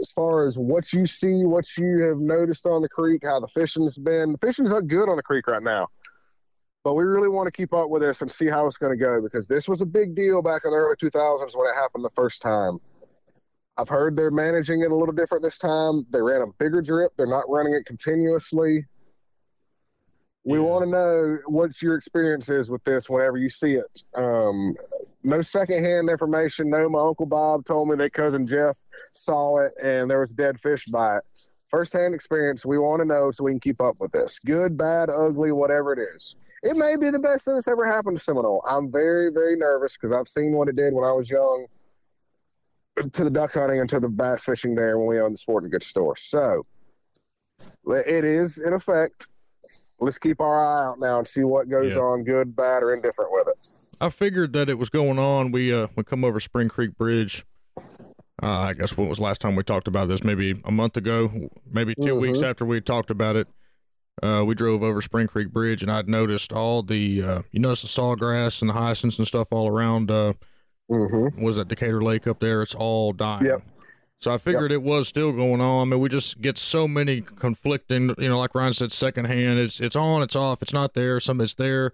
as 0.00 0.10
far 0.10 0.46
as 0.46 0.58
what 0.58 0.92
you 0.92 1.06
see, 1.06 1.44
what 1.44 1.64
you 1.76 2.02
have 2.02 2.18
noticed 2.18 2.66
on 2.66 2.82
the 2.82 2.88
creek, 2.88 3.22
how 3.24 3.40
the 3.40 3.48
fishing's 3.48 3.98
been. 3.98 4.32
The 4.32 4.38
fishing's 4.38 4.70
not 4.70 4.86
good 4.86 5.08
on 5.08 5.16
the 5.16 5.22
creek 5.22 5.46
right 5.46 5.62
now. 5.62 5.88
But 6.84 6.94
we 6.94 7.04
really 7.04 7.28
want 7.28 7.46
to 7.46 7.52
keep 7.52 7.72
up 7.72 7.90
with 7.90 8.02
this 8.02 8.22
and 8.22 8.30
see 8.30 8.46
how 8.46 8.66
it's 8.66 8.76
going 8.76 8.96
to 8.96 9.02
go 9.02 9.22
because 9.22 9.46
this 9.46 9.68
was 9.68 9.80
a 9.80 9.86
big 9.86 10.16
deal 10.16 10.42
back 10.42 10.62
in 10.64 10.72
the 10.72 10.76
early 10.76 10.96
2000s 10.96 11.56
when 11.56 11.68
it 11.68 11.74
happened 11.74 12.04
the 12.04 12.10
first 12.10 12.42
time. 12.42 12.78
I've 13.76 13.88
heard 13.88 14.16
they're 14.16 14.30
managing 14.30 14.82
it 14.82 14.90
a 14.90 14.94
little 14.94 15.14
different 15.14 15.42
this 15.42 15.58
time. 15.58 16.06
They 16.10 16.20
ran 16.20 16.42
a 16.42 16.46
bigger 16.58 16.82
drip. 16.82 17.12
They're 17.16 17.26
not 17.26 17.48
running 17.48 17.74
it 17.74 17.86
continuously. 17.86 18.84
We 20.44 20.58
yeah. 20.58 20.64
want 20.64 20.84
to 20.84 20.90
know 20.90 21.38
what 21.46 21.80
your 21.80 21.94
experience 21.94 22.48
is 22.48 22.68
with 22.68 22.82
this 22.84 23.08
whenever 23.08 23.38
you 23.38 23.48
see 23.48 23.74
it. 23.74 24.02
Um, 24.14 24.74
no 25.22 25.40
secondhand 25.42 26.08
information. 26.08 26.70
No, 26.70 26.88
my 26.88 27.00
uncle 27.00 27.26
Bob 27.26 27.64
told 27.64 27.88
me 27.88 27.96
that 27.96 28.12
cousin 28.12 28.46
Jeff 28.46 28.76
saw 29.12 29.58
it 29.58 29.72
and 29.82 30.10
there 30.10 30.20
was 30.20 30.32
dead 30.32 30.58
fish 30.60 30.86
by 30.86 31.18
it. 31.18 31.22
Firsthand 31.68 32.14
experience. 32.14 32.66
We 32.66 32.78
want 32.78 33.00
to 33.00 33.06
know 33.06 33.30
so 33.30 33.44
we 33.44 33.52
can 33.52 33.60
keep 33.60 33.80
up 33.80 33.96
with 33.98 34.12
this. 34.12 34.38
Good, 34.38 34.76
bad, 34.76 35.08
ugly, 35.08 35.52
whatever 35.52 35.92
it 35.92 35.98
is. 36.14 36.36
It 36.62 36.76
may 36.76 36.96
be 36.96 37.10
the 37.10 37.18
best 37.18 37.44
thing 37.44 37.54
that's 37.54 37.66
ever 37.66 37.84
happened 37.84 38.18
to 38.18 38.22
Seminole. 38.22 38.62
I'm 38.68 38.92
very, 38.92 39.30
very 39.30 39.56
nervous 39.56 39.96
because 39.96 40.12
I've 40.12 40.28
seen 40.28 40.52
what 40.52 40.68
it 40.68 40.76
did 40.76 40.92
when 40.92 41.04
I 41.04 41.12
was 41.12 41.30
young 41.30 41.66
to 43.12 43.24
the 43.24 43.30
duck 43.30 43.54
hunting 43.54 43.80
and 43.80 43.88
to 43.88 44.00
the 44.00 44.08
bass 44.08 44.44
fishing 44.44 44.74
there 44.74 44.98
when 44.98 45.08
we 45.08 45.18
owned 45.20 45.34
the 45.34 45.38
sporting 45.38 45.70
goods 45.70 45.86
store. 45.86 46.14
So 46.16 46.66
it 47.86 48.24
is 48.24 48.58
in 48.58 48.74
effect. 48.74 49.28
Let's 49.98 50.18
keep 50.18 50.40
our 50.40 50.64
eye 50.64 50.84
out 50.86 51.00
now 51.00 51.18
and 51.18 51.26
see 51.26 51.44
what 51.44 51.68
goes 51.68 51.94
yeah. 51.94 52.00
on, 52.00 52.24
good, 52.24 52.54
bad, 52.54 52.82
or 52.82 52.92
indifferent 52.92 53.30
with 53.32 53.48
it. 53.48 53.66
I 54.02 54.10
figured 54.10 54.52
that 54.52 54.68
it 54.68 54.78
was 54.78 54.90
going 54.90 55.18
on. 55.18 55.52
We 55.52 55.72
uh 55.72 55.88
we 55.96 56.04
come 56.04 56.24
over 56.24 56.40
Spring 56.40 56.68
Creek 56.68 56.96
Bridge. 56.96 57.44
Uh, 58.42 58.58
I 58.58 58.72
guess 58.72 58.96
what 58.96 59.08
was 59.08 59.20
last 59.20 59.40
time 59.40 59.54
we 59.54 59.62
talked 59.62 59.86
about 59.86 60.08
this? 60.08 60.24
Maybe 60.24 60.60
a 60.64 60.72
month 60.72 60.96
ago, 60.96 61.48
maybe 61.70 61.94
2 61.94 62.00
mm-hmm. 62.00 62.20
weeks 62.20 62.42
after 62.42 62.64
we 62.64 62.80
talked 62.80 63.10
about 63.10 63.36
it. 63.36 63.46
Uh, 64.20 64.42
we 64.44 64.54
drove 64.54 64.82
over 64.82 65.00
Spring 65.00 65.28
Creek 65.28 65.50
Bridge, 65.50 65.82
and 65.82 65.92
I'd 65.92 66.08
noticed 66.08 66.52
all 66.52 66.82
the 66.82 67.22
uh, 67.22 67.42
you 67.52 67.60
notice 67.60 67.82
the 67.82 67.88
sawgrass 67.88 68.60
and 68.60 68.68
the 68.68 68.74
hyacinths 68.74 69.18
and 69.18 69.26
stuff 69.26 69.48
all 69.52 69.68
around 69.68 70.10
uh, 70.10 70.32
Mm-hmm. 70.90 71.42
Was 71.42 71.56
that 71.56 71.68
Decatur 71.68 72.02
Lake 72.02 72.26
up 72.26 72.40
there? 72.40 72.62
It's 72.62 72.74
all 72.74 73.12
dying. 73.12 73.46
Yep. 73.46 73.62
So 74.18 74.32
I 74.32 74.38
figured 74.38 74.70
yep. 74.70 74.80
it 74.80 74.82
was 74.82 75.08
still 75.08 75.32
going 75.32 75.60
on. 75.60 75.88
I 75.88 75.90
mean, 75.90 76.00
we 76.00 76.08
just 76.08 76.40
get 76.40 76.58
so 76.58 76.86
many 76.86 77.20
conflicting, 77.20 78.14
you 78.18 78.28
know, 78.28 78.38
like 78.38 78.54
Ryan 78.54 78.72
said, 78.72 78.92
secondhand. 78.92 79.58
It's 79.58 79.80
it's 79.80 79.96
on, 79.96 80.22
it's 80.22 80.36
off, 80.36 80.62
it's 80.62 80.72
not 80.72 80.94
there. 80.94 81.18
Some 81.18 81.40
it's 81.40 81.54
there. 81.54 81.92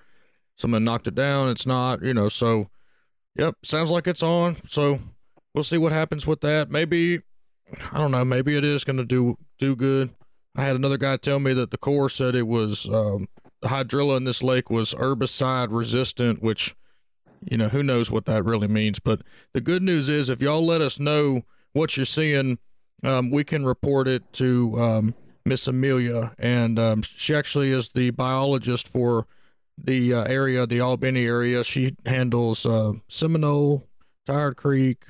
Someone 0.58 0.84
knocked 0.84 1.06
it 1.06 1.14
down. 1.14 1.48
It's 1.48 1.66
not, 1.66 2.02
you 2.02 2.12
know. 2.12 2.28
So, 2.28 2.68
yep, 3.36 3.54
sounds 3.62 3.90
like 3.90 4.06
it's 4.06 4.22
on. 4.22 4.56
So 4.66 5.00
we'll 5.54 5.64
see 5.64 5.78
what 5.78 5.92
happens 5.92 6.26
with 6.26 6.40
that. 6.42 6.70
Maybe 6.70 7.20
I 7.92 7.98
don't 7.98 8.10
know. 8.10 8.24
Maybe 8.24 8.56
it 8.56 8.64
is 8.64 8.84
going 8.84 8.96
to 8.96 9.04
do 9.04 9.36
do 9.58 9.76
good. 9.76 10.10
I 10.56 10.64
had 10.64 10.76
another 10.76 10.96
guy 10.96 11.16
tell 11.16 11.38
me 11.38 11.52
that 11.54 11.70
the 11.70 11.78
Corps 11.78 12.08
said 12.08 12.34
it 12.34 12.46
was 12.46 12.88
um, 12.88 13.28
the 13.62 13.68
hydrilla 13.68 14.16
in 14.16 14.24
this 14.24 14.42
lake 14.42 14.70
was 14.70 14.94
herbicide 14.94 15.68
resistant, 15.70 16.42
which 16.42 16.74
you 17.48 17.56
know 17.56 17.68
who 17.68 17.82
knows 17.82 18.10
what 18.10 18.24
that 18.26 18.44
really 18.44 18.68
means. 18.68 18.98
But 18.98 19.22
the 19.52 19.60
good 19.60 19.82
news 19.82 20.08
is, 20.08 20.28
if 20.28 20.40
y'all 20.40 20.64
let 20.64 20.80
us 20.80 20.98
know 20.98 21.42
what 21.72 21.96
you're 21.96 22.06
seeing, 22.06 22.58
um, 23.04 23.30
we 23.30 23.44
can 23.44 23.64
report 23.64 24.08
it 24.08 24.32
to 24.34 24.74
um, 24.80 25.14
Miss 25.44 25.68
Amelia, 25.68 26.34
and 26.38 26.78
um, 26.78 27.02
she 27.02 27.34
actually 27.34 27.70
is 27.70 27.92
the 27.92 28.10
biologist 28.10 28.88
for 28.88 29.26
the 29.82 30.14
uh, 30.14 30.24
area, 30.24 30.66
the 30.66 30.80
Albany 30.80 31.26
area. 31.26 31.64
She 31.64 31.96
handles 32.06 32.66
uh, 32.66 32.92
Seminole, 33.08 33.86
Tired 34.26 34.56
Creek, 34.56 35.04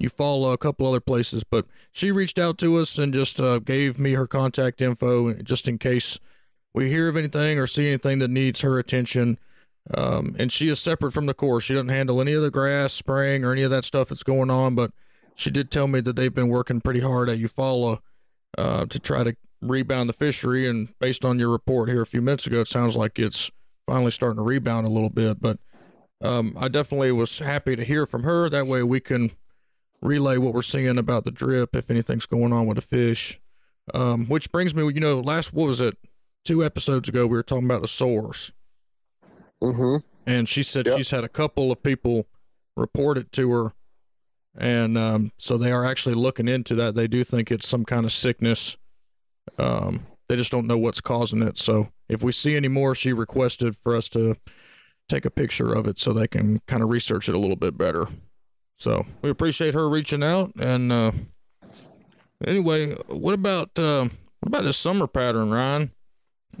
Eufaula, 0.00 0.52
a 0.52 0.58
couple 0.58 0.86
other 0.86 1.00
places. 1.00 1.44
But 1.44 1.66
she 1.92 2.12
reached 2.12 2.38
out 2.38 2.58
to 2.58 2.78
us 2.78 2.98
and 2.98 3.12
just 3.12 3.40
uh, 3.40 3.58
gave 3.58 3.98
me 3.98 4.12
her 4.12 4.26
contact 4.26 4.80
info 4.80 5.34
just 5.34 5.68
in 5.68 5.78
case 5.78 6.18
we 6.74 6.90
hear 6.90 7.08
of 7.08 7.16
anything 7.16 7.58
or 7.58 7.66
see 7.66 7.86
anything 7.86 8.18
that 8.18 8.30
needs 8.30 8.60
her 8.60 8.78
attention. 8.78 9.38
Um, 9.94 10.34
and 10.38 10.50
she 10.50 10.68
is 10.68 10.80
separate 10.80 11.12
from 11.12 11.26
the 11.26 11.34
Corps. 11.34 11.60
She 11.60 11.74
doesn't 11.74 11.88
handle 11.88 12.20
any 12.20 12.32
of 12.32 12.42
the 12.42 12.50
grass 12.50 12.92
spraying 12.92 13.44
or 13.44 13.52
any 13.52 13.62
of 13.62 13.70
that 13.70 13.84
stuff 13.84 14.08
that's 14.08 14.22
going 14.22 14.50
on. 14.50 14.74
But 14.74 14.90
she 15.34 15.50
did 15.50 15.70
tell 15.70 15.86
me 15.88 16.00
that 16.00 16.16
they've 16.16 16.34
been 16.34 16.48
working 16.48 16.80
pretty 16.80 17.00
hard 17.00 17.28
at 17.28 17.38
Eufaula 17.38 18.00
uh, 18.58 18.86
to 18.86 18.98
try 18.98 19.22
to 19.22 19.36
rebound 19.62 20.08
the 20.08 20.14
fishery. 20.14 20.68
And 20.68 20.88
based 20.98 21.24
on 21.24 21.38
your 21.38 21.50
report 21.50 21.88
here 21.88 22.02
a 22.02 22.06
few 22.06 22.20
minutes 22.20 22.46
ago, 22.46 22.60
it 22.60 22.68
sounds 22.68 22.96
like 22.96 23.18
it's 23.18 23.50
finally 23.86 24.10
starting 24.10 24.36
to 24.36 24.42
rebound 24.42 24.86
a 24.86 24.90
little 24.90 25.10
bit. 25.10 25.40
But 25.40 25.58
um, 26.20 26.56
I 26.58 26.68
definitely 26.68 27.12
was 27.12 27.38
happy 27.38 27.76
to 27.76 27.84
hear 27.84 28.06
from 28.06 28.22
her. 28.24 28.48
That 28.48 28.66
way 28.66 28.82
we 28.82 29.00
can 29.00 29.32
relay 30.02 30.38
what 30.38 30.54
we're 30.54 30.62
seeing 30.62 30.98
about 30.98 31.24
the 31.24 31.30
drip 31.30 31.74
if 31.74 31.90
anything's 31.90 32.26
going 32.26 32.52
on 32.52 32.66
with 32.66 32.76
the 32.76 32.82
fish. 32.82 33.40
Um, 33.94 34.26
which 34.26 34.50
brings 34.50 34.74
me, 34.74 34.84
you 34.84 35.00
know, 35.00 35.20
last 35.20 35.52
what 35.52 35.68
was 35.68 35.80
it? 35.80 35.96
Two 36.44 36.64
episodes 36.64 37.08
ago, 37.08 37.26
we 37.26 37.36
were 37.36 37.42
talking 37.42 37.64
about 37.64 37.82
the 37.82 37.88
sores. 37.88 38.52
Mm-hmm. 39.62 39.96
And 40.26 40.48
she 40.48 40.62
said 40.62 40.86
Yep. 40.86 40.96
she's 40.98 41.10
had 41.10 41.24
a 41.24 41.28
couple 41.28 41.70
of 41.70 41.82
people 41.82 42.26
report 42.76 43.16
it 43.18 43.32
to 43.32 43.50
her. 43.52 43.72
And 44.58 44.96
um, 44.96 45.32
so 45.38 45.56
they 45.56 45.70
are 45.70 45.84
actually 45.84 46.14
looking 46.14 46.48
into 46.48 46.74
that. 46.76 46.94
They 46.94 47.06
do 47.06 47.22
think 47.22 47.50
it's 47.50 47.68
some 47.68 47.84
kind 47.84 48.04
of 48.04 48.12
sickness. 48.12 48.76
Um, 49.58 50.06
they 50.28 50.36
just 50.36 50.50
don't 50.50 50.66
know 50.66 50.78
what's 50.78 51.00
causing 51.00 51.42
it. 51.42 51.58
So 51.58 51.88
if 52.08 52.22
we 52.22 52.32
see 52.32 52.56
any 52.56 52.68
more, 52.68 52.94
she 52.94 53.12
requested 53.12 53.76
for 53.76 53.94
us 53.94 54.08
to 54.10 54.36
take 55.08 55.24
a 55.24 55.30
picture 55.30 55.72
of 55.72 55.86
it 55.86 55.98
so 55.98 56.12
they 56.12 56.26
can 56.26 56.60
kind 56.66 56.82
of 56.82 56.88
research 56.88 57.28
it 57.28 57.34
a 57.34 57.38
little 57.38 57.56
bit 57.56 57.78
better. 57.78 58.08
So 58.78 59.06
we 59.22 59.30
appreciate 59.30 59.74
her 59.74 59.88
reaching 59.88 60.22
out. 60.22 60.52
And 60.58 60.90
uh, 60.92 61.12
anyway, 62.46 62.94
what 63.08 63.34
about 63.34 63.78
uh, 63.78 64.08
what 64.40 64.48
about 64.48 64.64
the 64.64 64.72
summer 64.72 65.06
pattern, 65.06 65.50
Ryan? 65.50 65.90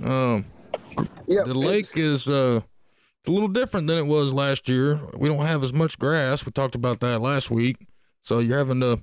Um, 0.02 0.44
Yeah, 1.26 1.42
the 1.44 1.54
lake 1.54 1.86
is 1.96 2.28
uh 2.28 2.60
a 3.26 3.30
little 3.30 3.48
different 3.48 3.88
than 3.88 3.98
it 3.98 4.06
was 4.06 4.32
last 4.32 4.68
year. 4.68 5.00
We 5.16 5.28
don't 5.28 5.44
have 5.46 5.64
as 5.64 5.72
much 5.72 5.98
grass. 5.98 6.46
We 6.46 6.52
talked 6.52 6.76
about 6.76 7.00
that 7.00 7.20
last 7.20 7.50
week. 7.50 7.76
So 8.22 8.38
you're 8.38 8.58
having 8.58 8.80
to 8.80 9.00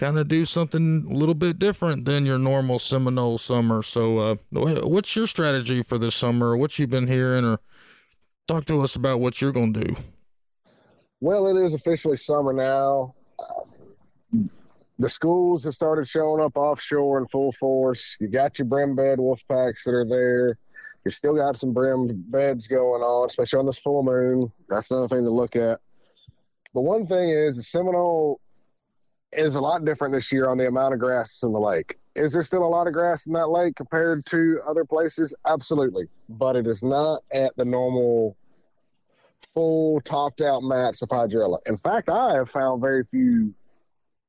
kind 0.00 0.18
of 0.18 0.28
do 0.28 0.46
something 0.46 1.06
a 1.10 1.12
little 1.12 1.34
bit 1.34 1.58
different 1.58 2.06
than 2.06 2.24
your 2.24 2.38
normal 2.38 2.78
Seminole 2.78 3.36
summer. 3.36 3.82
So 3.82 4.18
uh 4.18 4.36
what's 4.50 5.14
your 5.14 5.26
strategy 5.26 5.82
for 5.82 5.98
this 5.98 6.14
summer? 6.14 6.56
What 6.56 6.78
you've 6.78 6.88
been 6.88 7.06
hearing 7.06 7.44
or 7.44 7.60
talk 8.48 8.64
to 8.64 8.80
us 8.80 8.96
about 8.96 9.20
what 9.20 9.42
you're 9.42 9.52
going 9.52 9.74
to 9.74 9.84
do. 9.84 9.96
Well, 11.20 11.46
it 11.48 11.62
is 11.62 11.74
officially 11.74 12.16
summer 12.16 12.54
now. 12.54 13.14
The 14.98 15.08
schools 15.10 15.64
have 15.64 15.74
started 15.74 16.06
showing 16.06 16.42
up 16.42 16.56
offshore 16.56 17.18
in 17.18 17.26
full 17.26 17.52
force. 17.52 18.16
You 18.20 18.28
got 18.28 18.58
your 18.58 18.66
brim 18.66 18.96
bed 18.96 19.20
wolf 19.20 19.42
packs 19.50 19.84
that 19.84 19.92
are 19.92 20.06
there. 20.06 20.56
You 21.04 21.10
still 21.10 21.34
got 21.34 21.58
some 21.58 21.74
brim 21.74 22.24
beds 22.28 22.66
going 22.66 23.02
on, 23.02 23.26
especially 23.26 23.58
on 23.58 23.66
this 23.66 23.78
full 23.78 24.02
moon. 24.02 24.50
That's 24.66 24.90
another 24.90 25.08
thing 25.08 25.24
to 25.24 25.30
look 25.30 25.56
at. 25.56 25.78
But 26.72 26.82
one 26.82 27.06
thing 27.06 27.28
is, 27.28 27.56
the 27.56 27.62
Seminole 27.62 28.40
is 29.32 29.54
a 29.54 29.60
lot 29.60 29.84
different 29.84 30.14
this 30.14 30.32
year 30.32 30.48
on 30.48 30.58
the 30.58 30.66
amount 30.66 30.94
of 30.94 31.00
grass 31.00 31.42
in 31.42 31.52
the 31.52 31.60
lake. 31.60 31.98
Is 32.16 32.32
there 32.32 32.42
still 32.42 32.64
a 32.64 32.68
lot 32.68 32.86
of 32.86 32.92
grass 32.92 33.26
in 33.26 33.32
that 33.34 33.48
lake 33.48 33.76
compared 33.76 34.26
to 34.26 34.60
other 34.66 34.84
places? 34.84 35.34
Absolutely. 35.46 36.06
But 36.28 36.56
it 36.56 36.66
is 36.66 36.82
not 36.82 37.22
at 37.32 37.56
the 37.56 37.64
normal 37.64 38.36
full 39.54 40.00
topped 40.00 40.40
out 40.40 40.62
mats 40.62 41.02
of 41.02 41.08
hydrilla. 41.08 41.58
In 41.66 41.76
fact, 41.76 42.08
I 42.08 42.34
have 42.34 42.50
found 42.50 42.80
very 42.80 43.04
few, 43.04 43.54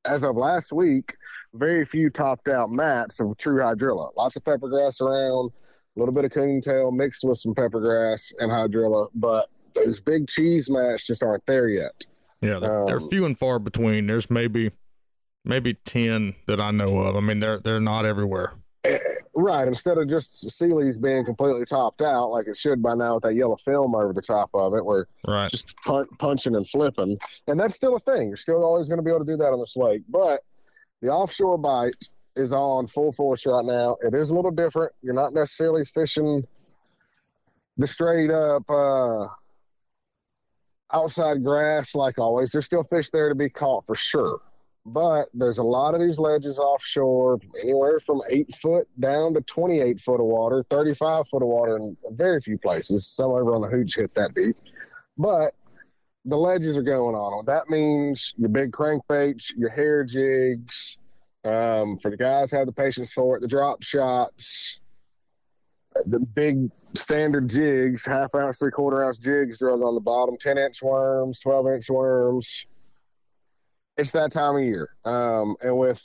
as 0.06 0.24
of 0.24 0.36
last 0.36 0.72
week, 0.72 1.16
very 1.54 1.84
few 1.86 2.10
topped 2.10 2.48
out 2.48 2.70
mats 2.72 3.20
of 3.20 3.36
true 3.38 3.62
hydrilla. 3.62 4.10
Lots 4.16 4.36
of 4.36 4.46
pepper 4.46 4.70
grass 4.70 5.02
around, 5.02 5.52
a 5.96 6.00
little 6.00 6.14
bit 6.14 6.26
of 6.26 6.32
coontail 6.32 6.92
mixed 6.92 7.24
with 7.24 7.38
some 7.38 7.54
pepper 7.54 7.80
grass 7.80 8.34
and 8.40 8.52
hydrilla, 8.52 9.08
but 9.16 9.50
those 9.74 10.00
big 10.00 10.28
cheese 10.28 10.70
mats 10.70 11.08
just 11.08 11.24
aren't 11.24 11.46
there 11.46 11.68
yet. 11.68 12.06
Yeah, 12.42 12.60
they're, 12.60 12.86
they're 12.86 12.98
Um, 13.00 13.10
few 13.10 13.26
and 13.26 13.38
far 13.38 13.60
between. 13.60 14.08
There's 14.08 14.30
maybe 14.30 14.72
maybe 15.46 15.74
10 15.86 16.36
that 16.48 16.60
I 16.62 16.72
know 16.72 16.98
of. 17.00 17.16
I 17.16 17.20
mean, 17.20 17.40
they're 17.40 17.60
they're 17.60 17.80
not 17.80 18.06
everywhere. 18.06 18.54
Right. 19.34 19.68
Instead 19.68 19.98
of 19.98 20.10
just 20.10 20.50
Sealy's 20.52 20.98
being 20.98 21.24
completely 21.26 21.66
topped 21.66 22.02
out 22.02 22.32
like 22.32 22.48
it 22.48 22.58
should 22.58 22.82
by 22.84 22.94
now 22.96 23.16
with 23.16 23.24
that 23.24 23.34
yellow 23.34 23.56
film 23.56 23.96
over 23.96 24.12
the 24.14 24.22
top 24.22 24.50
of 24.54 24.74
it, 24.74 24.84
where 24.86 25.08
Right. 25.28 25.50
just 25.50 25.76
pun- 25.78 26.06
punching 26.20 26.56
and 26.56 26.68
flipping. 26.68 27.18
And 27.48 27.60
that's 27.60 27.76
still 27.76 27.96
a 27.96 28.00
thing. 28.00 28.28
You're 28.28 28.38
still 28.38 28.64
always 28.64 28.88
going 28.90 28.98
to 28.98 29.04
be 29.04 29.10
able 29.10 29.26
to 29.26 29.32
do 29.32 29.38
that 29.38 29.52
on 29.52 29.60
this 29.60 29.76
lake. 29.78 30.02
But 30.10 30.42
the 31.02 31.10
offshore 31.10 31.58
bite 31.58 32.10
is 32.36 32.52
on 32.54 32.88
full 32.88 33.12
force 33.14 33.46
right 33.46 33.66
now. 33.66 33.96
It 34.02 34.14
is 34.14 34.30
a 34.32 34.36
little 34.36 34.52
different. 34.52 34.92
You're 35.02 35.14
not 35.14 35.34
necessarily 35.34 35.86
fishing 35.86 36.46
the 37.78 37.88
straight 37.88 38.30
up 38.32 38.70
uh, 38.70 39.26
outside 40.94 41.44
grass 41.44 41.96
like 41.96 42.20
always. 42.20 42.52
There's 42.52 42.66
still 42.66 42.84
fish 42.84 43.10
there 43.10 43.30
to 43.30 43.36
be 43.36 43.50
caught 43.50 43.86
for 43.86 43.96
sure. 43.96 44.40
But 44.86 45.30
there's 45.34 45.60
a 45.60 45.64
lot 45.64 45.94
of 45.94 46.02
these 46.02 46.18
ledges 46.18 46.58
offshore, 46.58 47.40
anywhere 47.62 48.00
from 48.00 48.22
eight 48.30 48.54
foot 48.56 48.88
down 49.00 49.36
to 49.36 49.42
28 49.42 50.02
foot 50.02 50.20
of 50.20 50.26
water, 50.26 50.64
35 50.70 51.28
foot 51.28 51.44
of 51.44 51.50
water 51.50 51.78
in 51.78 51.96
very 52.10 52.42
few 52.42 52.58
places. 52.58 53.08
Some 53.08 53.32
over 53.32 53.54
on 53.54 53.62
the 53.62 53.68
hooch 53.68 53.96
hit 53.96 54.16
that 54.16 54.34
deep. 54.34 54.56
But 55.18 55.54
the 56.26 56.38
ledges 56.38 56.78
are 56.78 56.84
going 56.84 57.16
on. 57.16 57.46
That 57.46 57.70
means 57.70 58.34
your 58.38 58.50
big 58.50 58.72
crankbaits, 58.72 59.54
your 59.56 59.70
hair 59.70 60.04
jigs, 60.04 60.98
um, 61.44 61.98
for 61.98 62.12
the 62.12 62.18
guys 62.18 62.52
have 62.52 62.68
the 62.68 62.74
patience 62.74 63.12
for 63.12 63.36
it, 63.36 63.42
the 63.42 63.48
drop 63.48 63.84
shots, 63.84 64.80
the 66.06 66.20
big 66.20 66.70
standard 66.96 67.50
jigs, 67.50 68.06
half 68.06 68.34
ounce, 68.36 68.60
three 68.60 68.72
quarter 68.72 69.04
ounce 69.04 69.18
jigs 69.18 69.60
drug 69.60 69.82
on 69.82 69.96
the 69.96 70.02
bottom, 70.02 70.38
10 70.40 70.58
inch 70.58 70.82
worms, 70.82 71.40
12 71.40 71.68
inch 71.68 71.90
worms. 71.90 72.66
It's 73.98 74.12
that 74.14 74.32
time 74.32 74.56
of 74.56 74.64
year. 74.64 74.90
Um, 75.06 75.56
and 75.62 75.78
with 75.78 76.02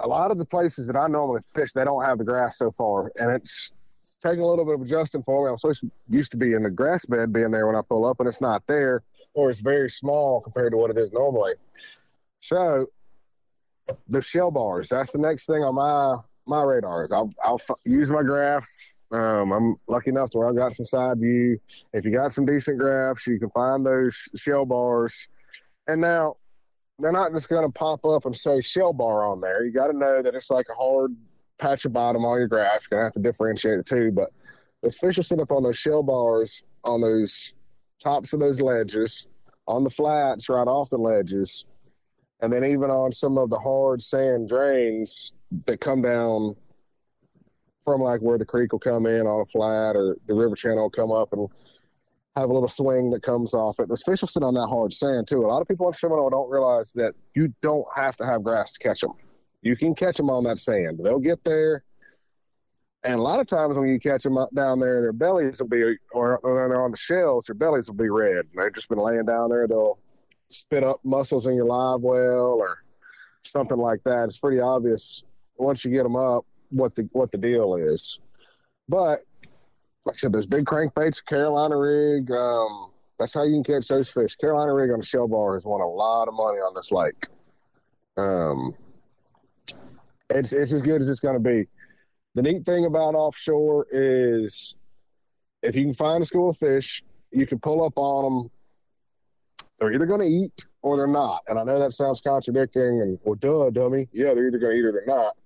a 0.00 0.08
lot 0.08 0.30
of 0.30 0.38
the 0.38 0.44
places 0.44 0.86
that 0.86 0.96
I 0.96 1.06
normally 1.08 1.40
fish, 1.54 1.72
they 1.72 1.84
don't 1.84 2.04
have 2.04 2.18
the 2.18 2.24
grass 2.24 2.58
so 2.58 2.70
far. 2.70 3.12
And 3.16 3.30
it's 3.36 3.72
taking 4.22 4.40
a 4.40 4.46
little 4.46 4.64
bit 4.64 4.74
of 4.74 4.82
adjusting 4.82 5.22
for 5.22 5.44
me. 5.44 5.50
I'm 5.50 5.58
supposed 5.58 5.82
used 6.08 6.30
to 6.32 6.36
be 6.36 6.54
in 6.54 6.62
the 6.62 6.70
grass 6.70 7.04
bed 7.04 7.32
being 7.32 7.50
there 7.50 7.66
when 7.66 7.76
I 7.76 7.82
pull 7.88 8.06
up, 8.06 8.20
and 8.20 8.28
it's 8.28 8.40
not 8.40 8.66
there, 8.66 9.02
or 9.34 9.50
it's 9.50 9.60
very 9.60 9.88
small 9.88 10.40
compared 10.40 10.72
to 10.72 10.76
what 10.76 10.90
it 10.90 10.98
is 10.98 11.12
normally. 11.12 11.54
So 12.40 12.86
the 14.08 14.22
shell 14.22 14.50
bars, 14.50 14.88
that's 14.88 15.12
the 15.12 15.18
next 15.18 15.46
thing 15.46 15.62
on 15.62 15.74
my 15.74 16.16
my 16.46 16.62
radars. 16.62 17.12
I'll 17.12 17.30
I'll 17.42 17.60
f- 17.68 17.76
use 17.84 18.10
my 18.10 18.22
graphs. 18.22 18.96
Um, 19.10 19.52
I'm 19.52 19.76
lucky 19.88 20.10
enough 20.10 20.30
to 20.30 20.38
where 20.38 20.48
I've 20.48 20.56
got 20.56 20.72
some 20.72 20.84
side 20.84 21.18
view. 21.18 21.60
If 21.92 22.04
you 22.04 22.10
got 22.10 22.32
some 22.32 22.44
decent 22.44 22.78
graphs, 22.78 23.26
you 23.26 23.38
can 23.38 23.50
find 23.50 23.86
those 23.86 24.28
shell 24.36 24.66
bars. 24.66 25.28
And 25.86 26.00
now 26.00 26.36
they're 26.98 27.12
not 27.12 27.32
just 27.32 27.48
going 27.48 27.66
to 27.66 27.72
pop 27.72 28.04
up 28.04 28.24
and 28.24 28.36
say 28.36 28.60
shell 28.60 28.92
bar 28.92 29.24
on 29.24 29.40
there. 29.40 29.64
You 29.64 29.72
got 29.72 29.88
to 29.88 29.96
know 29.96 30.22
that 30.22 30.34
it's 30.34 30.50
like 30.50 30.66
a 30.70 30.74
hard 30.74 31.14
patch 31.58 31.84
of 31.84 31.92
bottom 31.92 32.24
on 32.24 32.38
your 32.38 32.48
graph. 32.48 32.86
You're 32.90 32.98
going 32.98 33.00
to 33.00 33.06
have 33.06 33.12
to 33.14 33.20
differentiate 33.20 33.78
the 33.78 33.84
two. 33.84 34.12
But 34.12 34.30
those 34.82 34.98
fish 34.98 35.16
will 35.16 35.24
sit 35.24 35.40
up 35.40 35.50
on 35.50 35.62
those 35.62 35.78
shell 35.78 36.02
bars 36.02 36.62
on 36.84 37.00
those 37.00 37.54
tops 38.02 38.32
of 38.32 38.40
those 38.40 38.60
ledges, 38.60 39.26
on 39.66 39.84
the 39.84 39.90
flats 39.90 40.48
right 40.48 40.68
off 40.68 40.90
the 40.90 40.98
ledges, 40.98 41.66
and 42.40 42.52
then 42.52 42.64
even 42.64 42.90
on 42.90 43.10
some 43.10 43.38
of 43.38 43.50
the 43.50 43.58
hard 43.58 44.02
sand 44.02 44.48
drains 44.48 45.32
that 45.66 45.80
come 45.80 46.02
down 46.02 46.54
from 47.84 48.00
like 48.00 48.20
where 48.20 48.38
the 48.38 48.44
creek 48.44 48.72
will 48.72 48.78
come 48.78 49.06
in 49.06 49.26
on 49.26 49.40
a 49.40 49.46
flat 49.46 49.96
or 49.96 50.16
the 50.26 50.34
river 50.34 50.54
channel 50.54 50.84
will 50.84 50.90
come 50.90 51.12
up 51.12 51.32
and 51.32 51.48
have 52.36 52.50
a 52.50 52.52
little 52.52 52.68
swing 52.68 53.10
that 53.10 53.22
comes 53.22 53.54
off 53.54 53.78
it. 53.78 53.88
Those 53.88 54.02
fish 54.02 54.20
will 54.20 54.28
sit 54.28 54.42
on 54.42 54.54
that 54.54 54.66
hard 54.66 54.92
sand 54.92 55.28
too. 55.28 55.44
A 55.44 55.46
lot 55.46 55.62
of 55.62 55.68
people 55.68 55.86
on 55.86 55.92
Seminole 55.92 56.30
don't 56.30 56.50
realize 56.50 56.92
that 56.94 57.14
you 57.34 57.54
don't 57.62 57.86
have 57.94 58.16
to 58.16 58.26
have 58.26 58.42
grass 58.42 58.72
to 58.72 58.80
catch 58.80 59.00
them. 59.00 59.12
You 59.62 59.76
can 59.76 59.94
catch 59.94 60.16
them 60.16 60.30
on 60.30 60.44
that 60.44 60.58
sand. 60.58 61.00
They'll 61.02 61.20
get 61.20 61.44
there. 61.44 61.84
And 63.04 63.14
a 63.14 63.22
lot 63.22 63.38
of 63.38 63.46
times 63.46 63.76
when 63.76 63.88
you 63.88 64.00
catch 64.00 64.22
them 64.22 64.38
down 64.54 64.80
there, 64.80 65.02
their 65.02 65.12
bellies 65.12 65.60
will 65.60 65.68
be, 65.68 65.96
or 66.12 66.38
when 66.42 66.54
they're 66.54 66.82
on 66.82 66.90
the 66.90 66.96
shells, 66.96 67.46
their 67.46 67.54
bellies 67.54 67.86
will 67.86 67.96
be 67.96 68.08
red. 68.08 68.46
They've 68.56 68.74
just 68.74 68.88
been 68.88 68.98
laying 68.98 69.26
down 69.26 69.50
there. 69.50 69.68
They'll 69.68 69.98
spit 70.48 70.82
up 70.82 71.00
mussels 71.04 71.46
in 71.46 71.54
your 71.54 71.66
live 71.66 72.00
well 72.00 72.56
or 72.58 72.82
something 73.42 73.78
like 73.78 74.02
that. 74.04 74.24
It's 74.24 74.38
pretty 74.38 74.60
obvious 74.60 75.22
once 75.56 75.84
you 75.84 75.90
get 75.90 76.02
them 76.02 76.16
up 76.16 76.46
what 76.70 76.94
the 76.94 77.08
what 77.12 77.30
the 77.30 77.38
deal 77.38 77.76
is. 77.76 78.20
But 78.88 79.24
like 80.04 80.14
I 80.14 80.16
said, 80.16 80.32
there's 80.32 80.46
big 80.46 80.64
crankbaits, 80.64 81.24
Carolina 81.24 81.76
rig. 81.76 82.30
Um, 82.30 82.90
that's 83.18 83.34
how 83.34 83.44
you 83.44 83.54
can 83.54 83.64
catch 83.64 83.88
those 83.88 84.10
fish. 84.10 84.36
Carolina 84.36 84.74
rig 84.74 84.90
on 84.90 85.00
a 85.00 85.04
shell 85.04 85.28
bar 85.28 85.54
has 85.54 85.64
won 85.64 85.80
a 85.80 85.86
lot 85.86 86.28
of 86.28 86.34
money 86.34 86.58
on 86.58 86.74
this 86.74 86.92
lake. 86.92 87.26
Um, 88.16 88.74
it's 90.30 90.52
it's 90.52 90.72
as 90.72 90.82
good 90.82 91.00
as 91.00 91.08
it's 91.08 91.20
going 91.20 91.34
to 91.34 91.40
be. 91.40 91.68
The 92.34 92.42
neat 92.42 92.64
thing 92.64 92.84
about 92.84 93.14
offshore 93.14 93.86
is 93.92 94.74
if 95.62 95.76
you 95.76 95.84
can 95.84 95.94
find 95.94 96.22
a 96.22 96.26
school 96.26 96.50
of 96.50 96.56
fish, 96.56 97.02
you 97.30 97.46
can 97.46 97.58
pull 97.58 97.84
up 97.84 97.94
on 97.96 98.24
them. 98.24 98.50
They're 99.78 99.92
either 99.92 100.06
going 100.06 100.20
to 100.20 100.26
eat 100.26 100.66
or 100.82 100.96
they're 100.96 101.06
not. 101.06 101.42
And 101.48 101.58
I 101.58 101.64
know 101.64 101.78
that 101.78 101.92
sounds 101.92 102.20
contradicting 102.20 103.00
and 103.00 103.18
well, 103.24 103.36
duh, 103.36 103.70
dummy. 103.70 104.08
Yeah, 104.12 104.34
they're 104.34 104.48
either 104.48 104.58
going 104.58 104.72
to 104.72 104.78
eat 104.78 104.84
or 104.84 104.92
they're 104.92 105.06
not. 105.06 105.36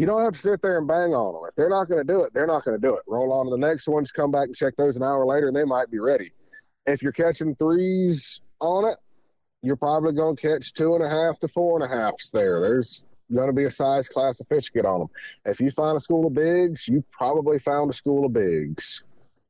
You 0.00 0.06
don't 0.06 0.22
have 0.22 0.32
to 0.32 0.38
sit 0.38 0.62
there 0.62 0.78
and 0.78 0.88
bang 0.88 1.12
on 1.12 1.34
them. 1.34 1.42
If 1.46 1.54
they're 1.56 1.68
not 1.68 1.86
going 1.86 2.00
to 2.00 2.10
do 2.10 2.22
it, 2.22 2.32
they're 2.32 2.46
not 2.46 2.64
going 2.64 2.74
to 2.74 2.80
do 2.80 2.94
it. 2.94 3.02
Roll 3.06 3.34
on 3.34 3.44
to 3.44 3.50
the 3.50 3.58
next 3.58 3.86
ones, 3.86 4.10
come 4.10 4.30
back 4.30 4.46
and 4.46 4.56
check 4.56 4.74
those 4.76 4.96
an 4.96 5.02
hour 5.02 5.26
later, 5.26 5.48
and 5.48 5.54
they 5.54 5.66
might 5.66 5.90
be 5.90 5.98
ready. 5.98 6.32
If 6.86 7.02
you're 7.02 7.12
catching 7.12 7.54
threes 7.54 8.40
on 8.60 8.90
it, 8.90 8.96
you're 9.60 9.76
probably 9.76 10.14
going 10.14 10.36
to 10.36 10.40
catch 10.40 10.72
two 10.72 10.94
and 10.94 11.04
a 11.04 11.08
half 11.10 11.38
to 11.40 11.48
four 11.48 11.78
and 11.78 11.84
a 11.84 11.94
halfs 11.94 12.30
there. 12.30 12.62
There's 12.62 13.04
going 13.30 13.48
to 13.48 13.52
be 13.52 13.64
a 13.64 13.70
size 13.70 14.08
class 14.08 14.40
of 14.40 14.46
fish 14.48 14.72
get 14.72 14.86
on 14.86 15.00
them. 15.00 15.08
If 15.44 15.60
you 15.60 15.70
find 15.70 15.98
a 15.98 16.00
school 16.00 16.26
of 16.26 16.32
bigs, 16.32 16.88
you 16.88 17.04
probably 17.12 17.58
found 17.58 17.90
a 17.90 17.92
school 17.92 18.24
of 18.24 18.32
bigs. 18.32 19.04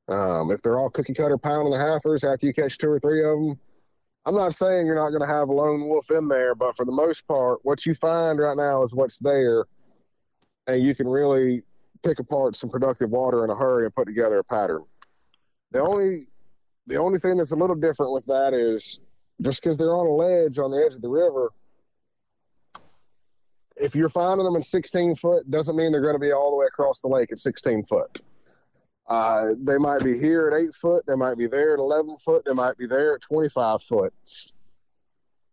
Um, 0.08 0.50
if 0.50 0.62
they're 0.62 0.80
all 0.80 0.90
cookie 0.90 1.14
cutter 1.14 1.38
pound 1.38 1.68
and 1.68 1.76
a 1.76 1.78
halfers 1.78 2.28
after 2.28 2.48
you 2.48 2.52
catch 2.52 2.76
two 2.76 2.90
or 2.90 2.98
three 2.98 3.20
of 3.22 3.38
them, 3.38 3.60
I'm 4.26 4.34
not 4.34 4.54
saying 4.54 4.86
you're 4.86 4.96
not 4.96 5.10
going 5.10 5.22
to 5.22 5.32
have 5.32 5.48
a 5.48 5.52
lone 5.52 5.88
wolf 5.88 6.10
in 6.10 6.26
there, 6.26 6.56
but 6.56 6.74
for 6.74 6.84
the 6.84 6.90
most 6.90 7.28
part, 7.28 7.60
what 7.62 7.86
you 7.86 7.94
find 7.94 8.40
right 8.40 8.56
now 8.56 8.82
is 8.82 8.92
what's 8.92 9.20
there, 9.20 9.66
and 10.66 10.82
you 10.82 10.94
can 10.94 11.08
really 11.08 11.62
pick 12.02 12.18
apart 12.18 12.56
some 12.56 12.70
productive 12.70 13.10
water 13.10 13.44
in 13.44 13.50
a 13.50 13.54
hurry 13.54 13.84
and 13.84 13.94
put 13.94 14.06
together 14.06 14.38
a 14.38 14.44
pattern. 14.44 14.84
The 15.70 15.80
only 15.80 16.26
the 16.86 16.96
only 16.96 17.18
thing 17.18 17.36
that's 17.36 17.52
a 17.52 17.56
little 17.56 17.76
different 17.76 18.12
with 18.12 18.26
that 18.26 18.52
is 18.52 19.00
just 19.40 19.62
because 19.62 19.78
they're 19.78 19.94
on 19.94 20.06
a 20.06 20.10
ledge 20.10 20.58
on 20.58 20.70
the 20.70 20.84
edge 20.84 20.94
of 20.94 21.02
the 21.02 21.08
river, 21.08 21.50
if 23.76 23.94
you're 23.94 24.08
finding 24.08 24.44
them 24.44 24.56
in 24.56 24.62
16 24.62 25.14
foot, 25.16 25.50
doesn't 25.50 25.76
mean 25.76 25.92
they're 25.92 26.00
going 26.00 26.14
to 26.14 26.20
be 26.20 26.32
all 26.32 26.50
the 26.50 26.56
way 26.56 26.66
across 26.66 27.00
the 27.00 27.08
lake 27.08 27.32
at 27.32 27.38
16 27.38 27.84
foot. 27.84 28.20
Uh, 29.08 29.54
they 29.58 29.78
might 29.78 30.04
be 30.04 30.18
here 30.18 30.48
at 30.48 30.60
eight 30.60 30.74
foot. 30.74 31.04
They 31.06 31.16
might 31.16 31.36
be 31.36 31.46
there 31.46 31.74
at 31.74 31.78
11 31.78 32.16
foot. 32.18 32.44
They 32.44 32.52
might 32.52 32.76
be 32.76 32.86
there 32.86 33.14
at 33.14 33.22
25 33.22 33.82
foot. 33.82 34.12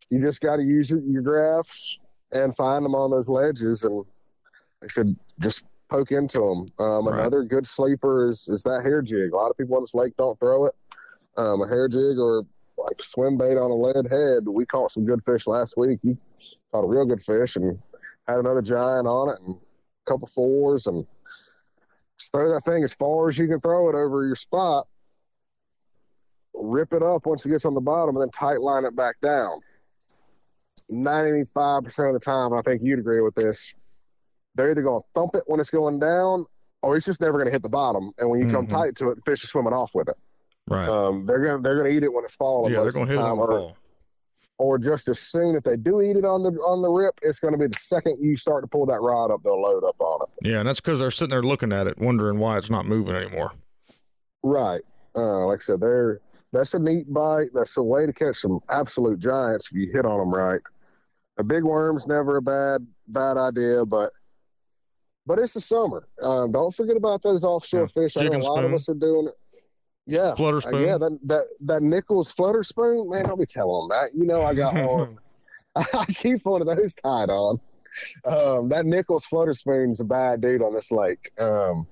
You 0.10 0.22
just 0.22 0.41
got 0.41 0.58
to 0.58 0.64
use 0.64 0.91
your, 0.91 1.01
your 1.01 1.22
graphs 1.22 1.99
and 2.32 2.55
find 2.55 2.86
them 2.86 2.93
on 2.93 3.12
those 3.12 3.30
ledges. 3.30 3.84
And 3.84 4.05
I 4.84 4.88
should 4.88 5.15
just 5.39 5.65
poke 5.89 6.11
into 6.11 6.39
them. 6.39 6.86
Um, 6.86 7.07
right. 7.07 7.19
Another 7.19 7.43
good 7.43 7.65
sleeper 7.65 8.25
is, 8.25 8.47
is 8.47 8.63
that 8.63 8.84
hair 8.84 9.01
jig. 9.01 9.34
A 9.34 9.36
lot 9.36 9.49
of 9.49 9.57
people 9.57 9.75
on 9.75 9.84
this 9.84 9.95
lake 9.95 10.13
don't 10.17 10.39
throw 10.39 10.65
it. 10.65 10.73
Um, 11.36 11.61
a 11.61 11.67
hair 11.67 11.88
jig 11.88 12.19
or 12.19 12.45
like 12.78 13.01
swim 13.01 13.38
bait 13.38 13.57
on 13.57 13.71
a 13.71 13.75
lead 13.75 14.07
head. 14.07 14.47
We 14.47 14.65
caught 14.65 14.91
some 14.91 15.05
good 15.05 15.23
fish 15.23 15.47
last 15.47 15.75
week. 15.78 15.99
You 16.03 16.17
caught 16.71 16.84
a 16.84 16.88
real 16.88 17.05
good 17.05 17.21
fish 17.21 17.55
and 17.55 17.80
had 18.28 18.39
another 18.39 18.61
giant 18.61 19.07
on 19.07 19.30
it 19.30 19.39
and 19.45 19.55
a 19.55 20.11
couple 20.11 20.28
fours 20.28 20.86
and 20.88 21.05
throw 22.32 22.53
that 22.53 22.61
thing 22.61 22.84
as 22.84 22.93
far 22.93 23.28
as 23.28 23.38
you 23.38 23.47
can 23.47 23.59
throw 23.59 23.89
it 23.89 23.95
over 23.95 24.25
your 24.25 24.36
spot. 24.36 24.88
Rip 26.53 26.93
it 26.93 27.03
up 27.03 27.25
once 27.25 27.45
it 27.45 27.49
gets 27.49 27.65
on 27.65 27.73
the 27.73 27.82
bottom 27.82 28.15
and 28.15 28.21
then 28.21 28.30
tight 28.30 28.61
line 28.61 28.86
it 28.86 28.95
back 28.95 29.15
down. 29.21 29.59
95% 30.91 31.86
of 32.07 32.13
the 32.13 32.19
time, 32.19 32.53
I 32.53 32.61
think 32.61 32.82
you'd 32.82 32.99
agree 32.99 33.21
with 33.21 33.36
this, 33.36 33.75
they're 34.58 34.72
either 34.72 34.82
going 34.82 35.01
to 35.01 35.08
thump 35.16 35.36
it 35.36 35.43
when 35.47 35.60
it's 35.60 35.70
going 35.70 35.99
down 35.99 36.45
or 36.82 36.97
it's 36.97 37.05
just 37.05 37.22
never 37.22 37.34
going 37.34 37.45
to 37.45 37.51
hit 37.51 37.64
the 37.64 37.70
bottom. 37.70 38.12
And 38.18 38.30
when 38.30 38.39
you 38.39 38.47
mm-hmm. 38.47 38.55
come 38.55 38.68
tight 38.68 38.95
to 38.97 39.12
it, 39.12 39.20
fish 39.26 39.43
are 39.43 39.47
swimming 39.47 39.74
off 39.74 39.91
with 39.93 40.10
it. 40.10 40.18
Right. 40.70 40.89
Um, 40.89 41.26
they're 41.26 41.39
gonna 41.39 41.62
they're 41.62 41.78
gonna 41.78 41.89
eat 41.89 42.03
it 42.03 42.12
when 42.12 42.26
it's 42.26 42.36
falling. 42.36 42.74
Yeah, 42.74 42.82
they're 42.82 42.91
gonna 42.91 43.05
hit 43.05 43.16
it 43.16 43.22
on 43.22 43.38
the 43.38 43.45
fall 43.45 43.78
or 44.58 44.78
just 44.78 45.08
as 45.08 45.20
soon 45.20 45.55
if 45.55 45.64
they 45.64 45.76
do 45.76 46.01
eat 46.01 46.18
it 46.18 46.26
on 46.26 46.43
the 46.43 46.49
on 46.62 46.82
the 46.82 46.89
rip, 46.89 47.20
it's 47.22 47.39
going 47.39 47.53
to 47.53 47.58
be 47.58 47.68
the 47.68 47.80
second 47.80 48.18
you 48.20 48.36
start 48.36 48.64
to 48.64 48.68
pull 48.68 48.86
that 48.88 49.01
rod 49.01 49.32
up, 49.32 49.43
they'll 49.43 49.62
load 49.62 49.84
up 49.84 49.99
on 49.99 50.22
it. 50.24 50.49
Yeah, 50.49 50.60
and 50.60 50.68
that's 50.68 50.82
because 50.82 50.99
they're 50.99 51.12
sitting 51.12 51.30
there 51.30 51.43
looking 51.43 51.72
at 51.72 51.88
it, 51.88 51.97
wondering 51.99 52.39
why 52.39 52.58
it's 52.58 52.70
not 52.70 52.86
moving 52.86 53.16
anymore. 53.16 53.53
Right. 54.43 54.82
Uh, 55.16 55.45
like 55.45 55.60
I 55.60 55.62
said, 55.62 55.80
they're 55.80 56.22
that's 56.51 56.74
a 56.74 56.80
neat 56.80 57.12
bite. 57.12 57.49
That's 57.53 57.78
a 57.78 57.84
way 57.84 58.05
to 58.05 58.14
catch 58.14 58.38
some 58.38 58.60
absolute 58.70 59.20
giants 59.20 59.72
if 59.72 59.78
you 59.78 59.91
hit 59.91 60.05
on 60.05 60.20
them 60.20 60.34
right. 60.34 60.62
A 61.38 61.43
big 61.43 61.64
worm's 61.64 62.08
never 62.08 62.38
a 62.38 62.41
bad 62.41 62.86
bad 63.08 63.38
idea, 63.38 63.86
but 63.86 64.12
but 65.28 65.39
it's 65.39 65.53
the 65.53 65.61
summer. 65.61 66.07
Um, 66.21 66.53
don't 66.53 66.73
forget 66.73 66.95
about 66.95 67.21
those 67.21 67.43
offshore 67.43 67.82
yeah. 67.82 67.88
fish. 67.88 68.13
Chicken 68.13 68.36
I 68.36 68.38
know 68.38 68.38
a 68.38 68.47
lot 68.47 68.57
spoon. 68.59 68.65
of 68.65 68.73
us 68.73 68.89
are 68.89 68.93
doing 68.93 69.28
it. 69.28 69.34
Yeah, 70.07 70.34
flutter 70.36 70.61
spoon. 70.61 70.75
Uh, 70.75 70.80
yeah, 70.80 70.97
that 70.97 71.19
that 71.25 71.43
that 71.61 71.84
Nichols 71.84 72.32
flutter 72.32 72.63
spoon, 72.63 73.09
man. 73.09 73.25
Don't 73.25 73.38
be 73.38 73.45
telling 73.45 73.89
them 73.89 73.99
that. 73.99 74.17
You 74.17 74.25
know, 74.25 74.41
I 74.41 74.53
got 74.53 74.73
one. 74.91 75.19
I 75.75 76.05
keep 76.05 76.45
one 76.45 76.61
of 76.61 76.75
those 76.75 76.95
tied 76.95 77.30
on. 77.30 77.59
Um, 78.25 78.69
that 78.69 78.86
Nichols 78.86 79.25
flutter 79.25 79.53
spoon's 79.53 79.99
a 79.99 80.05
bad 80.05 80.39
dude 80.39 80.61
on 80.61 80.73
this 80.73 80.91
lake. 80.91 81.32
Um, 81.38 81.88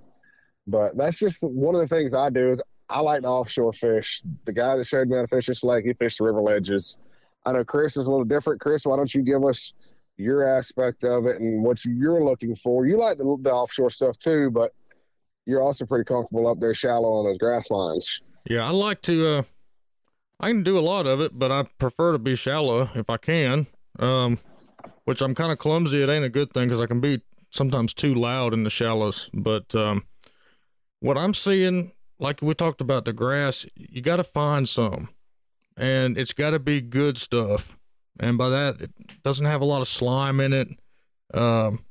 but 0.65 0.97
that's 0.97 1.19
just 1.19 1.43
one 1.43 1.75
of 1.75 1.81
the 1.81 1.88
things 1.88 2.13
I 2.13 2.29
do 2.29 2.49
is 2.49 2.61
I 2.89 3.01
like 3.01 3.23
to 3.23 3.27
offshore 3.27 3.73
fish. 3.73 4.23
The 4.45 4.53
guy 4.53 4.77
that 4.77 4.86
showed 4.86 5.09
me 5.09 5.17
how 5.17 5.23
to 5.23 5.27
fish 5.27 5.47
this 5.47 5.63
lake, 5.63 5.86
he 5.86 5.93
fished 5.93 6.19
the 6.19 6.23
river 6.23 6.41
ledges. 6.41 6.97
I 7.45 7.51
know 7.51 7.63
Chris 7.63 7.97
is 7.97 8.07
a 8.07 8.11
little 8.11 8.25
different. 8.25 8.61
Chris, 8.61 8.86
why 8.86 8.95
don't 8.95 9.13
you 9.13 9.21
give 9.21 9.43
us 9.43 9.73
your 10.18 10.47
aspect 10.47 11.03
of 11.03 11.26
it 11.26 11.39
and 11.39 11.63
what 11.63 11.84
you're 11.86 12.24
looking 12.24 12.55
for? 12.55 12.86
You 12.86 12.97
like 12.97 13.18
the, 13.18 13.38
the 13.41 13.51
offshore 13.51 13.89
stuff 13.89 14.18
too, 14.18 14.51
but 14.51 14.72
you're 15.45 15.61
also 15.61 15.86
pretty 15.86 16.05
comfortable 16.05 16.47
up 16.47 16.59
there 16.59 16.74
shallow 16.74 17.13
on 17.13 17.26
those 17.26 17.38
grass 17.38 17.70
lines. 17.70 18.22
Yeah, 18.49 18.66
I 18.66 18.72
like 18.72 19.01
to. 19.03 19.28
Uh, 19.28 19.43
I 20.39 20.49
can 20.49 20.63
do 20.63 20.78
a 20.78 20.82
lot 20.82 21.07
of 21.07 21.22
it, 21.22 21.38
but 21.38 21.51
I 21.51 21.63
prefer 21.80 22.11
to 22.11 22.20
be 22.20 22.36
shallow 22.36 22.89
if 22.93 23.09
I 23.09 23.18
can. 23.18 23.68
Um, 23.97 24.39
which 25.05 25.22
I'm 25.22 25.36
kind 25.36 25.51
of 25.51 25.57
clumsy. 25.57 26.03
It 26.03 26.09
ain't 26.09 26.26
a 26.26 26.30
good 26.30 26.51
thing 26.51 26.68
because 26.68 26.82
I 26.82 26.88
can 26.88 26.99
be 26.99 27.22
sometimes 27.51 27.93
too 27.93 28.13
loud 28.13 28.53
in 28.53 28.63
the 28.63 28.70
shallows. 28.70 29.30
But 29.34 29.74
um, 29.74 30.05
what 30.99 31.18
I'm 31.18 31.34
seeing, 31.34 31.91
like 32.20 32.41
we 32.41 32.53
talked 32.53 32.82
about 32.82 33.05
the 33.05 33.13
grass, 33.13 33.66
you 33.76 34.01
got 34.01 34.18
to 34.18 34.24
find 34.24 34.68
some, 34.68 35.09
and 35.78 36.18
it's 36.18 36.34
got 36.34 36.51
to 36.51 36.59
be 36.59 36.82
good 36.82 37.18
stuff. 37.18 37.78
And 38.20 38.38
by 38.38 38.49
that, 38.49 38.82
it 38.82 38.91
doesn't 39.24 39.45
have 39.45 39.61
a 39.61 39.66
lot 39.66 39.82
of 39.82 39.88
slime 39.88 40.39
in 40.39 40.53
it. 40.53 40.70
Um, 41.34 41.84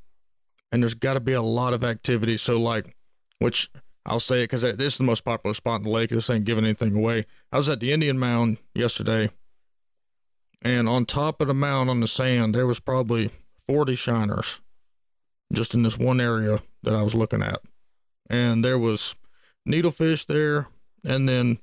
and 0.72 0.83
there's 0.83 0.95
got 0.95 1.14
to 1.14 1.20
be 1.20 1.33
a 1.33 1.43
lot 1.43 1.75
of 1.75 1.85
activity. 1.85 2.37
So 2.37 2.59
like 2.59 2.95
which 3.39 3.70
I'll 4.07 4.20
say 4.20 4.41
it 4.41 4.45
because 4.45 4.62
this 4.62 4.95
is 4.95 4.99
the 4.99 5.05
most 5.05 5.25
popular 5.25 5.55
spot 5.55 5.81
in 5.81 5.85
the 5.85 5.91
lake. 5.91 6.11
This 6.11 6.31
ain't 6.31 6.45
giving 6.45 6.64
anything 6.64 6.97
away. 6.97 7.27
I 7.53 7.57
was 7.57 7.68
at 7.68 7.81
the 7.81 7.93
Indian 7.93 8.18
Mound 8.18 8.59
yesterday, 8.75 9.31
and 10.62 10.89
on 10.89 11.07
top 11.07 11.41
of 11.41 11.49
the 11.49 11.55
mound 11.55 11.91
on 11.91 12.01
the 12.01 12.07
sand, 12.07 12.55
there 12.55 12.66
was 12.66 12.81
probably 12.81 13.31
40 13.66 13.95
shiners 13.95 14.61
just 15.53 15.75
in 15.75 15.83
this 15.83 15.99
one 15.99 16.20
area 16.20 16.61
that 16.83 16.95
I 16.95 17.03
was 17.03 17.14
looking 17.14 17.43
at. 17.43 17.61
And 18.29 18.64
there 18.64 18.79
was 18.79 19.14
needlefish 19.68 20.27
there, 20.27 20.68
and 21.05 21.29
then 21.29 21.59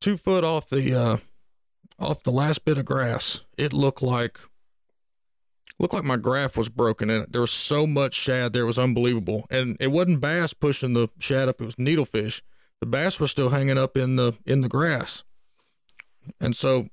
two 0.00 0.16
foot 0.16 0.44
off 0.44 0.68
the 0.68 0.94
uh, 0.94 1.16
off 2.02 2.22
the 2.22 2.32
last 2.32 2.64
bit 2.64 2.78
of 2.78 2.84
grass, 2.84 3.42
it 3.56 3.72
looked 3.72 4.02
like 4.02 4.40
looked 5.78 5.94
like 5.94 6.04
my 6.04 6.16
graph 6.16 6.56
was 6.56 6.68
broken 6.68 7.10
it. 7.10 7.32
There 7.32 7.40
was 7.40 7.50
so 7.50 7.86
much 7.86 8.14
shad 8.14 8.52
there, 8.52 8.62
it 8.62 8.66
was 8.66 8.78
unbelievable. 8.78 9.46
And 9.50 9.76
it 9.80 9.88
wasn't 9.88 10.20
bass 10.20 10.52
pushing 10.52 10.92
the 10.92 11.08
shad 11.18 11.48
up, 11.48 11.60
it 11.60 11.64
was 11.64 11.76
needlefish. 11.76 12.42
The 12.80 12.86
bass 12.86 13.20
was 13.20 13.30
still 13.30 13.50
hanging 13.50 13.78
up 13.78 13.96
in 13.96 14.16
the 14.16 14.34
in 14.44 14.60
the 14.60 14.68
grass. 14.68 15.24
And 16.40 16.54
so 16.54 16.88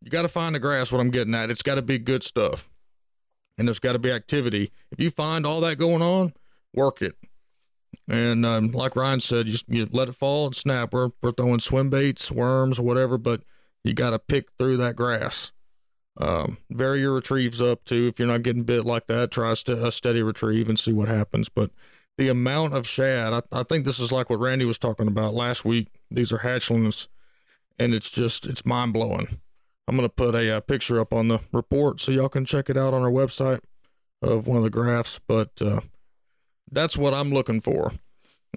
you 0.00 0.10
got 0.10 0.22
to 0.22 0.28
find 0.28 0.54
the 0.54 0.60
grass 0.60 0.90
what 0.90 1.00
I'm 1.00 1.10
getting 1.10 1.34
at. 1.34 1.50
It's 1.50 1.62
got 1.62 1.76
to 1.76 1.82
be 1.82 1.98
good 1.98 2.22
stuff. 2.22 2.70
And 3.56 3.68
there's 3.68 3.78
got 3.78 3.92
to 3.92 3.98
be 3.98 4.10
activity. 4.10 4.72
If 4.90 4.98
you 4.98 5.10
find 5.10 5.46
all 5.46 5.60
that 5.60 5.76
going 5.76 6.02
on, 6.02 6.32
work 6.74 7.02
it. 7.02 7.16
And 8.08 8.44
um, 8.44 8.70
like 8.70 8.96
Ryan 8.96 9.20
said, 9.20 9.48
you, 9.48 9.58
you 9.68 9.88
let 9.92 10.08
it 10.08 10.14
fall 10.14 10.46
and 10.46 10.56
snap. 10.56 10.92
We're, 10.92 11.10
we're 11.22 11.32
throwing 11.32 11.60
swim 11.60 11.90
baits, 11.90 12.30
worms, 12.30 12.80
whatever, 12.80 13.18
but 13.18 13.42
you 13.84 13.94
got 13.94 14.10
to 14.10 14.18
pick 14.18 14.50
through 14.58 14.76
that 14.78 14.96
grass. 14.96 15.52
Um, 16.18 16.58
vary 16.70 17.00
your 17.00 17.14
retrieves 17.14 17.62
up 17.62 17.84
too. 17.84 18.06
If 18.08 18.18
you're 18.18 18.28
not 18.28 18.42
getting 18.42 18.64
bit 18.64 18.84
like 18.84 19.06
that, 19.06 19.30
try 19.30 19.54
st- 19.54 19.78
a 19.78 19.90
steady 19.90 20.22
retrieve 20.22 20.68
and 20.68 20.78
see 20.78 20.92
what 20.92 21.08
happens. 21.08 21.48
But 21.48 21.70
the 22.18 22.28
amount 22.28 22.74
of 22.74 22.86
shad, 22.86 23.32
I, 23.32 23.42
I 23.50 23.62
think 23.62 23.84
this 23.84 23.98
is 23.98 24.12
like 24.12 24.28
what 24.28 24.40
Randy 24.40 24.64
was 24.64 24.78
talking 24.78 25.08
about 25.08 25.34
last 25.34 25.64
week. 25.64 25.88
These 26.10 26.32
are 26.32 26.38
hatchlings, 26.38 27.08
and 27.78 27.94
it's 27.94 28.10
just 28.10 28.46
it's 28.46 28.66
mind 28.66 28.92
blowing. 28.92 29.38
I'm 29.88 29.96
gonna 29.96 30.10
put 30.10 30.34
a, 30.34 30.56
a, 30.56 30.60
picture 30.60 31.00
up 31.00 31.12
on 31.12 31.28
the 31.28 31.40
report 31.50 32.00
so 32.00 32.12
y'all 32.12 32.28
can 32.28 32.44
check 32.44 32.68
it 32.68 32.76
out 32.76 32.94
on 32.94 33.02
our 33.02 33.10
website 33.10 33.60
of 34.20 34.46
one 34.46 34.58
of 34.58 34.62
the 34.62 34.70
graphs. 34.70 35.18
But 35.26 35.50
uh, 35.62 35.80
that's 36.70 36.96
what 36.96 37.14
I'm 37.14 37.32
looking 37.32 37.60
for. 37.60 37.92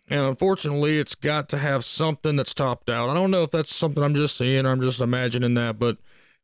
And 0.09 0.21
unfortunately, 0.21 0.99
it's 0.99 1.15
got 1.15 1.49
to 1.49 1.57
have 1.57 1.83
something 1.83 2.35
that's 2.35 2.53
topped 2.53 2.89
out. 2.89 3.09
I 3.09 3.13
don't 3.13 3.31
know 3.31 3.43
if 3.43 3.51
that's 3.51 3.73
something 3.73 4.03
I'm 4.03 4.13
just 4.15 4.37
seeing 4.37 4.65
or 4.65 4.69
I'm 4.71 4.81
just 4.81 5.01
imagining 5.01 5.53
that, 5.55 5.79
but 5.79 5.97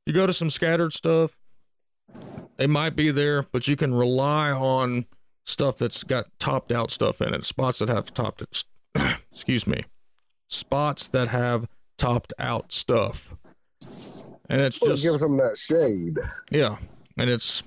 you 0.06 0.14
go 0.14 0.26
to 0.26 0.34
some 0.34 0.50
scattered 0.50 0.94
stuff, 0.94 1.38
they 2.58 2.68
might 2.68 2.96
be 2.96 3.12
there, 3.12 3.44
but 3.52 3.68
you 3.68 3.76
can 3.76 3.94
rely 3.94 4.52
on 4.52 5.06
stuff 5.46 5.78
that's 5.78 6.04
got 6.04 6.26
topped 6.40 6.72
out 6.72 6.92
stuff 6.92 7.22
in 7.22 7.34
it, 7.34 7.46
spots 7.46 7.80
that 7.80 7.90
have 7.90 8.14
topped 8.14 8.42
it. 8.42 8.64
excuse 9.32 9.68
me, 9.68 9.86
spots 10.48 11.08
that 11.10 11.28
have 11.30 11.68
topped 11.98 12.34
out 12.40 12.72
stuff, 12.72 13.36
and 14.50 14.62
it's 14.62 14.82
Well, 14.82 14.92
it 14.92 14.94
just 14.96 15.04
gives 15.04 15.20
them 15.20 15.38
that 15.38 15.58
shade. 15.58 16.18
yeah, 16.50 16.78
and 17.18 17.30
it's 17.30 17.64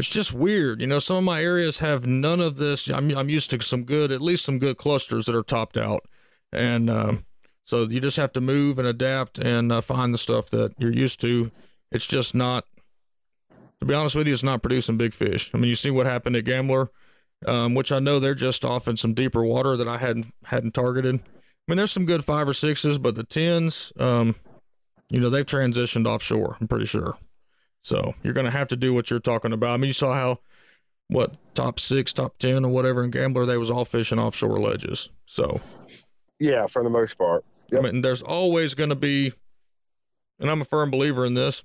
it's 0.00 0.08
just 0.08 0.32
weird. 0.32 0.80
You 0.80 0.86
know, 0.86 0.98
some 0.98 1.16
of 1.16 1.24
my 1.24 1.42
areas 1.42 1.80
have 1.80 2.06
none 2.06 2.40
of 2.40 2.56
this. 2.56 2.88
I'm 2.88 3.14
I'm 3.14 3.28
used 3.28 3.50
to 3.50 3.60
some 3.60 3.84
good, 3.84 4.10
at 4.10 4.22
least 4.22 4.46
some 4.46 4.58
good 4.58 4.78
clusters 4.78 5.26
that 5.26 5.34
are 5.34 5.42
topped 5.42 5.76
out, 5.76 6.06
and 6.52 6.88
um, 6.88 7.24
so 7.66 7.82
you 7.82 8.00
just 8.00 8.16
have 8.16 8.32
to 8.32 8.40
move 8.40 8.78
and 8.78 8.88
adapt 8.88 9.38
and 9.38 9.70
uh, 9.70 9.82
find 9.82 10.14
the 10.14 10.18
stuff 10.18 10.48
that 10.50 10.72
you're 10.78 10.90
used 10.90 11.20
to. 11.20 11.50
It's 11.92 12.06
just 12.06 12.34
not. 12.34 12.64
To 13.80 13.86
be 13.86 13.94
honest 13.94 14.16
with 14.16 14.26
you, 14.26 14.32
it's 14.32 14.42
not 14.42 14.62
producing 14.62 14.96
big 14.96 15.12
fish. 15.12 15.50
I 15.52 15.58
mean, 15.58 15.68
you 15.68 15.74
see 15.74 15.90
what 15.90 16.06
happened 16.06 16.36
at 16.36 16.44
Gambler, 16.44 16.90
um, 17.46 17.74
which 17.74 17.92
I 17.92 17.98
know 17.98 18.18
they're 18.18 18.34
just 18.34 18.64
off 18.64 18.88
in 18.88 18.96
some 18.96 19.12
deeper 19.12 19.44
water 19.44 19.76
that 19.76 19.88
I 19.88 19.98
hadn't 19.98 20.32
hadn't 20.44 20.72
targeted. 20.72 21.16
I 21.16 21.20
mean, 21.68 21.76
there's 21.76 21.92
some 21.92 22.06
good 22.06 22.24
five 22.24 22.48
or 22.48 22.54
sixes, 22.54 22.96
but 22.96 23.16
the 23.16 23.24
tens, 23.24 23.92
um, 23.98 24.34
you 25.10 25.20
know, 25.20 25.28
they've 25.28 25.44
transitioned 25.44 26.06
offshore. 26.06 26.56
I'm 26.58 26.68
pretty 26.68 26.86
sure. 26.86 27.18
So 27.82 28.14
you're 28.22 28.34
going 28.34 28.44
to 28.46 28.50
have 28.50 28.68
to 28.68 28.76
do 28.76 28.92
what 28.92 29.10
you're 29.10 29.20
talking 29.20 29.52
about. 29.52 29.70
I 29.70 29.76
mean, 29.78 29.88
you 29.88 29.94
saw 29.94 30.14
how 30.14 30.38
what 31.08 31.34
top 31.54 31.80
six, 31.80 32.12
top 32.12 32.38
ten, 32.38 32.64
or 32.64 32.70
whatever 32.70 33.02
in 33.02 33.10
Gambler 33.10 33.46
they 33.46 33.56
was 33.58 33.70
all 33.70 33.84
fishing 33.84 34.18
offshore 34.18 34.60
ledges. 34.60 35.08
So 35.26 35.60
Yeah, 36.38 36.66
for 36.66 36.82
the 36.84 36.90
most 36.90 37.16
part. 37.18 37.44
Yep. 37.72 37.80
I 37.80 37.82
mean, 37.90 38.02
there's 38.02 38.22
always 38.22 38.74
going 38.74 38.90
to 38.90 38.96
be, 38.96 39.32
and 40.38 40.50
I'm 40.50 40.60
a 40.60 40.64
firm 40.64 40.90
believer 40.90 41.24
in 41.24 41.34
this. 41.34 41.64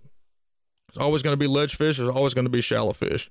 There's 0.88 1.04
always 1.04 1.22
going 1.22 1.34
to 1.34 1.38
be 1.38 1.48
ledge 1.48 1.76
fish. 1.76 1.98
There's 1.98 2.10
always 2.10 2.34
going 2.34 2.46
to 2.46 2.50
be 2.52 2.62
shallow 2.62 2.94
fish. 2.94 3.30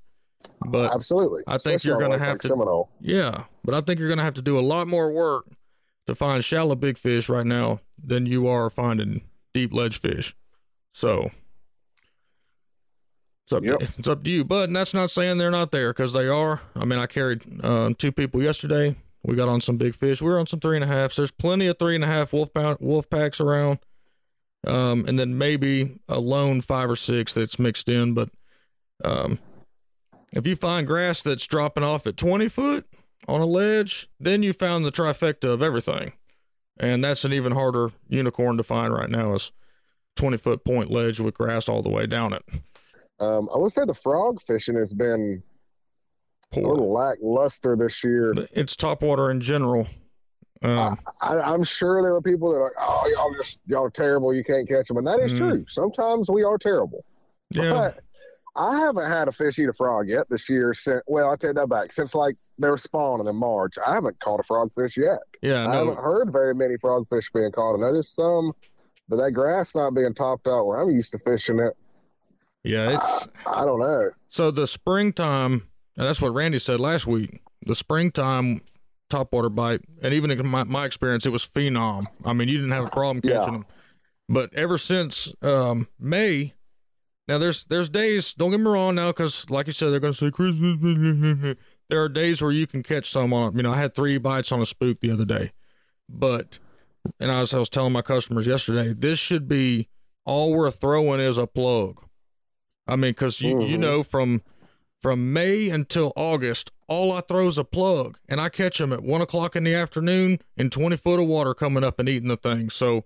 But 0.66 0.92
Absolutely. 0.94 1.42
I 1.46 1.52
think 1.52 1.76
Especially 1.76 1.88
you're 1.88 2.04
on 2.04 2.10
gonna 2.10 2.22
have 2.24 2.38
to- 2.40 2.48
Seminole. 2.48 2.90
yeah, 3.00 3.44
but 3.64 3.74
I 3.74 3.80
think 3.80 3.98
you're 3.98 4.08
going 4.08 4.18
to 4.18 4.24
have 4.24 4.34
to 4.34 4.42
do 4.42 4.58
a 4.58 4.60
lot 4.60 4.86
more 4.86 5.10
work 5.10 5.46
to 6.06 6.14
find 6.14 6.44
shallow 6.44 6.74
big 6.74 6.98
fish 6.98 7.30
right 7.30 7.46
now 7.46 7.80
than 8.02 8.26
you 8.26 8.46
are 8.46 8.68
finding 8.68 9.22
deep 9.54 9.72
ledge 9.72 9.98
fish. 9.98 10.36
So 10.92 11.30
it's 13.44 13.52
up, 13.52 13.62
Yep. 13.64 13.78
to, 13.78 13.84
it's 13.98 14.08
up 14.08 14.24
to 14.24 14.30
you. 14.30 14.44
But 14.44 14.68
and 14.68 14.76
that's 14.76 14.94
not 14.94 15.10
saying 15.10 15.38
they're 15.38 15.50
not 15.50 15.70
there 15.70 15.92
because 15.92 16.12
they 16.12 16.26
are. 16.28 16.60
I 16.74 16.84
mean, 16.84 16.98
I 16.98 17.06
carried 17.06 17.42
uh, 17.64 17.90
two 17.96 18.12
people 18.12 18.42
yesterday. 18.42 18.96
We 19.22 19.36
got 19.36 19.48
on 19.48 19.60
some 19.60 19.76
big 19.76 19.94
fish. 19.94 20.20
We 20.20 20.28
were 20.28 20.38
on 20.38 20.46
some 20.46 20.60
three 20.60 20.76
and 20.76 20.84
a 20.84 20.88
halfs. 20.88 21.16
There's 21.16 21.30
plenty 21.30 21.66
of 21.66 21.78
three 21.78 21.94
and 21.94 22.04
a 22.04 22.06
half 22.06 22.32
wolf 22.32 22.52
pound, 22.52 22.78
wolf 22.80 23.08
packs 23.08 23.40
around. 23.40 23.78
Um, 24.66 25.04
and 25.06 25.18
then 25.18 25.36
maybe 25.36 25.98
a 26.08 26.18
lone 26.18 26.60
five 26.60 26.90
or 26.90 26.96
six 26.96 27.32
that's 27.34 27.58
mixed 27.58 27.88
in. 27.88 28.14
But 28.14 28.30
um, 29.02 29.38
if 30.32 30.46
you 30.46 30.56
find 30.56 30.86
grass 30.86 31.22
that's 31.22 31.46
dropping 31.46 31.84
off 31.84 32.06
at 32.06 32.16
20 32.16 32.48
foot 32.48 32.86
on 33.28 33.40
a 33.40 33.46
ledge, 33.46 34.08
then 34.20 34.42
you 34.42 34.52
found 34.52 34.84
the 34.84 34.92
trifecta 34.92 35.44
of 35.44 35.62
everything. 35.62 36.12
And 36.78 37.04
that's 37.04 37.24
an 37.24 37.32
even 37.32 37.52
harder 37.52 37.92
unicorn 38.08 38.56
to 38.56 38.62
find 38.62 38.92
right 38.92 39.08
now 39.10 39.34
is 39.34 39.52
20 40.16 40.36
foot 40.38 40.64
point 40.64 40.90
ledge 40.90 41.20
with 41.20 41.34
grass 41.34 41.68
all 41.68 41.82
the 41.82 41.90
way 41.90 42.06
down 42.06 42.32
it. 42.32 42.42
Um, 43.20 43.48
I 43.54 43.58
will 43.58 43.70
say 43.70 43.84
the 43.84 43.94
frog 43.94 44.40
fishing 44.42 44.76
has 44.76 44.92
been 44.92 45.42
a 46.54 46.60
little 46.60 46.92
lackluster 46.92 47.76
this 47.76 48.02
year. 48.04 48.32
It's 48.52 48.76
top 48.76 49.02
water 49.02 49.30
in 49.30 49.40
general. 49.40 49.86
Um, 50.62 50.98
I, 51.20 51.40
I'm 51.40 51.62
sure 51.62 52.00
there 52.02 52.14
are 52.14 52.22
people 52.22 52.50
that 52.52 52.58
are, 52.58 52.72
oh, 52.80 53.06
y'all 53.14 53.34
just 53.34 53.60
y'all 53.66 53.84
are 53.84 53.90
terrible. 53.90 54.32
You 54.32 54.42
can't 54.42 54.66
catch 54.68 54.88
them, 54.88 54.96
and 54.96 55.06
that 55.06 55.20
is 55.20 55.34
Mm. 55.34 55.38
true. 55.38 55.64
Sometimes 55.68 56.30
we 56.30 56.42
are 56.42 56.56
terrible. 56.58 57.04
yeah. 57.50 57.70
But 57.72 58.00
I 58.56 58.78
haven't 58.78 59.10
had 59.10 59.26
a 59.28 59.32
fish 59.32 59.58
eat 59.58 59.68
a 59.68 59.72
frog 59.72 60.08
yet 60.08 60.28
this 60.30 60.48
year. 60.48 60.72
Since 60.72 61.02
well, 61.06 61.30
I 61.30 61.36
take 61.36 61.56
that 61.56 61.68
back. 61.68 61.92
Since 61.92 62.14
like 62.14 62.36
they 62.58 62.68
were 62.70 62.78
spawning 62.78 63.26
in 63.26 63.36
March, 63.36 63.74
I 63.84 63.92
haven't 63.92 64.18
caught 64.20 64.40
a 64.40 64.42
frogfish 64.44 64.96
yet. 64.96 65.18
Yeah. 65.42 65.68
I 65.68 65.74
haven't 65.76 65.98
heard 65.98 66.32
very 66.32 66.54
many 66.54 66.76
frogfish 66.76 67.32
being 67.32 67.50
caught. 67.52 67.74
I 67.74 67.78
know 67.80 67.92
there's 67.92 68.08
some, 68.08 68.52
but 69.08 69.16
that 69.16 69.32
grass 69.32 69.74
not 69.74 69.92
being 69.94 70.14
topped 70.14 70.46
out 70.46 70.64
where 70.66 70.78
I'm 70.80 70.90
used 70.90 71.12
to 71.12 71.18
fishing 71.18 71.58
it. 71.58 71.76
Yeah. 72.64 72.96
It's 72.96 73.28
I 73.46 73.64
don't 73.64 73.78
know. 73.80 74.10
so 74.28 74.50
the 74.50 74.66
springtime, 74.66 75.52
and 75.96 76.06
that's 76.06 76.20
what 76.22 76.32
Randy 76.34 76.58
said 76.58 76.80
last 76.80 77.06
week. 77.06 77.40
The 77.66 77.74
springtime 77.74 78.62
topwater 79.10 79.54
bite, 79.54 79.82
and 80.02 80.12
even 80.14 80.30
in 80.30 80.46
my, 80.46 80.64
my 80.64 80.84
experience, 80.86 81.24
it 81.26 81.30
was 81.30 81.46
phenom. 81.46 82.04
I 82.24 82.32
mean, 82.32 82.48
you 82.48 82.56
didn't 82.56 82.72
have 82.72 82.86
a 82.88 82.90
problem 82.90 83.20
catching 83.20 83.38
Yeah. 83.38 83.50
them. 83.50 83.66
But 84.28 84.54
ever 84.54 84.78
since 84.78 85.32
um, 85.42 85.86
May, 86.00 86.54
now 87.28 87.36
there's 87.38 87.64
there's 87.64 87.90
days. 87.90 88.32
Don't 88.32 88.50
get 88.50 88.60
me 88.60 88.66
wrong 88.70 88.94
now, 88.94 89.08
because 89.08 89.48
like 89.50 89.66
you 89.66 89.72
said, 89.74 89.90
they're 89.90 90.00
going 90.00 90.14
to 90.14 90.18
say 90.18 90.30
Christmas. 90.30 91.56
there 91.90 92.02
are 92.02 92.08
days 92.08 92.40
where 92.40 92.50
you 92.50 92.66
can 92.66 92.82
catch 92.82 93.10
some 93.10 93.32
on. 93.34 93.54
You 93.56 93.62
know, 93.62 93.72
I 93.72 93.76
had 93.76 93.94
three 93.94 94.16
bites 94.18 94.50
on 94.52 94.60
a 94.62 94.66
spook 94.66 95.00
the 95.00 95.10
other 95.10 95.26
day, 95.26 95.52
but 96.08 96.58
and 97.20 97.30
I 97.30 97.40
was 97.40 97.52
I 97.52 97.58
was 97.58 97.68
telling 97.68 97.92
my 97.92 98.00
customers 98.02 98.46
yesterday, 98.46 98.94
this 98.94 99.18
should 99.18 99.46
be 99.48 99.88
all 100.24 100.54
we're 100.54 100.70
throwing 100.70 101.20
is 101.20 101.36
a 101.36 101.46
plug. 101.46 102.00
I 102.86 102.96
mean, 102.96 103.10
because 103.10 103.40
you 103.40 103.60
you 103.62 103.76
Mhm. 103.76 103.80
know 103.80 104.02
from 104.02 104.42
from 105.00 105.32
May 105.34 105.68
until 105.68 106.12
August, 106.16 106.70
all 106.88 107.12
I 107.12 107.20
throw 107.20 107.46
is 107.48 107.58
a 107.58 107.64
plug, 107.64 108.18
and 108.26 108.40
I 108.40 108.48
catch 108.48 108.78
them 108.78 108.92
at 108.92 109.02
one 109.02 109.20
o'clock 109.20 109.54
in 109.54 109.64
the 109.64 109.74
afternoon 109.74 110.38
in 110.56 110.70
twenty 110.70 110.96
foot 110.96 111.20
of 111.20 111.26
water 111.26 111.54
coming 111.54 111.84
up 111.84 111.98
and 111.98 112.08
eating 112.08 112.28
the 112.28 112.36
thing. 112.36 112.70
So, 112.70 113.04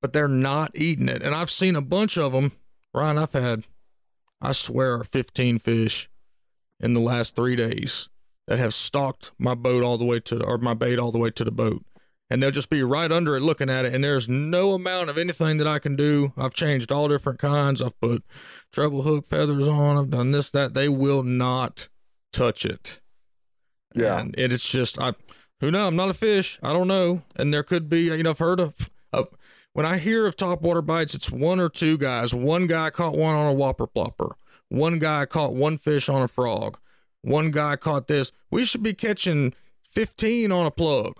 but 0.00 0.12
they're 0.12 0.28
not 0.28 0.72
eating 0.74 1.08
it, 1.08 1.22
and 1.22 1.34
I've 1.34 1.50
seen 1.50 1.76
a 1.76 1.80
bunch 1.80 2.18
of 2.18 2.32
them. 2.32 2.52
Ryan, 2.94 3.18
I've 3.18 3.32
had, 3.32 3.64
I 4.40 4.52
swear, 4.52 5.02
fifteen 5.04 5.58
fish 5.58 6.10
in 6.80 6.94
the 6.94 7.00
last 7.00 7.36
three 7.36 7.56
days 7.56 8.08
that 8.48 8.58
have 8.58 8.74
stalked 8.74 9.30
my 9.38 9.54
boat 9.54 9.84
all 9.84 9.96
the 9.98 10.04
way 10.04 10.18
to 10.20 10.42
or 10.44 10.58
my 10.58 10.74
bait 10.74 10.98
all 10.98 11.12
the 11.12 11.18
way 11.18 11.30
to 11.30 11.44
the 11.44 11.52
boat. 11.52 11.84
And 12.32 12.42
they'll 12.42 12.50
just 12.50 12.70
be 12.70 12.82
right 12.82 13.12
under 13.12 13.36
it 13.36 13.40
looking 13.40 13.68
at 13.68 13.84
it. 13.84 13.94
And 13.94 14.02
there's 14.02 14.26
no 14.26 14.72
amount 14.72 15.10
of 15.10 15.18
anything 15.18 15.58
that 15.58 15.66
I 15.66 15.78
can 15.78 15.96
do. 15.96 16.32
I've 16.34 16.54
changed 16.54 16.90
all 16.90 17.06
different 17.06 17.38
kinds. 17.38 17.82
I've 17.82 18.00
put 18.00 18.24
treble 18.72 19.02
hook 19.02 19.26
feathers 19.26 19.68
on. 19.68 19.98
I've 19.98 20.08
done 20.08 20.30
this, 20.30 20.48
that. 20.52 20.72
They 20.72 20.88
will 20.88 21.22
not 21.22 21.90
touch 22.32 22.64
it. 22.64 23.02
Yeah. 23.94 24.18
And 24.18 24.34
it, 24.38 24.50
it's 24.50 24.66
just, 24.66 24.98
I, 24.98 25.12
who 25.60 25.70
know? 25.70 25.86
I'm 25.86 25.94
not 25.94 26.08
a 26.08 26.14
fish. 26.14 26.58
I 26.62 26.72
don't 26.72 26.88
know. 26.88 27.20
And 27.36 27.52
there 27.52 27.62
could 27.62 27.90
be, 27.90 28.04
you 28.04 28.22
know, 28.22 28.30
I've 28.30 28.38
heard 28.38 28.60
of, 28.60 28.88
of 29.12 29.28
when 29.74 29.84
I 29.84 29.98
hear 29.98 30.26
of 30.26 30.34
topwater 30.34 30.84
bites, 30.84 31.14
it's 31.14 31.30
one 31.30 31.60
or 31.60 31.68
two 31.68 31.98
guys. 31.98 32.34
One 32.34 32.66
guy 32.66 32.88
caught 32.88 33.14
one 33.14 33.34
on 33.34 33.44
a 33.44 33.52
whopper 33.52 33.86
plopper. 33.86 34.36
One 34.70 34.98
guy 34.98 35.26
caught 35.26 35.54
one 35.54 35.76
fish 35.76 36.08
on 36.08 36.22
a 36.22 36.28
frog. 36.28 36.78
One 37.20 37.50
guy 37.50 37.76
caught 37.76 38.08
this. 38.08 38.32
We 38.50 38.64
should 38.64 38.82
be 38.82 38.94
catching 38.94 39.52
15 39.82 40.50
on 40.50 40.64
a 40.64 40.70
plug. 40.70 41.14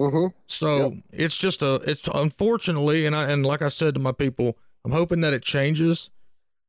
Mm-hmm. 0.00 0.26
So 0.46 0.96
it's 1.12 1.36
just 1.36 1.62
a, 1.62 1.74
it's 1.86 2.08
unfortunately, 2.12 3.04
and 3.04 3.14
I, 3.14 3.30
and 3.30 3.44
like 3.44 3.60
I 3.60 3.68
said 3.68 3.94
to 3.94 4.00
my 4.00 4.12
people, 4.12 4.56
I'm 4.84 4.92
hoping 4.92 5.20
that 5.20 5.32
it 5.32 5.42
changes. 5.42 6.10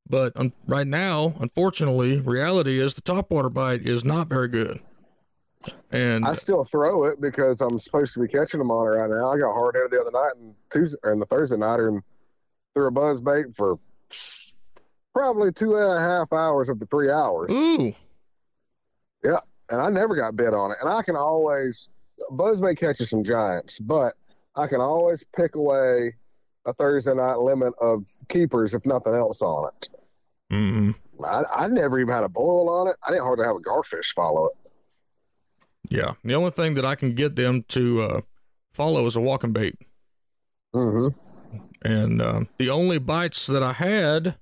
But 0.10 0.34
um, 0.36 0.52
right 0.68 0.88
now, 0.88 1.36
unfortunately, 1.40 2.20
reality 2.20 2.80
is 2.80 2.96
the 2.96 3.02
topwater 3.02 3.54
bite 3.54 3.84
is 3.84 4.04
not 4.04 4.28
very 4.28 4.50
good. 4.50 4.82
And 5.92 6.26
I 6.26 6.34
still 6.34 6.66
throw 6.66 7.06
it 7.06 7.22
because 7.22 7.62
I'm 7.62 7.78
supposed 7.80 8.16
to 8.16 8.20
be 8.20 8.28
catching 8.28 8.58
them 8.58 8.72
on 8.72 8.88
it 8.88 8.98
right 8.98 9.10
now. 9.10 9.32
I 9.32 9.38
got 9.38 9.54
hard 9.54 9.76
headed 9.76 9.92
the 9.92 10.02
other 10.02 10.12
night 10.12 10.32
and 10.38 10.56
Tuesday 10.72 10.98
and 11.04 11.22
the 11.22 11.26
Thursday 11.26 11.56
night 11.56 11.80
and 11.80 12.02
threw 12.74 12.88
a 12.88 12.92
buzz 12.92 13.22
bait 13.22 13.56
for 13.56 13.78
probably 15.14 15.52
two 15.52 15.76
and 15.76 15.98
a 15.98 16.00
half 16.00 16.34
hours 16.34 16.68
of 16.68 16.80
the 16.80 16.86
three 16.88 17.12
hours. 17.12 17.52
ooh, 17.52 17.94
Yeah. 19.24 19.40
And 19.70 19.80
I 19.80 19.90
never 19.90 20.16
got 20.16 20.36
bit 20.36 20.54
on 20.54 20.72
it. 20.72 20.78
And 20.82 20.90
I 20.90 21.02
can 21.02 21.16
always 21.16 21.90
buzzbait 22.32 22.78
catches 22.78 23.10
some 23.10 23.24
giants, 23.24 23.80
but 23.80 24.14
I 24.56 24.68
can 24.68 24.82
always 24.82 25.24
pick 25.36 25.56
away 25.56 26.16
a 26.66 26.74
Thursday 26.74 27.14
night 27.14 27.40
limit 27.40 27.74
of 27.82 28.08
keepers 28.30 28.74
if 28.74 28.86
nothing 28.86 29.16
else 29.16 29.42
on 29.42 29.70
it. 29.70 29.90
mm 30.52 30.96
I, 31.24 31.44
I 31.52 31.68
never 31.68 32.00
even 32.00 32.14
had 32.14 32.24
a 32.24 32.30
boil 32.30 32.68
on 32.68 32.88
it. 32.88 32.96
I 33.04 33.12
didn't 33.12 33.26
hardly 33.26 33.46
have 33.46 33.56
a 33.56 33.60
garfish 33.60 34.14
follow 34.16 34.46
it. 34.46 34.72
yeah. 35.90 36.14
The 36.24 36.34
only 36.34 36.50
thing 36.50 36.74
that 36.76 36.86
I 36.86 36.96
can 36.96 37.14
get 37.14 37.36
them 37.36 37.64
to 37.70 38.02
uh, 38.02 38.22
follow 38.74 39.06
is 39.06 39.16
a 39.16 39.22
walking 39.22 39.52
bait. 39.54 39.76
Mm-hmm. 40.74 41.10
And 41.84 42.22
uh, 42.22 42.42
the 42.58 42.70
only 42.72 42.98
bites 42.98 43.46
that 43.48 43.62
I 43.62 43.74
had 43.74 44.36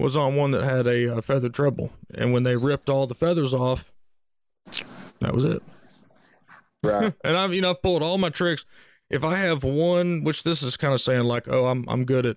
was 0.00 0.16
on 0.16 0.34
one 0.34 0.50
that 0.52 0.64
had 0.64 0.86
a 0.86 1.16
uh, 1.18 1.20
feathered 1.20 1.54
treble. 1.54 1.92
And 2.14 2.32
when 2.32 2.42
they 2.42 2.56
ripped 2.56 2.88
all 2.88 3.06
the 3.06 3.14
feathers 3.14 3.54
off, 3.54 3.92
that 5.20 5.32
was 5.32 5.44
it. 5.44 5.62
Right. 6.82 7.12
and 7.24 7.36
I've 7.36 7.52
you 7.54 7.60
know 7.60 7.70
I've 7.70 7.82
pulled 7.82 8.02
all 8.02 8.18
my 8.18 8.30
tricks. 8.30 8.64
If 9.08 9.24
I 9.24 9.36
have 9.36 9.64
one, 9.64 10.22
which 10.22 10.44
this 10.44 10.62
is 10.62 10.76
kind 10.76 10.94
of 10.94 11.00
saying 11.00 11.24
like, 11.24 11.48
oh, 11.48 11.66
I'm 11.66 11.84
I'm 11.88 12.04
good 12.04 12.26
at 12.26 12.36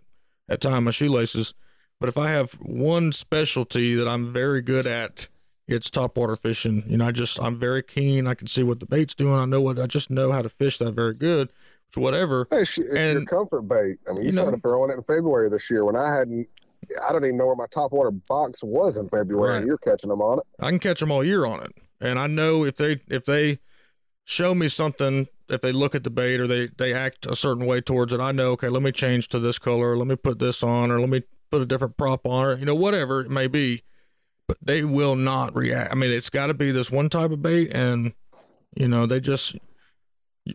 at 0.49 0.61
tying 0.61 0.83
my 0.83 0.91
shoelaces, 0.91 1.53
but 1.99 2.09
if 2.09 2.17
I 2.17 2.29
have 2.29 2.51
one 2.53 3.11
specialty 3.11 3.95
that 3.95 4.07
I'm 4.07 4.33
very 4.33 4.61
good 4.61 4.85
at, 4.87 5.27
it's 5.67 5.89
topwater 5.89 6.37
fishing. 6.39 6.83
You 6.87 6.97
know, 6.97 7.05
I 7.07 7.11
just 7.11 7.41
I'm 7.41 7.59
very 7.59 7.83
keen. 7.83 8.27
I 8.27 8.33
can 8.33 8.47
see 8.47 8.63
what 8.63 8.79
the 8.79 8.85
bait's 8.85 9.15
doing. 9.15 9.39
I 9.39 9.45
know 9.45 9.61
what 9.61 9.79
I 9.79 9.87
just 9.87 10.09
know 10.09 10.31
how 10.31 10.41
to 10.41 10.49
fish 10.49 10.77
that 10.79 10.93
very 10.93 11.13
good. 11.13 11.49
So 11.93 12.01
whatever. 12.01 12.47
It's, 12.51 12.77
it's 12.79 13.13
your 13.13 13.25
comfort 13.25 13.61
bait. 13.63 13.97
I 14.09 14.13
mean, 14.13 14.23
you, 14.23 14.29
You 14.29 14.31
know- 14.31 14.41
started 14.43 14.61
throwing 14.63 14.89
it 14.89 14.95
in 14.95 15.03
February 15.03 15.49
this 15.49 15.69
year 15.69 15.85
when 15.85 15.95
I 15.95 16.11
hadn't. 16.11 16.47
I 17.07 17.13
don't 17.13 17.23
even 17.23 17.37
know 17.37 17.45
where 17.45 17.55
my 17.55 17.67
top 17.67 17.93
water 17.93 18.11
box 18.11 18.61
was 18.63 18.97
in 18.97 19.07
February. 19.07 19.51
Right. 19.51 19.57
and 19.59 19.67
You're 19.67 19.77
catching 19.77 20.09
them 20.09 20.21
on 20.21 20.39
it. 20.39 20.45
I 20.59 20.69
can 20.69 20.79
catch 20.79 20.99
them 20.99 21.11
all 21.11 21.23
year 21.23 21.45
on 21.45 21.61
it. 21.63 21.71
And 22.01 22.19
I 22.19 22.27
know 22.27 22.65
if 22.65 22.75
they 22.75 22.99
if 23.07 23.23
they 23.25 23.59
show 24.25 24.55
me 24.55 24.69
something, 24.69 25.27
if 25.49 25.61
they 25.61 25.71
look 25.71 25.95
at 25.95 26.03
the 26.03 26.09
bait 26.09 26.39
or 26.39 26.47
they 26.47 26.69
they 26.77 26.93
act 26.93 27.25
a 27.25 27.35
certain 27.35 27.65
way 27.65 27.81
towards 27.81 28.13
it, 28.13 28.19
I 28.19 28.31
know 28.31 28.51
okay, 28.51 28.69
let 28.69 28.83
me 28.83 28.91
change 28.91 29.27
to 29.29 29.39
this 29.39 29.59
color, 29.59 29.97
let 29.97 30.07
me 30.07 30.15
put 30.15 30.39
this 30.39 30.63
on, 30.63 30.91
or 30.91 30.99
let 30.99 31.09
me 31.09 31.23
put 31.51 31.61
a 31.61 31.65
different 31.65 31.97
prop 31.97 32.25
on, 32.25 32.45
or 32.45 32.57
you 32.57 32.65
know 32.65 32.75
whatever 32.75 33.21
it 33.21 33.29
may 33.29 33.47
be. 33.47 33.83
But 34.45 34.57
they 34.61 34.83
will 34.83 35.15
not 35.15 35.55
react. 35.55 35.91
I 35.91 35.95
mean, 35.95 36.11
it's 36.11 36.29
got 36.29 36.47
to 36.47 36.53
be 36.53 36.71
this 36.71 36.91
one 36.91 37.09
type 37.09 37.31
of 37.31 37.41
bait, 37.41 37.71
and 37.73 38.13
you 38.75 38.87
know 38.87 39.05
they 39.05 39.19
just 39.19 39.55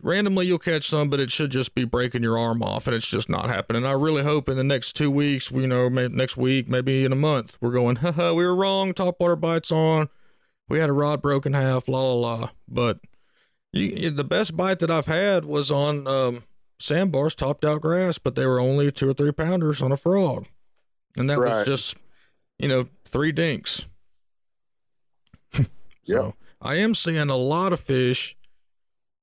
randomly 0.03 0.45
you'll 0.45 0.59
catch 0.59 0.87
some, 0.87 1.09
but 1.09 1.19
it 1.19 1.31
should 1.31 1.49
just 1.49 1.73
be 1.73 1.83
breaking 1.85 2.23
your 2.23 2.37
arm 2.37 2.61
off, 2.61 2.87
and 2.87 2.95
it's 2.95 3.07
just 3.07 3.29
not 3.29 3.49
happening. 3.49 3.85
I 3.85 3.91
really 3.91 4.23
hope 4.23 4.49
in 4.49 4.57
the 4.57 4.63
next 4.63 4.93
two 4.93 5.09
weeks, 5.09 5.51
you 5.51 5.67
know, 5.67 5.89
next 5.89 6.37
week, 6.37 6.67
maybe 6.67 7.05
in 7.05 7.11
a 7.11 7.15
month, 7.17 7.57
we're 7.61 7.71
going, 7.71 7.95
haha, 7.97 8.33
we 8.33 8.45
were 8.45 8.55
wrong. 8.55 8.93
Top 8.93 9.19
water 9.19 9.35
bites 9.35 9.71
on. 9.71 10.09
We 10.67 10.79
had 10.79 10.89
a 10.89 10.93
rod 10.93 11.21
broken 11.21 11.53
half, 11.53 11.87
la 11.87 11.99
la 11.99 12.13
la. 12.13 12.49
But 12.67 12.99
you, 13.71 14.09
the 14.11 14.23
best 14.23 14.55
bite 14.57 14.79
that 14.79 14.89
I've 14.91 15.05
had 15.05 15.45
was 15.45 15.69
on 15.71 16.07
um, 16.07 16.43
sandbars 16.79 17.35
topped 17.35 17.63
out 17.65 17.81
grass, 17.81 18.17
but 18.17 18.35
they 18.35 18.45
were 18.45 18.59
only 18.59 18.91
two 18.91 19.09
or 19.09 19.13
three 19.13 19.31
pounders 19.31 19.81
on 19.81 19.91
a 19.91 19.97
frog, 19.97 20.47
and 21.17 21.29
that 21.29 21.39
Right. 21.39 21.57
was 21.59 21.65
just, 21.67 21.97
you 22.57 22.67
know, 22.67 22.87
three 23.05 23.31
dinks. 23.31 23.85
so 25.53 25.65
Yep. 26.05 26.33
I 26.61 26.75
am 26.75 26.93
seeing 26.95 27.29
a 27.29 27.37
lot 27.37 27.73
of 27.73 27.79
fish 27.79 28.35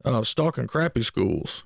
uh, 0.05 0.23
stalking 0.23 0.67
crappie 0.67 1.05
schools. 1.05 1.65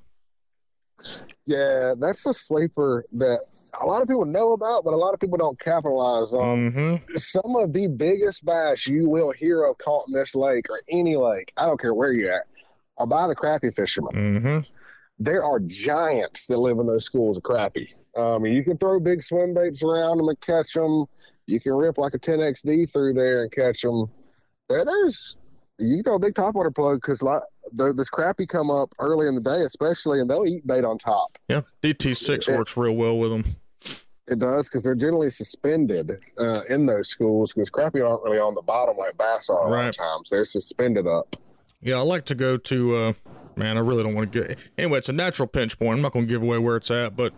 Yeah, 1.47 1.95
that's 1.99 2.27
a 2.27 2.35
sleeper 2.35 3.07
that 3.13 3.41
a 3.81 3.87
lot 3.87 4.03
of 4.03 4.09
people 4.09 4.27
know 4.27 4.53
about, 4.53 4.85
but 4.85 4.93
a 4.93 4.97
lot 4.97 5.15
of 5.15 5.21
people 5.21 5.39
don't 5.39 5.59
capitalize 5.59 6.35
on. 6.35 6.71
Mm-hmm. 6.73 7.17
Some 7.17 7.57
of 7.57 7.73
the 7.73 7.89
biggest 7.89 8.45
bass 8.45 8.87
you 8.87 9.09
will 9.09 9.31
hear 9.31 9.65
of 9.65 9.79
caught 9.79 10.09
in 10.09 10.15
this 10.15 10.35
lake 10.35 10.67
or 10.69 10.81
any 10.91 11.17
lake, 11.17 11.53
I 11.57 11.65
don't 11.67 11.81
care 11.81 11.95
where 11.95 12.13
you're 12.13 12.33
at, 12.33 12.47
are 13.01 13.07
by 13.07 13.27
the 13.27 13.35
crappie 13.35 13.75
fishermen. 13.75 14.13
Mm-hmm. 14.15 14.59
There 15.19 15.43
are 15.43 15.59
giants 15.59 16.47
that 16.47 16.59
live 16.59 16.79
in 16.79 16.87
those 16.87 17.05
schools 17.05 17.37
of 17.37 17.43
crappie. 17.43 17.89
Um, 18.17 18.45
you 18.47 18.63
can 18.63 18.77
throw 18.77 19.01
big 19.01 19.23
swim 19.23 19.55
baits 19.55 19.83
around 19.83 20.19
them 20.19 20.29
and 20.29 20.41
catch 20.41 20.75
them. 20.75 21.07
You 21.47 21.61
can 21.61 21.73
rip 21.75 21.99
like 21.99 22.15
a 22.15 22.19
10XD 22.19 22.93
through 22.93 23.15
there 23.15 23.43
and 23.43 23.51
catch 23.53 23.83
them. 23.83 24.07
There, 24.69 24.85
there's 24.85 25.37
you 25.79 25.97
can 25.97 26.05
throw 26.05 26.15
a 26.17 26.19
big 26.19 26.35
topwater 26.35 26.75
plug 26.75 26.99
because 26.99 27.23
lot 27.23 27.43
this 27.73 28.11
crappie 28.11 28.47
come 28.49 28.71
up 28.71 28.95
early 28.99 29.29
in 29.29 29.35
the 29.35 29.41
day, 29.41 29.63
especially, 29.65 30.21
and 30.21 30.29
they'll 30.29 30.47
eat 30.47 30.67
bait 30.67 30.85
on 30.85 30.99
top. 30.99 31.39
Yeah, 31.49 31.63
DT6 31.83 32.49
Yeah. 32.49 32.59
works 32.59 32.77
real 32.77 32.95
well 32.97 33.17
with 33.19 33.31
them. 33.31 33.45
It 34.29 34.39
does 34.39 34.69
because 34.69 34.83
they're 34.85 34.95
generally 34.95 35.31
suspended 35.31 36.19
uh, 36.39 36.61
in 36.69 36.87
those 36.87 37.09
schools 37.09 37.53
because 37.53 37.71
crappie 37.71 38.07
aren't 38.09 38.23
really 38.23 38.39
on 38.39 38.55
the 38.55 38.63
bottom 38.63 38.97
like 38.97 39.17
bass 39.19 39.49
are 39.49 39.67
a 39.67 39.71
lot 39.71 39.77
Right. 39.77 39.89
of 39.89 39.97
times. 39.97 40.31
They're 40.31 40.45
suspended 40.45 41.07
up. 41.07 41.35
Yeah, 41.83 41.97
I 41.97 42.01
like 42.01 42.25
to 42.27 42.35
go 42.35 42.57
to. 42.57 42.97
Uh, 42.97 43.13
man, 43.57 43.77
I 43.77 43.81
really 43.81 44.03
don't 44.03 44.15
want 44.15 44.33
to 44.33 44.43
get. 44.45 44.59
Anyway, 44.77 44.99
it's 44.99 45.09
a 45.09 45.13
natural 45.15 45.47
pinch 45.49 45.79
point. 45.79 45.95
I'm 45.97 46.03
not 46.03 46.13
going 46.13 46.27
to 46.27 46.31
give 46.33 46.43
away 46.43 46.59
where 46.59 46.77
it's 46.77 46.91
at, 46.91 47.17
but 47.17 47.33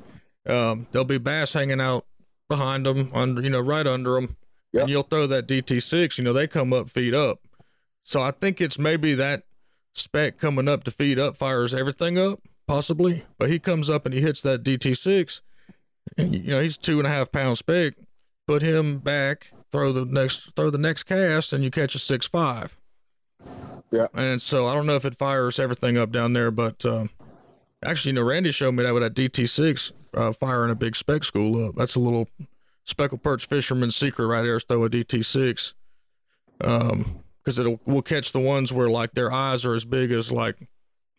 um, 0.46 0.86
there'll 0.92 1.04
be 1.04 1.18
bass 1.18 1.52
hanging 1.52 1.80
out 1.80 2.04
behind 2.48 2.84
them, 2.86 3.10
under 3.14 3.40
you 3.40 3.50
know, 3.50 3.60
right 3.60 3.86
under 3.86 4.14
them, 4.14 4.36
Yep. 4.72 4.82
and 4.82 4.90
you'll 4.90 5.02
throw 5.04 5.26
that 5.28 5.46
DT6. 5.46 6.18
You 6.18 6.24
know, 6.24 6.32
they 6.32 6.46
come 6.46 6.72
up, 6.72 6.90
feed 6.90 7.14
up. 7.14 7.40
So 8.04 8.20
I 8.20 8.30
think 8.32 8.60
it's 8.60 8.78
maybe 8.78 9.14
that 9.14 9.44
spec 9.94 10.38
coming 10.38 10.66
up 10.68 10.82
to 10.84 10.90
feed 10.90 11.18
up 11.18 11.36
fires 11.36 11.72
everything 11.74 12.18
up, 12.18 12.40
possibly. 12.66 13.24
But 13.38 13.48
he 13.50 13.58
comes 13.60 13.88
up 13.88 14.04
and 14.06 14.14
he 14.14 14.20
hits 14.20 14.40
that 14.40 14.64
DT6, 14.64 15.40
and 16.18 16.34
you 16.34 16.42
know 16.50 16.60
he's 16.60 16.76
two 16.76 16.98
and 16.98 17.06
a 17.06 17.10
half 17.10 17.30
pound 17.30 17.58
spec. 17.58 17.94
Put 18.48 18.60
him 18.62 18.98
back, 18.98 19.52
throw 19.70 19.92
the 19.92 20.04
next, 20.04 20.50
throw 20.56 20.68
the 20.68 20.78
next 20.78 21.04
cast, 21.04 21.52
and 21.52 21.62
you 21.62 21.70
catch 21.70 21.94
a 21.94 21.98
six 22.00 22.26
five. 22.26 22.80
Yeah. 23.92 24.06
And 24.14 24.40
so 24.40 24.66
I 24.66 24.74
don't 24.74 24.86
know 24.86 24.96
if 24.96 25.04
it 25.04 25.16
fires 25.16 25.58
everything 25.58 25.98
up 25.98 26.10
down 26.10 26.32
there, 26.32 26.50
but 26.50 26.84
um, 26.86 27.10
actually, 27.84 28.10
you 28.10 28.14
know, 28.14 28.22
Randy 28.22 28.50
showed 28.50 28.72
me 28.72 28.82
that 28.82 28.94
with 28.94 29.02
that 29.02 29.14
DT6 29.14 29.92
uh, 30.14 30.32
firing 30.32 30.70
a 30.70 30.74
big 30.74 30.96
spec 30.96 31.24
school 31.24 31.68
up. 31.68 31.74
That's 31.76 31.94
a 31.94 32.00
little 32.00 32.28
speckled 32.84 33.22
perch 33.22 33.46
fisherman's 33.46 33.96
secret 33.96 34.26
right 34.26 34.42
there. 34.42 34.56
Is 34.56 34.64
throw 34.64 34.84
a 34.84 34.90
DT6, 34.90 35.74
um, 36.62 37.22
because 37.42 37.58
it'll 37.58 37.80
will 37.84 38.02
catch 38.02 38.32
the 38.32 38.40
ones 38.40 38.72
where 38.72 38.88
like 38.88 39.12
their 39.12 39.30
eyes 39.30 39.64
are 39.64 39.74
as 39.74 39.84
big 39.84 40.10
as 40.10 40.32
like 40.32 40.56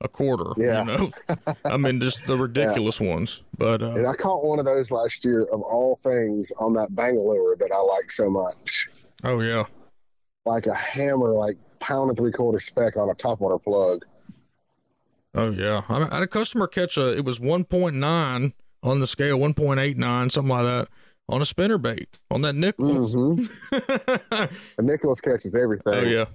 a 0.01 0.07
quarter. 0.07 0.51
Yeah. 0.57 0.79
You 0.79 0.85
know, 0.85 1.11
I 1.65 1.77
mean, 1.77 1.99
just 1.99 2.25
the 2.27 2.35
ridiculous 2.37 2.99
ones. 2.99 3.43
But 3.57 3.81
uh, 3.81 3.91
And 3.91 4.07
I 4.07 4.15
caught 4.15 4.43
one 4.45 4.59
of 4.59 4.65
those 4.65 4.91
last 4.91 5.23
year 5.25 5.43
of 5.43 5.61
all 5.61 5.97
things 6.03 6.51
on 6.59 6.73
that 6.73 6.95
Bang-O-Lure 6.95 7.55
that 7.57 7.71
I 7.71 7.79
like 7.79 8.11
so 8.11 8.29
much. 8.29 8.87
oh 9.23 9.39
yeah, 9.39 9.65
Like 10.45 10.67
a 10.67 10.73
hammer, 10.73 11.29
like 11.31 11.57
pound 11.83 12.09
and 12.09 12.17
three 12.17 12.31
quarter 12.31 12.59
spec 12.59 12.95
on 12.95 13.09
a 13.09 13.13
top 13.13 13.41
water 13.41 13.59
plug. 13.59 14.05
oh 15.35 15.51
yeah. 15.51 15.81
I, 15.89 16.15
had 16.15 16.23
a 16.23 16.27
customer 16.27 16.67
catch 16.67 16.97
a. 16.97 17.15
It 17.15 17.25
was 17.25 17.39
1.9 17.39 18.53
on 18.83 18.99
the 18.99 19.07
scale, 19.07 19.37
1.89, 19.37 20.31
something 20.31 20.49
like 20.49 20.65
that, 20.65 20.87
on 21.27 21.41
a 21.41 21.45
spinner 21.45 21.77
bait 21.77 22.19
on 22.31 22.41
that 22.41 22.55
Nicholas. 22.55 23.13
hmm 23.13 23.43
And 24.41 24.49
Nicholas 24.87 25.21
catches 25.21 25.55
everything. 25.55 25.93
Oh 25.93 26.01
yeah, 26.01 26.25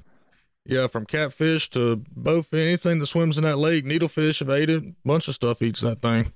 yeah. 0.65 0.87
From 0.87 1.07
catfish 1.07 1.71
to 1.71 2.03
both 2.15 2.53
anything 2.53 2.99
that 2.99 3.07
swims 3.07 3.39
in 3.39 3.45
that 3.45 3.57
lake, 3.59 3.85
needlefish 3.85 4.41
have 4.41 4.51
ate 4.51 4.71
it. 4.71 4.85
Bunch 5.05 5.29
of 5.29 5.35
stuff 5.35 5.63
eats 5.63 5.81
that 5.81 6.03
thing. 6.03 6.33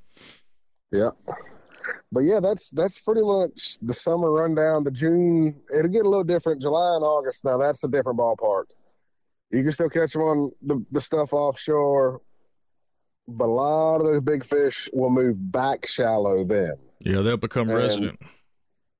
Yeah. 0.90 1.10
But 2.10 2.20
yeah, 2.20 2.40
that's 2.40 2.70
that's 2.70 2.98
pretty 2.98 3.22
much 3.22 3.78
the 3.80 3.94
summer 3.94 4.30
rundown. 4.30 4.84
The 4.84 4.90
June 4.90 5.60
it'll 5.74 5.90
get 5.90 6.04
a 6.04 6.08
little 6.08 6.24
different. 6.24 6.60
July 6.60 6.96
and 6.96 7.04
August 7.04 7.44
now 7.44 7.56
that's 7.58 7.82
a 7.84 7.88
different 7.88 8.18
ballpark. 8.18 8.64
You 9.52 9.62
can 9.62 9.72
still 9.72 9.88
catch 9.90 10.12
them 10.14 10.22
on 10.22 10.50
the, 10.62 10.84
the 10.90 11.00
stuff 11.00 11.32
offshore, 11.32 12.20
but 13.28 13.44
a 13.44 13.46
lot 13.46 13.96
of 13.96 14.06
those 14.06 14.20
big 14.22 14.44
fish 14.44 14.88
will 14.92 15.10
move 15.10 15.36
back 15.52 15.86
shallow 15.86 16.44
then. 16.44 16.72
Yeah, 17.00 17.20
they'll 17.20 17.36
become 17.36 17.68
And- 17.68 17.78
resident. 17.78 18.18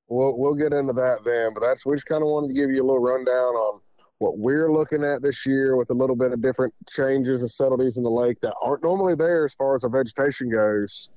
We'll 0.09 0.37
we'll 0.37 0.53
get 0.53 0.73
into 0.73 0.93
that 0.93 1.23
then. 1.25 1.53
But 1.55 1.61
that's 1.61 1.85
we 1.85 1.95
just 1.95 2.05
kind 2.05 2.21
of 2.21 2.27
wanted 2.27 2.49
to 2.49 2.53
give 2.53 2.69
you 2.69 2.83
a 2.83 2.85
little 2.85 2.99
rundown 2.99 3.33
on 3.55 3.81
what 4.19 4.37
we're 4.37 4.71
looking 4.71 5.03
at 5.03 5.23
this 5.23 5.43
year 5.45 5.75
with 5.75 5.89
a 5.89 5.93
little 5.93 6.15
bit 6.15 6.31
of 6.31 6.41
different 6.41 6.73
changes 6.87 7.41
and 7.41 7.49
subtleties 7.49 7.97
in 7.97 8.03
the 8.03 8.11
lake 8.11 8.39
that 8.41 8.53
aren't 8.61 8.83
normally 8.83 9.15
there 9.15 9.43
as 9.45 9.53
far 9.55 9.73
as 9.73 9.83
our 9.83 9.89
vegetation 9.89 10.51
goes. 10.51 11.09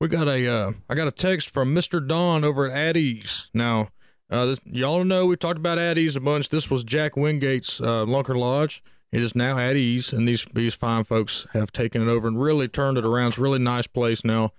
We 0.00 0.08
got 0.08 0.28
a. 0.28 0.46
Uh, 0.46 0.72
I 0.90 0.94
got 0.94 1.08
a 1.08 1.12
text 1.12 1.48
from 1.50 1.72
Mister 1.72 2.00
Don 2.00 2.44
over 2.44 2.68
at 2.68 2.76
Addie's. 2.76 3.48
Now, 3.54 3.88
uh, 4.32 4.46
this, 4.46 4.60
y'all 4.64 5.04
know 5.04 5.26
we 5.26 5.36
talked 5.36 5.58
about 5.58 5.78
Addie's 5.78 6.16
a 6.16 6.20
bunch. 6.20 6.48
This 6.48 6.70
was 6.70 6.84
Jack 6.84 7.14
Wingate's 7.14 7.80
uh, 7.80 8.04
Lunker 8.06 8.36
Lodge. 8.36 8.82
It 9.12 9.22
is 9.22 9.34
now 9.36 9.58
Addie's, 9.58 10.12
and 10.12 10.26
these 10.26 10.46
these 10.54 10.74
fine 10.74 11.04
folks 11.04 11.46
have 11.52 11.70
taken 11.70 12.00
it 12.00 12.10
over 12.10 12.26
and 12.26 12.40
really 12.40 12.66
turned 12.66 12.96
it 12.96 13.04
around. 13.04 13.28
It's 13.28 13.38
a 13.38 13.42
really 13.42 13.58
nice 13.58 13.86
place 13.86 14.24
now. 14.24 14.52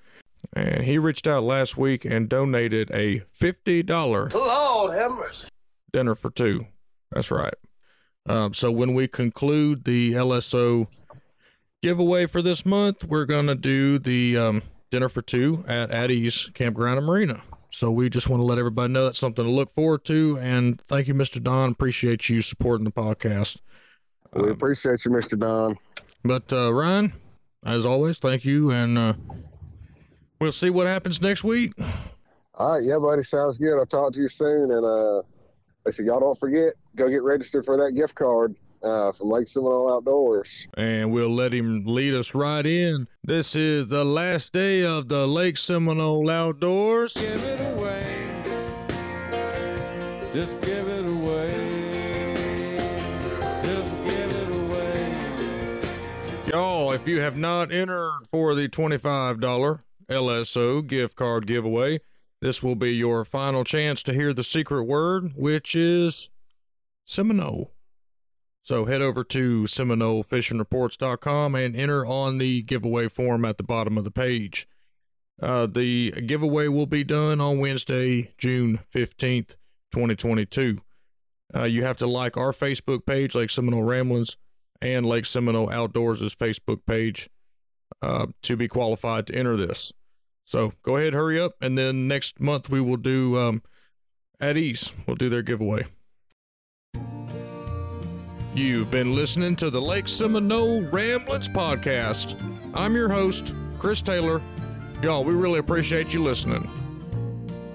And 0.54 0.84
he 0.84 0.98
reached 1.00 1.26
out 1.26 1.44
last 1.44 1.76
week 1.78 2.06
and 2.06 2.30
donated 2.30 2.92
a 2.92 3.24
fifty 3.32 3.82
dollar 3.82 4.30
Lord 4.34 4.94
have 4.96 5.12
mercy. 5.12 5.48
dinner 5.92 6.14
for 6.16 6.30
two. 6.30 6.68
That's 7.12 7.32
right. 7.32 7.54
Um, 8.28 8.54
so 8.54 8.72
when 8.72 8.94
we 8.94 9.08
conclude 9.08 9.86
the 9.86 10.14
LSO 10.14 10.88
giveaway 11.82 12.26
for 12.28 12.42
this 12.42 12.66
month, 12.66 13.04
we're 13.06 13.26
gonna 13.26 13.56
do 13.56 13.98
the 13.98 14.38
um, 14.38 14.62
dinner 14.92 15.10
for 15.10 15.22
two 15.24 15.66
at 15.68 15.90
Addie's 15.92 16.52
Campground 16.54 16.98
and 17.00 17.08
Marina. 17.08 17.42
So 17.74 17.90
we 17.90 18.08
just 18.08 18.30
want 18.30 18.40
to 18.40 18.46
let 18.46 18.60
everybody 18.60 18.94
know 18.94 19.06
that's 19.06 19.18
something 19.18 19.44
to 19.44 19.50
look 19.50 19.72
forward 19.72 20.06
to. 20.06 20.38
And 20.40 20.80
thank 20.82 21.08
you, 21.08 21.16
Mr. 21.16 21.42
Don. 21.42 21.72
Appreciate 21.72 22.30
you 22.30 22.40
supporting 22.42 22.86
the 22.86 22.92
podcast. 22.92 23.58
We 24.34 24.52
appreciate 24.52 25.04
you, 25.06 25.12
Mr. 25.12 25.38
Don. 25.38 25.80
But 26.24 26.54
uh, 26.54 26.72
Ryan, 26.72 27.14
as 27.66 27.84
always, 27.84 28.20
thank 28.20 28.46
you, 28.46 28.72
and 28.72 28.98
uh, 28.98 29.14
we'll 30.40 30.52
see 30.52 30.70
what 30.70 30.86
happens 30.86 31.20
next 31.20 31.44
week. 31.44 31.74
All 32.54 32.76
right, 32.76 32.84
yeah, 32.84 33.00
buddy, 33.00 33.24
sounds 33.24 33.58
good. 33.58 33.76
I'll 33.80 33.88
talk 33.88 34.14
to 34.14 34.20
you 34.20 34.28
soon. 34.28 34.72
And 34.72 34.86
uh, 34.86 35.24
said, 35.90 36.06
y'all 36.06 36.20
don't 36.20 36.38
forget, 36.38 36.74
go 36.96 37.10
get 37.10 37.24
registered 37.24 37.66
for 37.66 37.76
that 37.78 37.94
gift 37.94 38.14
card 38.14 38.56
uh, 38.84 39.12
from 39.12 39.30
Lake 39.30 39.48
Seminole 39.48 39.94
Outdoors. 39.96 40.68
and 40.76 41.12
we'll 41.12 41.34
let 41.34 41.54
him 41.54 41.84
lead 41.86 42.14
us 42.14 42.34
right 42.36 42.66
in. 42.66 43.08
This 43.24 43.56
is 43.56 43.88
the 43.88 44.04
last 44.04 44.52
day 44.54 44.84
of 44.84 45.08
the 45.08 45.26
Lake 45.28 45.58
Seminole 45.58 46.30
Outdoors. 46.30 47.14
give 47.14 47.44
it 47.44 47.76
away. 47.76 48.20
Just 50.34 50.60
give 50.62 50.88
it 50.88 51.06
away. 51.06 51.52
Just 53.64 54.04
give 54.04 54.32
it 54.32 54.50
away. 54.66 55.80
Y'all, 56.48 56.92
if 56.92 57.08
you 57.08 57.20
have 57.22 57.38
not 57.38 57.72
entered 57.72 58.22
for 58.32 58.56
the 58.56 58.68
$25 58.68 59.80
LSO 60.10 60.86
gift 60.86 61.16
card 61.16 61.46
giveaway, 61.48 62.00
this 62.42 62.62
will 62.64 62.76
be 62.76 62.92
your 62.94 63.24
final 63.24 63.64
chance 63.64 64.04
to 64.04 64.14
hear 64.14 64.34
the 64.34 64.44
secret 64.44 64.84
word, 64.84 65.34
which 65.36 65.76
is 65.76 66.30
Seminole. 67.06 67.72
So 68.64 68.86
head 68.86 69.02
over 69.02 69.26
to 69.26 69.64
SeminoleFishingReports.com 69.64 71.54
and 71.54 71.76
enter 71.76 72.06
on 72.06 72.38
the 72.38 72.62
giveaway 72.62 73.10
form 73.10 73.44
at 73.44 73.58
the 73.58 73.64
bottom 73.64 73.98
of 73.98 74.06
the 74.06 74.12
page. 74.12 74.70
Uh, 75.42 75.66
the 75.66 76.12
giveaway 76.12 76.70
will 76.70 76.86
be 76.86 77.04
done 77.04 77.42
on 77.42 77.60
Wednesday, 77.60 78.34
June 78.38 78.80
15th, 78.96 79.58
2022. 79.92 80.80
Uh, 81.54 81.66
you 81.66 81.84
have 81.84 81.98
to 81.98 82.08
like 82.08 82.38
our 82.38 82.54
Facebook 82.54 83.06
page, 83.06 83.36
Lake 83.36 83.50
Seminole 83.50 83.84
Ramblins, 83.84 84.38
and 84.82 85.06
Lake 85.06 85.26
Seminole 85.26 85.70
Outdoors' 85.70 86.34
Facebook 86.34 86.86
page 86.86 87.30
uh, 88.02 88.28
to 88.44 88.56
be 88.56 88.70
qualified 88.70 89.28
to 89.28 89.36
enter 89.36 89.58
this. 89.58 89.92
So 90.46 90.72
go 90.84 90.96
ahead, 90.96 91.14
hurry 91.14 91.38
up, 91.38 91.56
and 91.62 91.78
then 91.78 92.08
next 92.08 92.40
month 92.40 92.70
we 92.70 92.80
will 92.80 92.98
do 92.98 93.38
um, 93.38 93.62
Addie's. 94.40 94.94
We'll 95.06 95.18
do 95.18 95.28
their 95.28 95.42
giveaway. 95.42 95.86
You've 98.56 98.92
been 98.92 99.16
listening 99.16 99.56
to 99.58 99.72
the 99.72 99.82
Lake 99.82 100.08
Seminole 100.08 100.84
Ramblins 100.84 101.50
podcast. 101.50 102.40
I'm 102.76 102.94
your 102.94 103.10
host, 103.10 103.52
Chris 103.80 104.00
Taylor. 104.00 104.42
Y'all, 105.02 105.24
we 105.24 105.34
really 105.34 105.58
appreciate 105.58 106.14
you 106.14 106.22
listening. 106.22 106.70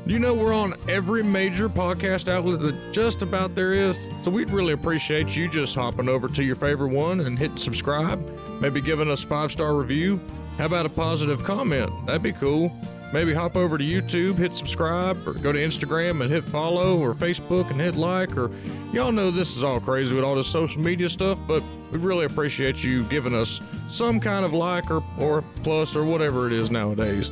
You 0.06 0.20
know 0.20 0.34
we're 0.34 0.54
on 0.54 0.74
every 0.88 1.24
major 1.24 1.68
podcast 1.68 2.28
outlet 2.28 2.60
that 2.60 2.92
just 2.92 3.22
about 3.22 3.56
there 3.56 3.74
is, 3.74 4.06
so 4.22 4.30
we'd 4.30 4.50
really 4.50 4.72
appreciate 4.72 5.36
you 5.36 5.48
just 5.48 5.74
hopping 5.74 6.08
over 6.08 6.28
to 6.28 6.44
your 6.44 6.54
favorite 6.54 6.92
one 6.92 7.20
and 7.20 7.36
hitting 7.36 7.56
subscribe, 7.56 8.24
maybe 8.60 8.80
giving 8.80 9.10
us 9.10 9.20
five 9.20 9.50
star 9.50 9.74
review. 9.74 10.20
How 10.58 10.66
about 10.66 10.86
a 10.86 10.90
positive 10.90 11.42
comment? 11.42 11.90
That'd 12.06 12.22
be 12.22 12.32
cool. 12.32 12.70
Maybe 13.12 13.32
hop 13.32 13.56
over 13.56 13.78
to 13.78 13.84
YouTube, 13.84 14.36
hit 14.36 14.54
subscribe, 14.54 15.26
or 15.26 15.32
go 15.32 15.50
to 15.50 15.58
Instagram 15.58 16.20
and 16.20 16.30
hit 16.30 16.44
follow, 16.44 16.98
or 16.98 17.14
Facebook 17.14 17.70
and 17.70 17.80
hit 17.80 17.94
like, 17.94 18.36
or 18.36 18.50
y'all 18.92 19.12
know 19.12 19.30
this 19.30 19.56
is 19.56 19.64
all 19.64 19.80
crazy 19.80 20.14
with 20.14 20.24
all 20.24 20.34
this 20.34 20.46
social 20.46 20.82
media 20.82 21.08
stuff, 21.08 21.38
but 21.46 21.62
we 21.90 21.98
really 21.98 22.26
appreciate 22.26 22.84
you 22.84 23.04
giving 23.04 23.34
us 23.34 23.62
some 23.88 24.20
kind 24.20 24.44
of 24.44 24.52
like 24.52 24.90
or, 24.90 25.02
or 25.18 25.42
plus 25.62 25.96
or 25.96 26.04
whatever 26.04 26.46
it 26.46 26.52
is 26.52 26.70
nowadays. 26.70 27.30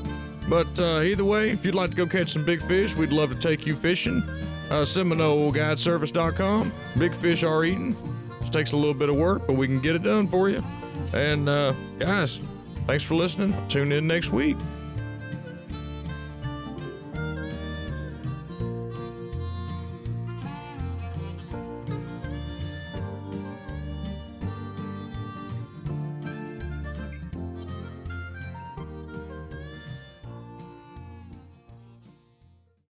But 0.49 0.79
uh, 0.81 1.01
either 1.01 1.25
way, 1.25 1.51
if 1.51 1.65
you'd 1.67 1.75
like 1.75 1.91
to 1.91 1.97
go 1.97 2.07
catch 2.07 2.33
some 2.33 2.45
big 2.45 2.63
fish, 2.63 2.97
we'd 2.97 3.13
love 3.13 3.29
to 3.31 3.35
take 3.37 3.67
you 3.67 3.75
fishing. 3.75 4.23
Uh, 4.71 4.83
SeminoleGuideService.com. 4.83 6.73
Big 6.99 7.15
fish 7.15 7.43
are 7.43 7.65
eating. 7.65 7.95
Just 8.41 8.53
takes 8.53 8.73
a 8.73 8.77
little 8.77 8.95
bit 8.95 9.09
of 9.09 9.17
work, 9.17 9.47
but 9.47 9.57
we 9.57 9.67
can 9.67 9.81
get 9.81 9.95
it 9.95 10.03
done 10.03 10.27
for 10.27 10.49
you. 10.49 10.65
And 11.13 11.49
uh, 11.49 11.75
guys, 11.99 12.41
thanks 12.87 13.05
for 13.05 13.15
listening. 13.15 13.55
Tune 13.69 13.93
in 13.93 14.07
next 14.07 14.31
week. 14.31 14.57